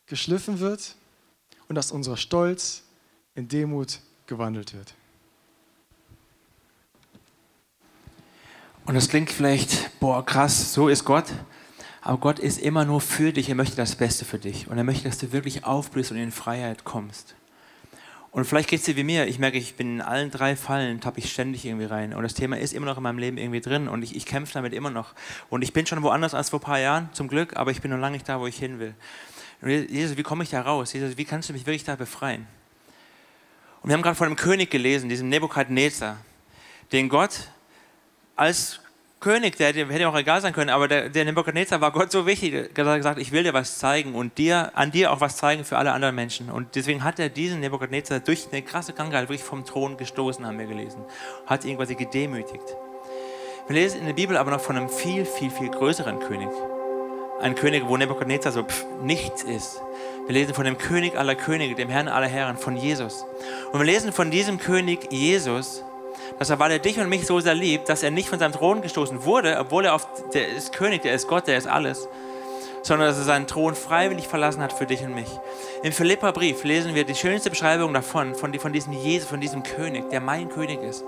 geschliffen 0.07 0.59
wird 0.59 0.95
und 1.67 1.75
dass 1.75 1.91
unser 1.91 2.17
Stolz 2.17 2.83
in 3.35 3.47
Demut 3.47 3.99
gewandelt 4.27 4.73
wird. 4.73 4.93
Und 8.85 8.93
das 8.93 9.09
klingt 9.09 9.31
vielleicht, 9.31 9.99
boah, 9.99 10.23
krass, 10.23 10.73
so 10.73 10.89
ist 10.89 11.05
Gott. 11.05 11.25
Aber 12.01 12.19
Gott 12.19 12.37
ist 12.37 12.59
immer 12.59 12.85
nur 12.85 13.01
für 13.01 13.33
dich, 13.33 13.49
er 13.49 13.55
möchte 13.55 13.75
das 13.75 13.95
Beste 13.95 14.25
für 14.25 14.37
dich. 14.37 14.67
Und 14.67 14.77
er 14.77 14.83
möchte, 14.83 15.05
dass 15.05 15.17
du 15.17 15.31
wirklich 15.31 15.63
aufblühst 15.63 16.11
und 16.11 16.17
in 16.17 16.31
Freiheit 16.31 16.83
kommst. 16.83 17.33
Und 18.35 18.43
vielleicht 18.43 18.67
geht 18.67 18.79
es 18.79 18.85
dir 18.85 18.97
wie 18.97 19.05
mir. 19.05 19.27
Ich 19.27 19.39
merke, 19.39 19.57
ich 19.57 19.75
bin 19.75 19.95
in 19.95 20.01
allen 20.01 20.29
drei 20.29 20.57
Fallen, 20.57 20.99
tappe 20.99 21.19
ich 21.19 21.31
ständig 21.31 21.63
irgendwie 21.63 21.85
rein. 21.85 22.13
Und 22.13 22.21
das 22.21 22.33
Thema 22.33 22.59
ist 22.59 22.73
immer 22.73 22.85
noch 22.85 22.97
in 22.97 23.03
meinem 23.03 23.17
Leben 23.17 23.37
irgendwie 23.37 23.61
drin. 23.61 23.87
Und 23.87 24.03
ich, 24.03 24.13
ich 24.13 24.25
kämpfe 24.25 24.55
damit 24.55 24.73
immer 24.73 24.89
noch. 24.89 25.13
Und 25.49 25.61
ich 25.61 25.71
bin 25.71 25.85
schon 25.85 26.03
woanders 26.03 26.33
als 26.33 26.49
vor 26.49 26.59
ein 26.59 26.63
paar 26.63 26.79
Jahren, 26.79 27.07
zum 27.13 27.29
Glück, 27.29 27.55
aber 27.55 27.71
ich 27.71 27.81
bin 27.81 27.91
noch 27.91 27.97
lange 27.97 28.17
nicht 28.17 28.27
da, 28.27 28.41
wo 28.41 28.45
ich 28.45 28.57
hin 28.57 28.77
will. 28.77 28.93
Und 29.61 29.69
Jesus, 29.69 30.17
wie 30.17 30.23
komme 30.23 30.43
ich 30.43 30.49
da 30.49 30.59
raus? 30.59 30.91
Jesus, 30.91 31.15
wie 31.15 31.23
kannst 31.23 31.47
du 31.47 31.53
mich 31.53 31.65
wirklich 31.65 31.85
da 31.85 31.95
befreien? 31.95 32.45
Und 33.81 33.87
wir 33.89 33.93
haben 33.93 34.01
gerade 34.01 34.17
von 34.17 34.27
einem 34.27 34.35
König 34.35 34.69
gelesen, 34.69 35.07
diesem 35.07 35.29
Nebukadnezar, 35.29 36.17
den 36.91 37.07
Gott 37.07 37.47
als 38.35 38.81
König, 39.19 39.57
der 39.57 39.69
hätte, 39.69 39.87
hätte 39.87 40.07
auch 40.07 40.17
egal 40.17 40.41
sein 40.41 40.53
können, 40.53 40.69
aber 40.69 40.87
der, 40.87 41.09
der 41.09 41.25
Nebuchadnezzar 41.25 41.81
war 41.81 41.91
Gott 41.91 42.11
so 42.11 42.27
wichtig, 42.27 42.53
er 42.53 42.97
gesagt 42.97 43.19
ich 43.19 43.31
will 43.31 43.43
dir 43.43 43.53
was 43.53 43.79
zeigen 43.79 44.13
und 44.13 44.37
dir, 44.37 44.71
an 44.75 44.91
dir 44.91 45.11
auch 45.11 45.21
was 45.21 45.37
zeigen 45.37 45.63
für 45.63 45.77
alle 45.77 45.93
anderen 45.93 46.15
Menschen. 46.15 46.51
Und 46.51 46.75
deswegen 46.75 47.03
hat 47.03 47.19
er 47.19 47.29
diesen 47.29 47.59
Nebuchadnezzar 47.59 48.19
durch 48.19 48.47
eine 48.51 48.61
krasse 48.61 48.93
Krankheit 48.93 49.23
wirklich 49.23 49.43
vom 49.43 49.65
Thron 49.65 49.97
gestoßen, 49.97 50.45
haben 50.45 50.59
wir 50.59 50.67
gelesen. 50.67 51.01
Hat 51.47 51.65
ihn 51.65 51.77
quasi 51.77 51.95
gedemütigt. 51.95 52.75
Wir 53.67 53.75
lesen 53.75 54.01
in 54.01 54.05
der 54.05 54.13
Bibel 54.13 54.37
aber 54.37 54.51
noch 54.51 54.61
von 54.61 54.77
einem 54.77 54.89
viel, 54.89 55.25
viel, 55.25 55.49
viel 55.49 55.69
größeren 55.69 56.19
König. 56.19 56.49
Ein 57.41 57.55
König, 57.55 57.83
wo 57.87 57.97
Nebuchadnezzar 57.97 58.51
so 58.51 58.63
pff, 58.63 58.85
nichts 59.01 59.43
ist. 59.43 59.81
Wir 60.27 60.33
lesen 60.33 60.53
von 60.53 60.65
dem 60.65 60.77
König 60.77 61.17
aller 61.17 61.35
Könige, 61.35 61.73
dem 61.73 61.89
Herrn 61.89 62.07
aller 62.07 62.27
Herren, 62.27 62.57
von 62.57 62.77
Jesus. 62.77 63.25
Und 63.71 63.79
wir 63.79 63.85
lesen 63.85 64.11
von 64.11 64.29
diesem 64.29 64.59
König 64.59 65.11
Jesus, 65.11 65.83
dass 66.39 66.49
er, 66.49 66.59
weil 66.59 66.71
er 66.71 66.79
dich 66.79 66.99
und 66.99 67.09
mich 67.09 67.25
so 67.25 67.39
sehr 67.39 67.55
liebt, 67.55 67.89
dass 67.89 68.03
er 68.03 68.11
nicht 68.11 68.29
von 68.29 68.39
seinem 68.39 68.53
Thron 68.53 68.81
gestoßen 68.81 69.23
wurde, 69.23 69.57
obwohl 69.59 69.85
er 69.85 69.95
auf, 69.95 70.07
der 70.33 70.49
ist 70.49 70.73
König, 70.73 71.01
der 71.01 71.13
ist 71.13 71.27
Gott, 71.27 71.47
der 71.47 71.57
ist 71.57 71.67
alles, 71.67 72.07
sondern 72.83 73.07
dass 73.07 73.17
er 73.17 73.23
seinen 73.23 73.47
Thron 73.47 73.75
freiwillig 73.75 74.27
verlassen 74.27 74.61
hat 74.61 74.73
für 74.73 74.85
dich 74.85 75.01
und 75.03 75.15
mich. 75.15 75.29
Im 75.83 75.91
Philipperbrief 75.91 76.63
lesen 76.63 76.93
wir 76.95 77.03
die 77.03 77.15
schönste 77.15 77.49
Beschreibung 77.49 77.93
davon, 77.93 78.35
von, 78.35 78.53
von 78.59 78.73
diesem 78.73 78.93
Jesus, 78.93 79.27
von 79.27 79.41
diesem 79.41 79.63
König, 79.63 80.09
der 80.09 80.21
mein 80.21 80.49
König 80.49 80.81
ist, 80.81 81.03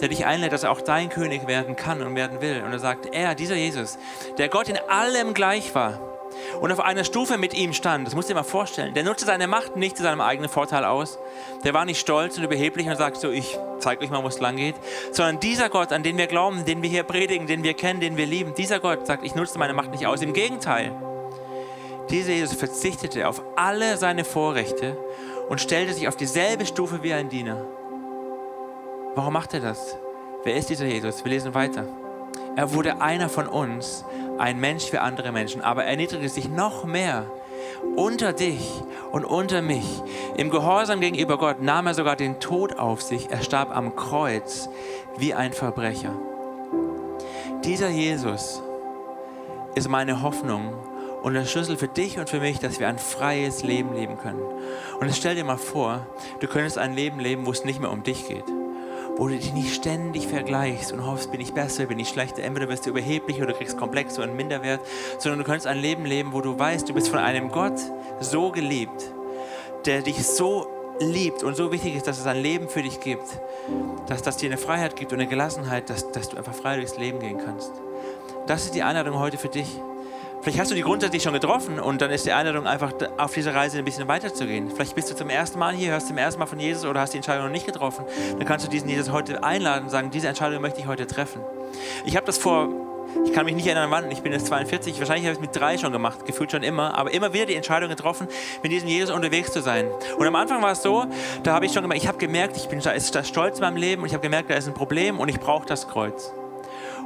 der 0.00 0.08
dich 0.08 0.26
einlädt, 0.26 0.52
dass 0.52 0.62
er 0.62 0.70
auch 0.70 0.80
dein 0.80 1.08
König 1.08 1.46
werden 1.46 1.76
kann 1.76 2.02
und 2.02 2.14
werden 2.14 2.40
will. 2.40 2.62
Und 2.64 2.72
er 2.72 2.78
sagt, 2.78 3.06
er, 3.12 3.34
dieser 3.34 3.56
Jesus, 3.56 3.98
der 4.38 4.48
Gott 4.48 4.68
in 4.68 4.78
allem 4.88 5.34
gleich 5.34 5.74
war, 5.74 6.17
und 6.60 6.72
auf 6.72 6.80
einer 6.80 7.04
Stufe 7.04 7.38
mit 7.38 7.54
ihm 7.54 7.72
stand. 7.72 8.06
Das 8.06 8.14
musst 8.14 8.28
du 8.28 8.34
dir 8.34 8.40
mal 8.40 8.44
vorstellen. 8.44 8.94
Der 8.94 9.04
nutzte 9.04 9.26
seine 9.26 9.46
Macht 9.46 9.76
nicht 9.76 9.96
zu 9.96 10.02
seinem 10.02 10.20
eigenen 10.20 10.48
Vorteil 10.48 10.84
aus. 10.84 11.18
Der 11.64 11.74
war 11.74 11.84
nicht 11.84 12.00
stolz 12.00 12.36
und 12.38 12.44
überheblich 12.44 12.86
und 12.88 12.96
sagt 12.96 13.16
so, 13.16 13.30
ich 13.30 13.58
zeige 13.78 14.04
euch 14.04 14.10
mal, 14.10 14.22
wo 14.22 14.28
es 14.28 14.40
lang 14.40 14.56
geht. 14.56 14.76
Sondern 15.12 15.40
dieser 15.40 15.68
Gott, 15.68 15.92
an 15.92 16.02
den 16.02 16.16
wir 16.18 16.26
glauben, 16.26 16.64
den 16.64 16.82
wir 16.82 16.90
hier 16.90 17.02
predigen, 17.02 17.46
den 17.46 17.62
wir 17.62 17.74
kennen, 17.74 18.00
den 18.00 18.16
wir 18.16 18.26
lieben, 18.26 18.54
dieser 18.54 18.80
Gott 18.80 19.06
sagt, 19.06 19.24
ich 19.24 19.34
nutze 19.34 19.58
meine 19.58 19.74
Macht 19.74 19.90
nicht 19.90 20.06
aus. 20.06 20.22
Im 20.22 20.32
Gegenteil. 20.32 20.92
Dieser 22.10 22.32
Jesus 22.32 22.56
verzichtete 22.56 23.28
auf 23.28 23.42
alle 23.56 23.96
seine 23.98 24.24
Vorrechte 24.24 24.96
und 25.48 25.60
stellte 25.60 25.92
sich 25.92 26.08
auf 26.08 26.16
dieselbe 26.16 26.64
Stufe 26.64 27.02
wie 27.02 27.12
ein 27.12 27.28
Diener. 27.28 27.64
Warum 29.14 29.32
macht 29.32 29.52
er 29.52 29.60
das? 29.60 29.96
Wer 30.44 30.56
ist 30.56 30.70
dieser 30.70 30.86
Jesus? 30.86 31.24
Wir 31.24 31.32
lesen 31.32 31.54
weiter. 31.54 31.86
Er 32.56 32.72
wurde 32.72 33.00
einer 33.00 33.28
von 33.28 33.46
uns, 33.46 34.04
ein 34.38 34.60
Mensch 34.60 34.84
für 34.84 35.00
andere 35.00 35.32
Menschen, 35.32 35.60
aber 35.62 35.84
er 35.84 35.90
erniedrigte 35.90 36.28
sich 36.28 36.48
noch 36.48 36.84
mehr 36.84 37.30
unter 37.96 38.32
dich 38.32 38.82
und 39.10 39.24
unter 39.24 39.62
mich. 39.62 40.02
Im 40.36 40.50
Gehorsam 40.50 41.00
gegenüber 41.00 41.38
Gott 41.38 41.62
nahm 41.62 41.86
er 41.86 41.94
sogar 41.94 42.16
den 42.16 42.40
Tod 42.40 42.78
auf 42.78 43.02
sich. 43.02 43.30
Er 43.30 43.42
starb 43.42 43.74
am 43.74 43.96
Kreuz 43.96 44.68
wie 45.16 45.34
ein 45.34 45.52
Verbrecher. 45.52 46.14
Dieser 47.64 47.88
Jesus 47.88 48.62
ist 49.74 49.88
meine 49.88 50.22
Hoffnung 50.22 50.72
und 51.22 51.34
der 51.34 51.44
Schlüssel 51.44 51.76
für 51.76 51.88
dich 51.88 52.18
und 52.18 52.30
für 52.30 52.40
mich, 52.40 52.58
dass 52.58 52.78
wir 52.78 52.88
ein 52.88 52.98
freies 52.98 53.62
Leben 53.62 53.94
leben 53.94 54.18
können. 54.18 54.42
Und 55.00 55.06
jetzt 55.06 55.18
stell 55.18 55.34
dir 55.34 55.44
mal 55.44 55.58
vor, 55.58 56.06
du 56.40 56.46
könntest 56.46 56.78
ein 56.78 56.94
Leben 56.94 57.20
leben, 57.20 57.46
wo 57.46 57.50
es 57.50 57.64
nicht 57.64 57.80
mehr 57.80 57.90
um 57.90 58.02
dich 58.02 58.28
geht 58.28 58.44
wo 59.18 59.26
du 59.26 59.36
dich 59.36 59.52
nicht 59.52 59.74
ständig 59.74 60.28
vergleichst 60.28 60.92
und 60.92 61.04
hoffst, 61.04 61.30
bin 61.30 61.40
ich 61.40 61.52
besser, 61.52 61.86
bin 61.86 61.98
ich 61.98 62.08
schlechter, 62.08 62.42
entweder 62.42 62.68
wirst 62.68 62.86
du 62.86 62.90
überheblich 62.90 63.42
oder 63.42 63.52
kriegst 63.52 63.76
Komplex 63.76 64.16
oder 64.16 64.28
einen 64.28 64.36
Minderwert, 64.36 64.80
sondern 65.18 65.40
du 65.40 65.44
kannst 65.44 65.66
ein 65.66 65.78
Leben 65.78 66.04
leben, 66.04 66.32
wo 66.32 66.40
du 66.40 66.58
weißt, 66.58 66.88
du 66.88 66.94
bist 66.94 67.08
von 67.08 67.18
einem 67.18 67.50
Gott 67.50 67.78
so 68.20 68.50
geliebt, 68.50 69.12
der 69.84 70.02
dich 70.02 70.24
so 70.24 70.68
liebt 71.00 71.42
und 71.42 71.56
so 71.56 71.72
wichtig 71.72 71.96
ist, 71.96 72.06
dass 72.06 72.18
es 72.18 72.26
ein 72.26 72.40
Leben 72.40 72.68
für 72.68 72.82
dich 72.82 73.00
gibt, 73.00 73.26
dass 74.06 74.22
das 74.22 74.36
dir 74.36 74.50
eine 74.50 74.58
Freiheit 74.58 74.96
gibt 74.96 75.12
und 75.12 75.18
eine 75.18 75.28
Gelassenheit, 75.28 75.90
dass, 75.90 76.10
dass 76.12 76.28
du 76.28 76.36
einfach 76.36 76.54
frei 76.54 76.76
durchs 76.76 76.96
Leben 76.96 77.18
gehen 77.18 77.38
kannst. 77.44 77.72
Das 78.46 78.64
ist 78.64 78.74
die 78.74 78.82
Einladung 78.82 79.18
heute 79.18 79.36
für 79.36 79.48
dich. 79.48 79.68
Vielleicht 80.40 80.60
hast 80.60 80.70
du 80.70 80.74
die 80.76 80.82
grundsätzlich 80.82 81.22
schon 81.22 81.32
getroffen 81.32 81.80
und 81.80 82.00
dann 82.00 82.10
ist 82.10 82.24
die 82.24 82.32
Einladung 82.32 82.66
einfach 82.66 82.92
auf 83.16 83.34
dieser 83.34 83.54
Reise 83.54 83.78
ein 83.78 83.84
bisschen 83.84 84.06
weiterzugehen. 84.06 84.70
Vielleicht 84.70 84.94
bist 84.94 85.10
du 85.10 85.16
zum 85.16 85.30
ersten 85.30 85.58
Mal 85.58 85.74
hier, 85.74 85.90
hörst 85.90 86.08
zum 86.08 86.16
ersten 86.16 86.38
Mal 86.38 86.46
von 86.46 86.60
Jesus 86.60 86.84
oder 86.84 87.00
hast 87.00 87.12
die 87.12 87.18
Entscheidung 87.18 87.46
noch 87.46 87.52
nicht 87.52 87.66
getroffen. 87.66 88.04
Dann 88.38 88.46
kannst 88.46 88.64
du 88.64 88.70
diesen 88.70 88.88
Jesus 88.88 89.10
heute 89.10 89.42
einladen 89.42 89.84
und 89.84 89.90
sagen, 89.90 90.10
diese 90.10 90.28
Entscheidung 90.28 90.62
möchte 90.62 90.80
ich 90.80 90.86
heute 90.86 91.06
treffen. 91.06 91.40
Ich 92.06 92.14
habe 92.14 92.24
das 92.24 92.38
vor, 92.38 92.68
ich 93.24 93.32
kann 93.32 93.46
mich 93.46 93.56
nicht 93.56 93.66
erinnern 93.66 93.90
wann, 93.90 94.10
ich 94.10 94.22
bin 94.22 94.32
jetzt 94.32 94.46
42, 94.46 94.98
wahrscheinlich 95.00 95.24
habe 95.24 95.32
ich 95.32 95.38
es 95.38 95.40
mit 95.40 95.54
drei 95.54 95.76
schon 95.76 95.92
gemacht, 95.92 96.24
gefühlt 96.24 96.52
schon 96.52 96.62
immer, 96.62 96.96
aber 96.96 97.12
immer 97.12 97.32
wieder 97.32 97.46
die 97.46 97.56
Entscheidung 97.56 97.88
getroffen, 97.88 98.28
mit 98.62 98.70
diesem 98.70 98.88
Jesus 98.88 99.10
unterwegs 99.10 99.52
zu 99.52 99.60
sein. 99.60 99.86
Und 100.18 100.26
am 100.26 100.36
Anfang 100.36 100.62
war 100.62 100.72
es 100.72 100.82
so, 100.82 101.06
da 101.42 101.54
habe 101.54 101.66
ich 101.66 101.72
schon 101.72 101.82
gemerkt, 101.82 102.02
ich 102.02 102.08
habe 102.08 102.18
gemerkt, 102.18 102.56
ich 102.56 102.68
bin 102.68 102.80
da 102.80 102.92
ist 102.92 103.26
stolz 103.26 103.58
in 103.58 103.64
meinem 103.64 103.76
Leben 103.76 104.02
und 104.02 104.06
ich 104.06 104.14
habe 104.14 104.22
gemerkt, 104.22 104.50
da 104.50 104.54
ist 104.54 104.68
ein 104.68 104.74
Problem 104.74 105.18
und 105.18 105.28
ich 105.28 105.40
brauche 105.40 105.66
das 105.66 105.88
Kreuz. 105.88 106.32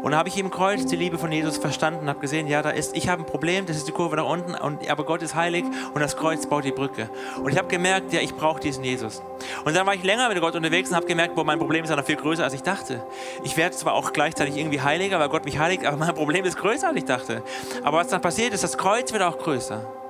Und 0.02 0.12
da 0.12 0.18
habe 0.18 0.28
ich 0.28 0.36
im 0.36 0.50
Kreuz 0.50 0.84
die 0.84 0.96
Liebe 0.96 1.16
von 1.16 1.30
Jesus 1.30 1.58
verstanden, 1.58 2.08
habe 2.08 2.18
gesehen, 2.18 2.48
ja, 2.48 2.60
da 2.60 2.70
ist, 2.70 2.96
ich 2.96 3.08
habe 3.08 3.22
ein 3.22 3.26
Problem, 3.26 3.66
das 3.66 3.76
ist 3.76 3.86
die 3.86 3.92
Kurve 3.92 4.16
nach 4.16 4.26
unten, 4.26 4.54
und, 4.54 4.88
aber 4.90 5.04
Gott 5.04 5.22
ist 5.22 5.36
heilig 5.36 5.64
und 5.94 6.00
das 6.00 6.16
Kreuz 6.16 6.46
baut 6.46 6.64
die 6.64 6.72
Brücke. 6.72 7.08
Und 7.42 7.52
ich 7.52 7.58
habe 7.58 7.68
gemerkt, 7.68 8.12
ja, 8.12 8.20
ich 8.20 8.34
brauche 8.34 8.60
diesen 8.60 8.82
Jesus. 8.82 9.22
Und 9.64 9.76
dann 9.76 9.86
war 9.86 9.94
ich 9.94 10.02
länger 10.02 10.28
mit 10.28 10.40
Gott 10.40 10.56
unterwegs 10.56 10.90
und 10.90 10.96
habe 10.96 11.06
gemerkt, 11.06 11.36
boah, 11.36 11.44
mein 11.44 11.58
Problem 11.58 11.84
ist 11.84 11.90
ja 11.90 11.96
noch 11.96 12.04
viel 12.04 12.16
größer, 12.16 12.42
als 12.42 12.54
ich 12.54 12.62
dachte. 12.62 13.06
Ich 13.44 13.56
werde 13.56 13.76
zwar 13.76 13.94
auch 13.94 14.12
gleichzeitig 14.12 14.56
irgendwie 14.56 14.80
heiliger, 14.80 15.20
weil 15.20 15.28
Gott 15.28 15.44
mich 15.44 15.58
heiligt, 15.58 15.86
aber 15.86 15.96
mein 15.96 16.14
Problem 16.14 16.44
ist 16.44 16.56
größer, 16.56 16.88
als 16.88 16.96
ich 16.96 17.04
dachte. 17.04 17.42
Aber 17.84 17.98
was 17.98 18.08
dann 18.08 18.20
passiert 18.20 18.52
ist, 18.52 18.64
das 18.64 18.76
Kreuz 18.76 19.12
wird 19.12 19.22
auch 19.22 19.38
größer. 19.38 20.01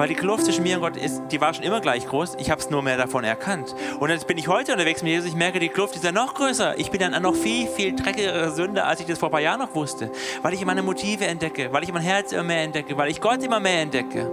Weil 0.00 0.08
die 0.08 0.14
Kluft 0.14 0.46
zwischen 0.46 0.62
mir 0.62 0.76
und 0.76 0.80
Gott 0.80 0.96
ist, 0.96 1.24
die 1.30 1.42
war 1.42 1.52
schon 1.52 1.62
immer 1.62 1.82
gleich 1.82 2.06
groß. 2.06 2.36
Ich 2.38 2.50
habe 2.50 2.58
es 2.58 2.70
nur 2.70 2.80
mehr 2.80 2.96
davon 2.96 3.22
erkannt. 3.22 3.74
Und 3.98 4.08
jetzt 4.08 4.26
bin 4.26 4.38
ich 4.38 4.48
heute 4.48 4.72
unterwegs 4.72 5.02
mit 5.02 5.10
Jesus. 5.12 5.28
Ich 5.28 5.34
merke, 5.34 5.60
die 5.60 5.68
Kluft 5.68 5.94
ist 5.94 6.02
ja 6.02 6.10
noch 6.10 6.32
größer. 6.32 6.78
Ich 6.78 6.90
bin 6.90 7.00
dann 7.00 7.22
noch 7.22 7.34
viel, 7.34 7.66
viel 7.66 7.94
dreckigere 7.94 8.50
Sünder, 8.50 8.86
als 8.86 9.00
ich 9.00 9.06
das 9.06 9.18
vor 9.18 9.28
ein 9.28 9.32
paar 9.32 9.42
Jahren 9.42 9.60
noch 9.60 9.74
wusste. 9.74 10.10
Weil 10.40 10.54
ich 10.54 10.64
meine 10.64 10.82
Motive 10.82 11.26
entdecke, 11.26 11.70
weil 11.74 11.82
ich 11.82 11.92
mein 11.92 12.00
Herz 12.00 12.32
immer 12.32 12.44
mehr 12.44 12.62
entdecke, 12.62 12.96
weil 12.96 13.10
ich 13.10 13.20
Gott 13.20 13.42
immer 13.42 13.60
mehr 13.60 13.82
entdecke. 13.82 14.30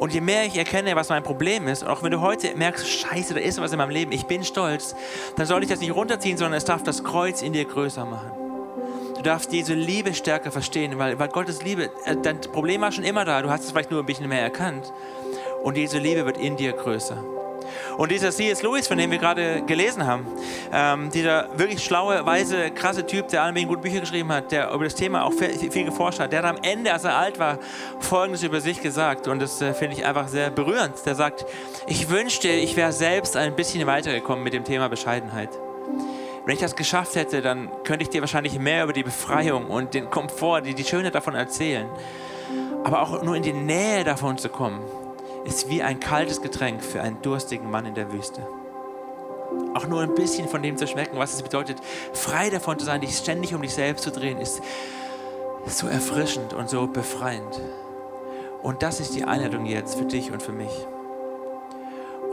Und 0.00 0.14
je 0.14 0.22
mehr 0.22 0.46
ich 0.46 0.56
erkenne, 0.56 0.96
was 0.96 1.10
mein 1.10 1.22
Problem 1.22 1.68
ist, 1.68 1.82
und 1.82 1.90
auch 1.90 2.02
wenn 2.02 2.12
du 2.12 2.22
heute 2.22 2.56
merkst, 2.56 2.88
scheiße, 2.88 3.34
da 3.34 3.40
ist 3.40 3.60
was 3.60 3.70
in 3.72 3.76
meinem 3.76 3.90
Leben, 3.90 4.12
ich 4.12 4.24
bin 4.24 4.44
stolz, 4.44 4.96
dann 5.36 5.44
soll 5.44 5.62
ich 5.62 5.68
das 5.68 5.80
nicht 5.80 5.94
runterziehen, 5.94 6.38
sondern 6.38 6.56
es 6.56 6.64
darf 6.64 6.82
das 6.82 7.04
Kreuz 7.04 7.42
in 7.42 7.52
dir 7.52 7.66
größer 7.66 8.06
machen 8.06 8.43
darfst 9.24 9.50
diese 9.50 9.74
Liebe 9.74 10.14
stärker 10.14 10.52
verstehen, 10.52 10.98
weil, 10.98 11.18
weil 11.18 11.28
Gottes 11.28 11.62
Liebe, 11.62 11.90
äh, 12.04 12.16
dein 12.22 12.40
Problem 12.40 12.82
war 12.82 12.92
schon 12.92 13.04
immer 13.04 13.24
da, 13.24 13.42
du 13.42 13.50
hast 13.50 13.64
es 13.64 13.72
vielleicht 13.72 13.90
nur 13.90 14.00
ein 14.00 14.06
bisschen 14.06 14.28
mehr 14.28 14.42
erkannt. 14.42 14.92
Und 15.62 15.76
diese 15.76 15.98
Liebe 15.98 16.24
wird 16.26 16.36
in 16.38 16.56
dir 16.56 16.72
größer. 16.72 17.22
Und 17.96 18.10
dieser 18.10 18.30
C.S. 18.30 18.62
Lewis, 18.62 18.86
von 18.88 18.98
dem 18.98 19.10
wir 19.10 19.18
gerade 19.18 19.62
gelesen 19.62 20.06
haben, 20.06 20.26
ähm, 20.72 21.10
dieser 21.10 21.48
wirklich 21.58 21.82
schlaue, 21.82 22.24
weise, 22.26 22.70
krasse 22.70 23.06
Typ, 23.06 23.28
der 23.28 23.42
alle 23.42 23.52
möglichen 23.52 23.68
gute 23.68 23.80
Bücher 23.82 24.00
geschrieben 24.00 24.32
hat, 24.32 24.52
der 24.52 24.72
über 24.72 24.84
das 24.84 24.94
Thema 24.94 25.24
auch 25.24 25.32
viel, 25.32 25.70
viel, 25.70 25.84
geforscht 25.84 26.20
hat, 26.20 26.32
der 26.32 26.42
hat 26.42 26.56
am 26.56 26.62
Ende, 26.62 26.92
als 26.92 27.04
er 27.04 27.16
alt 27.16 27.38
war, 27.38 27.58
Folgendes 28.00 28.42
über 28.42 28.60
sich 28.60 28.80
gesagt. 28.80 29.28
Und 29.28 29.40
das 29.40 29.60
äh, 29.60 29.74
finde 29.74 29.96
ich 29.96 30.04
einfach 30.04 30.28
sehr 30.28 30.50
berührend. 30.50 30.94
Der 31.06 31.14
sagt, 31.14 31.46
ich 31.86 32.08
wünschte, 32.10 32.48
ich 32.48 32.76
wäre 32.76 32.92
selbst 32.92 33.36
ein 33.36 33.54
bisschen 33.56 33.86
weitergekommen 33.86 34.44
mit 34.44 34.52
dem 34.52 34.64
Thema 34.64 34.88
Bescheidenheit. 34.88 35.50
Wenn 36.44 36.54
ich 36.54 36.60
das 36.60 36.76
geschafft 36.76 37.14
hätte, 37.14 37.40
dann 37.40 37.70
könnte 37.84 38.02
ich 38.02 38.10
dir 38.10 38.20
wahrscheinlich 38.20 38.58
mehr 38.58 38.84
über 38.84 38.92
die 38.92 39.02
Befreiung 39.02 39.70
und 39.70 39.94
den 39.94 40.10
Komfort, 40.10 40.62
die, 40.62 40.74
die 40.74 40.84
Schönheit 40.84 41.14
davon 41.14 41.34
erzählen. 41.34 41.88
Aber 42.84 43.00
auch 43.00 43.22
nur 43.22 43.34
in 43.34 43.42
die 43.42 43.54
Nähe 43.54 44.04
davon 44.04 44.36
zu 44.36 44.50
kommen, 44.50 44.80
ist 45.44 45.70
wie 45.70 45.82
ein 45.82 46.00
kaltes 46.00 46.42
Getränk 46.42 46.82
für 46.82 47.00
einen 47.00 47.22
durstigen 47.22 47.70
Mann 47.70 47.86
in 47.86 47.94
der 47.94 48.12
Wüste. 48.12 48.46
Auch 49.74 49.86
nur 49.86 50.02
ein 50.02 50.14
bisschen 50.14 50.48
von 50.48 50.62
dem 50.62 50.76
zu 50.76 50.86
schmecken, 50.86 51.18
was 51.18 51.32
es 51.32 51.42
bedeutet, 51.42 51.78
frei 52.12 52.50
davon 52.50 52.78
zu 52.78 52.84
sein, 52.84 53.00
dich 53.00 53.16
ständig 53.16 53.54
um 53.54 53.62
dich 53.62 53.72
selbst 53.72 54.04
zu 54.04 54.10
drehen, 54.10 54.38
ist 54.38 54.62
so 55.66 55.86
erfrischend 55.86 56.52
und 56.52 56.68
so 56.68 56.86
befreiend. 56.86 57.60
Und 58.62 58.82
das 58.82 59.00
ist 59.00 59.14
die 59.14 59.24
Einladung 59.24 59.64
jetzt 59.64 59.96
für 59.96 60.04
dich 60.04 60.30
und 60.30 60.42
für 60.42 60.52
mich. 60.52 60.86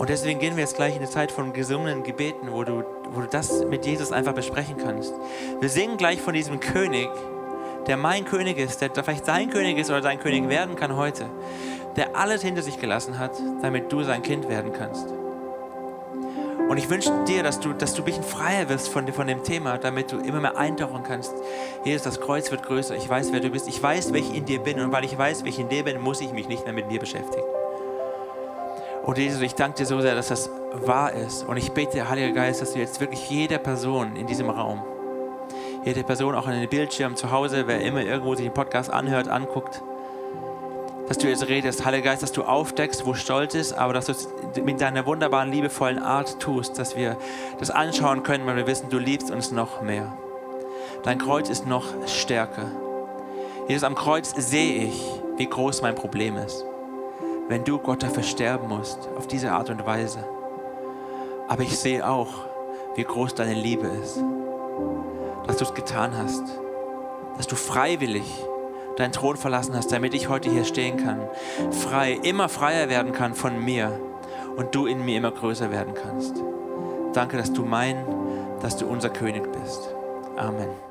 Und 0.02 0.10
deswegen 0.10 0.40
gehen 0.40 0.56
wir 0.56 0.64
jetzt 0.64 0.78
gleich 0.78 0.96
in 0.96 0.98
eine 1.04 1.12
Zeit 1.12 1.32
von 1.32 1.54
gesungenen 1.54 2.02
Gebeten, 2.02 2.52
wo 2.52 2.64
du, 2.64 2.84
wo 3.12 3.22
du 3.22 3.28
das 3.28 3.64
mit 3.66 3.86
Jesus 3.86 4.12
einfach 4.12 4.34
besprechen 4.34 4.78
kannst. 4.84 5.14
Wir 5.60 5.70
singen 5.70 5.98
gleich 5.98 6.20
von 6.20 6.34
diesem 6.34 6.60
König, 6.60 7.08
der 7.86 7.98
mein 7.98 8.26
König 8.26 8.58
ist, 8.58 8.82
der 8.82 8.90
vielleicht 9.04 9.28
sein 9.28 9.52
König 9.52 9.78
ist 9.78 9.92
oder 9.92 10.02
dein 10.02 10.20
König 10.20 10.50
werden 10.50 10.76
kann 10.76 10.96
heute, 10.96 11.28
der 11.98 12.16
alles 12.16 12.42
hinter 12.42 12.64
sich 12.64 12.80
gelassen 12.80 13.20
hat, 13.20 13.34
damit 13.62 13.92
du 13.92 14.02
sein 14.02 14.24
Kind 14.24 14.50
werden 14.50 14.74
kannst. 14.74 15.06
Und 16.68 16.78
ich 16.78 16.90
wünsche 16.90 17.12
dir, 17.28 17.44
dass 17.44 17.60
du, 17.60 17.72
dass 17.72 17.94
du 17.94 18.02
ein 18.02 18.06
bisschen 18.06 18.24
freier 18.24 18.70
wirst 18.70 18.90
von, 18.90 19.08
von 19.14 19.28
dem 19.28 19.44
Thema, 19.44 19.78
damit 19.78 20.12
du 20.12 20.18
immer 20.18 20.40
mehr 20.40 20.58
eintauchen 20.58 21.04
kannst. 21.04 21.36
Jesus, 21.84 22.02
das 22.02 22.20
Kreuz 22.20 22.50
wird 22.50 22.64
größer. 22.64 22.96
Ich 22.96 23.08
weiß, 23.08 23.32
wer 23.34 23.40
du 23.40 23.52
bist. 23.52 23.68
Ich 23.68 23.84
weiß, 23.84 24.14
wer 24.14 24.20
ich 24.20 24.34
in 24.34 24.46
dir 24.46 24.62
bin. 24.62 24.80
Und 24.80 24.92
weil 24.92 25.06
ich 25.06 25.16
weiß, 25.16 25.44
wer 25.44 25.50
ich 25.50 25.60
in 25.60 25.70
dir 25.70 25.84
bin, 25.84 26.02
muss 26.02 26.22
ich 26.22 26.34
mich 26.34 26.48
nicht 26.48 26.64
mehr 26.64 26.74
mit 26.74 26.88
mir 26.88 27.00
beschäftigen. 27.00 27.46
Und 29.04 29.18
Jesus, 29.18 29.42
ich 29.42 29.56
danke 29.56 29.78
dir 29.80 29.86
so 29.86 30.00
sehr, 30.00 30.14
dass 30.14 30.28
das 30.28 30.50
wahr 30.74 31.14
ist. 31.14 31.44
Und 31.48 31.58
ich 31.58 31.72
bete, 31.72 32.08
Heiliger 32.08 32.34
Geist, 32.34 32.62
dass 32.62 32.74
du 32.74 32.80
jetzt 32.80 33.00
wirklich 33.00 33.30
jeder 33.30 33.58
Person 33.58 34.16
in 34.16 34.28
diesem 34.28 34.50
Raum, 34.50 34.84
jede 35.84 36.04
Person 36.04 36.36
auch 36.36 36.46
an 36.46 36.60
den 36.60 36.70
Bildschirm 36.70 37.16
zu 37.16 37.32
Hause, 37.32 37.64
wer 37.66 37.82
immer 37.82 38.02
irgendwo 38.02 38.36
sich 38.36 38.46
den 38.46 38.54
Podcast 38.54 38.92
anhört, 38.92 39.28
anguckt, 39.28 39.82
dass 41.08 41.18
du 41.18 41.28
jetzt 41.28 41.48
redest, 41.48 41.84
Heiliger 41.84 42.12
Geist, 42.12 42.22
dass 42.22 42.32
du 42.32 42.44
aufdeckst, 42.44 43.06
wo 43.06 43.16
Stolz 43.16 43.56
ist, 43.56 43.74
aber 43.74 43.94
dass 43.94 44.06
du 44.06 44.12
es 44.12 44.30
mit 44.64 44.80
deiner 44.80 45.06
wunderbaren, 45.08 45.52
liebevollen 45.52 46.00
Art 46.00 46.40
tust, 46.40 46.78
dass 46.78 46.96
wir 46.96 47.18
das 47.60 47.72
anschauen 47.72 48.22
können, 48.22 48.46
weil 48.46 48.56
wir 48.56 48.68
wissen, 48.68 48.90
du 48.90 49.00
liebst 49.00 49.32
uns 49.32 49.52
noch 49.52 49.82
mehr. 49.82 50.14
Dein 51.04 51.18
Kreuz 51.18 51.50
ist 51.50 51.66
noch 51.66 51.86
stärker. 52.08 52.70
Jesus, 53.68 53.84
am 53.84 53.96
Kreuz 53.96 54.32
sehe 54.38 54.86
ich, 54.86 55.04
wie 55.38 55.48
groß 55.48 55.82
mein 55.82 55.96
Problem 55.96 56.38
ist 56.38 56.66
wenn 57.52 57.66
du 57.66 57.80
Gott 57.80 58.02
dafür 58.02 58.24
sterben 58.24 58.70
musst, 58.70 59.10
auf 59.18 59.28
diese 59.28 59.52
Art 59.52 59.70
und 59.70 59.86
Weise. 59.86 60.24
Aber 61.50 61.64
ich 61.64 61.78
sehe 61.78 62.08
auch, 62.08 62.30
wie 62.96 63.04
groß 63.04 63.36
deine 63.36 63.56
Liebe 63.56 63.88
ist, 63.88 64.24
dass 65.48 65.58
du 65.58 65.66
es 65.66 65.74
getan 65.74 66.14
hast, 66.18 66.44
dass 67.36 67.48
du 67.48 67.58
freiwillig 67.58 68.24
deinen 68.96 69.12
Thron 69.12 69.36
verlassen 69.36 69.76
hast, 69.76 69.92
damit 69.92 70.14
ich 70.14 70.30
heute 70.30 70.50
hier 70.50 70.64
stehen 70.64 70.96
kann, 70.96 71.20
frei, 71.72 72.14
immer 72.24 72.48
freier 72.48 72.88
werden 72.88 73.12
kann 73.12 73.34
von 73.34 73.62
mir 73.62 74.00
und 74.56 74.74
du 74.74 74.86
in 74.86 75.04
mir 75.04 75.18
immer 75.18 75.32
größer 75.32 75.72
werden 75.72 75.94
kannst. 75.94 76.42
Danke, 77.12 77.36
dass 77.36 77.52
du 77.52 77.66
mein, 77.66 77.98
dass 78.62 78.78
du 78.78 78.86
unser 78.86 79.10
König 79.10 79.44
bist. 79.52 79.94
Amen. 80.38 80.91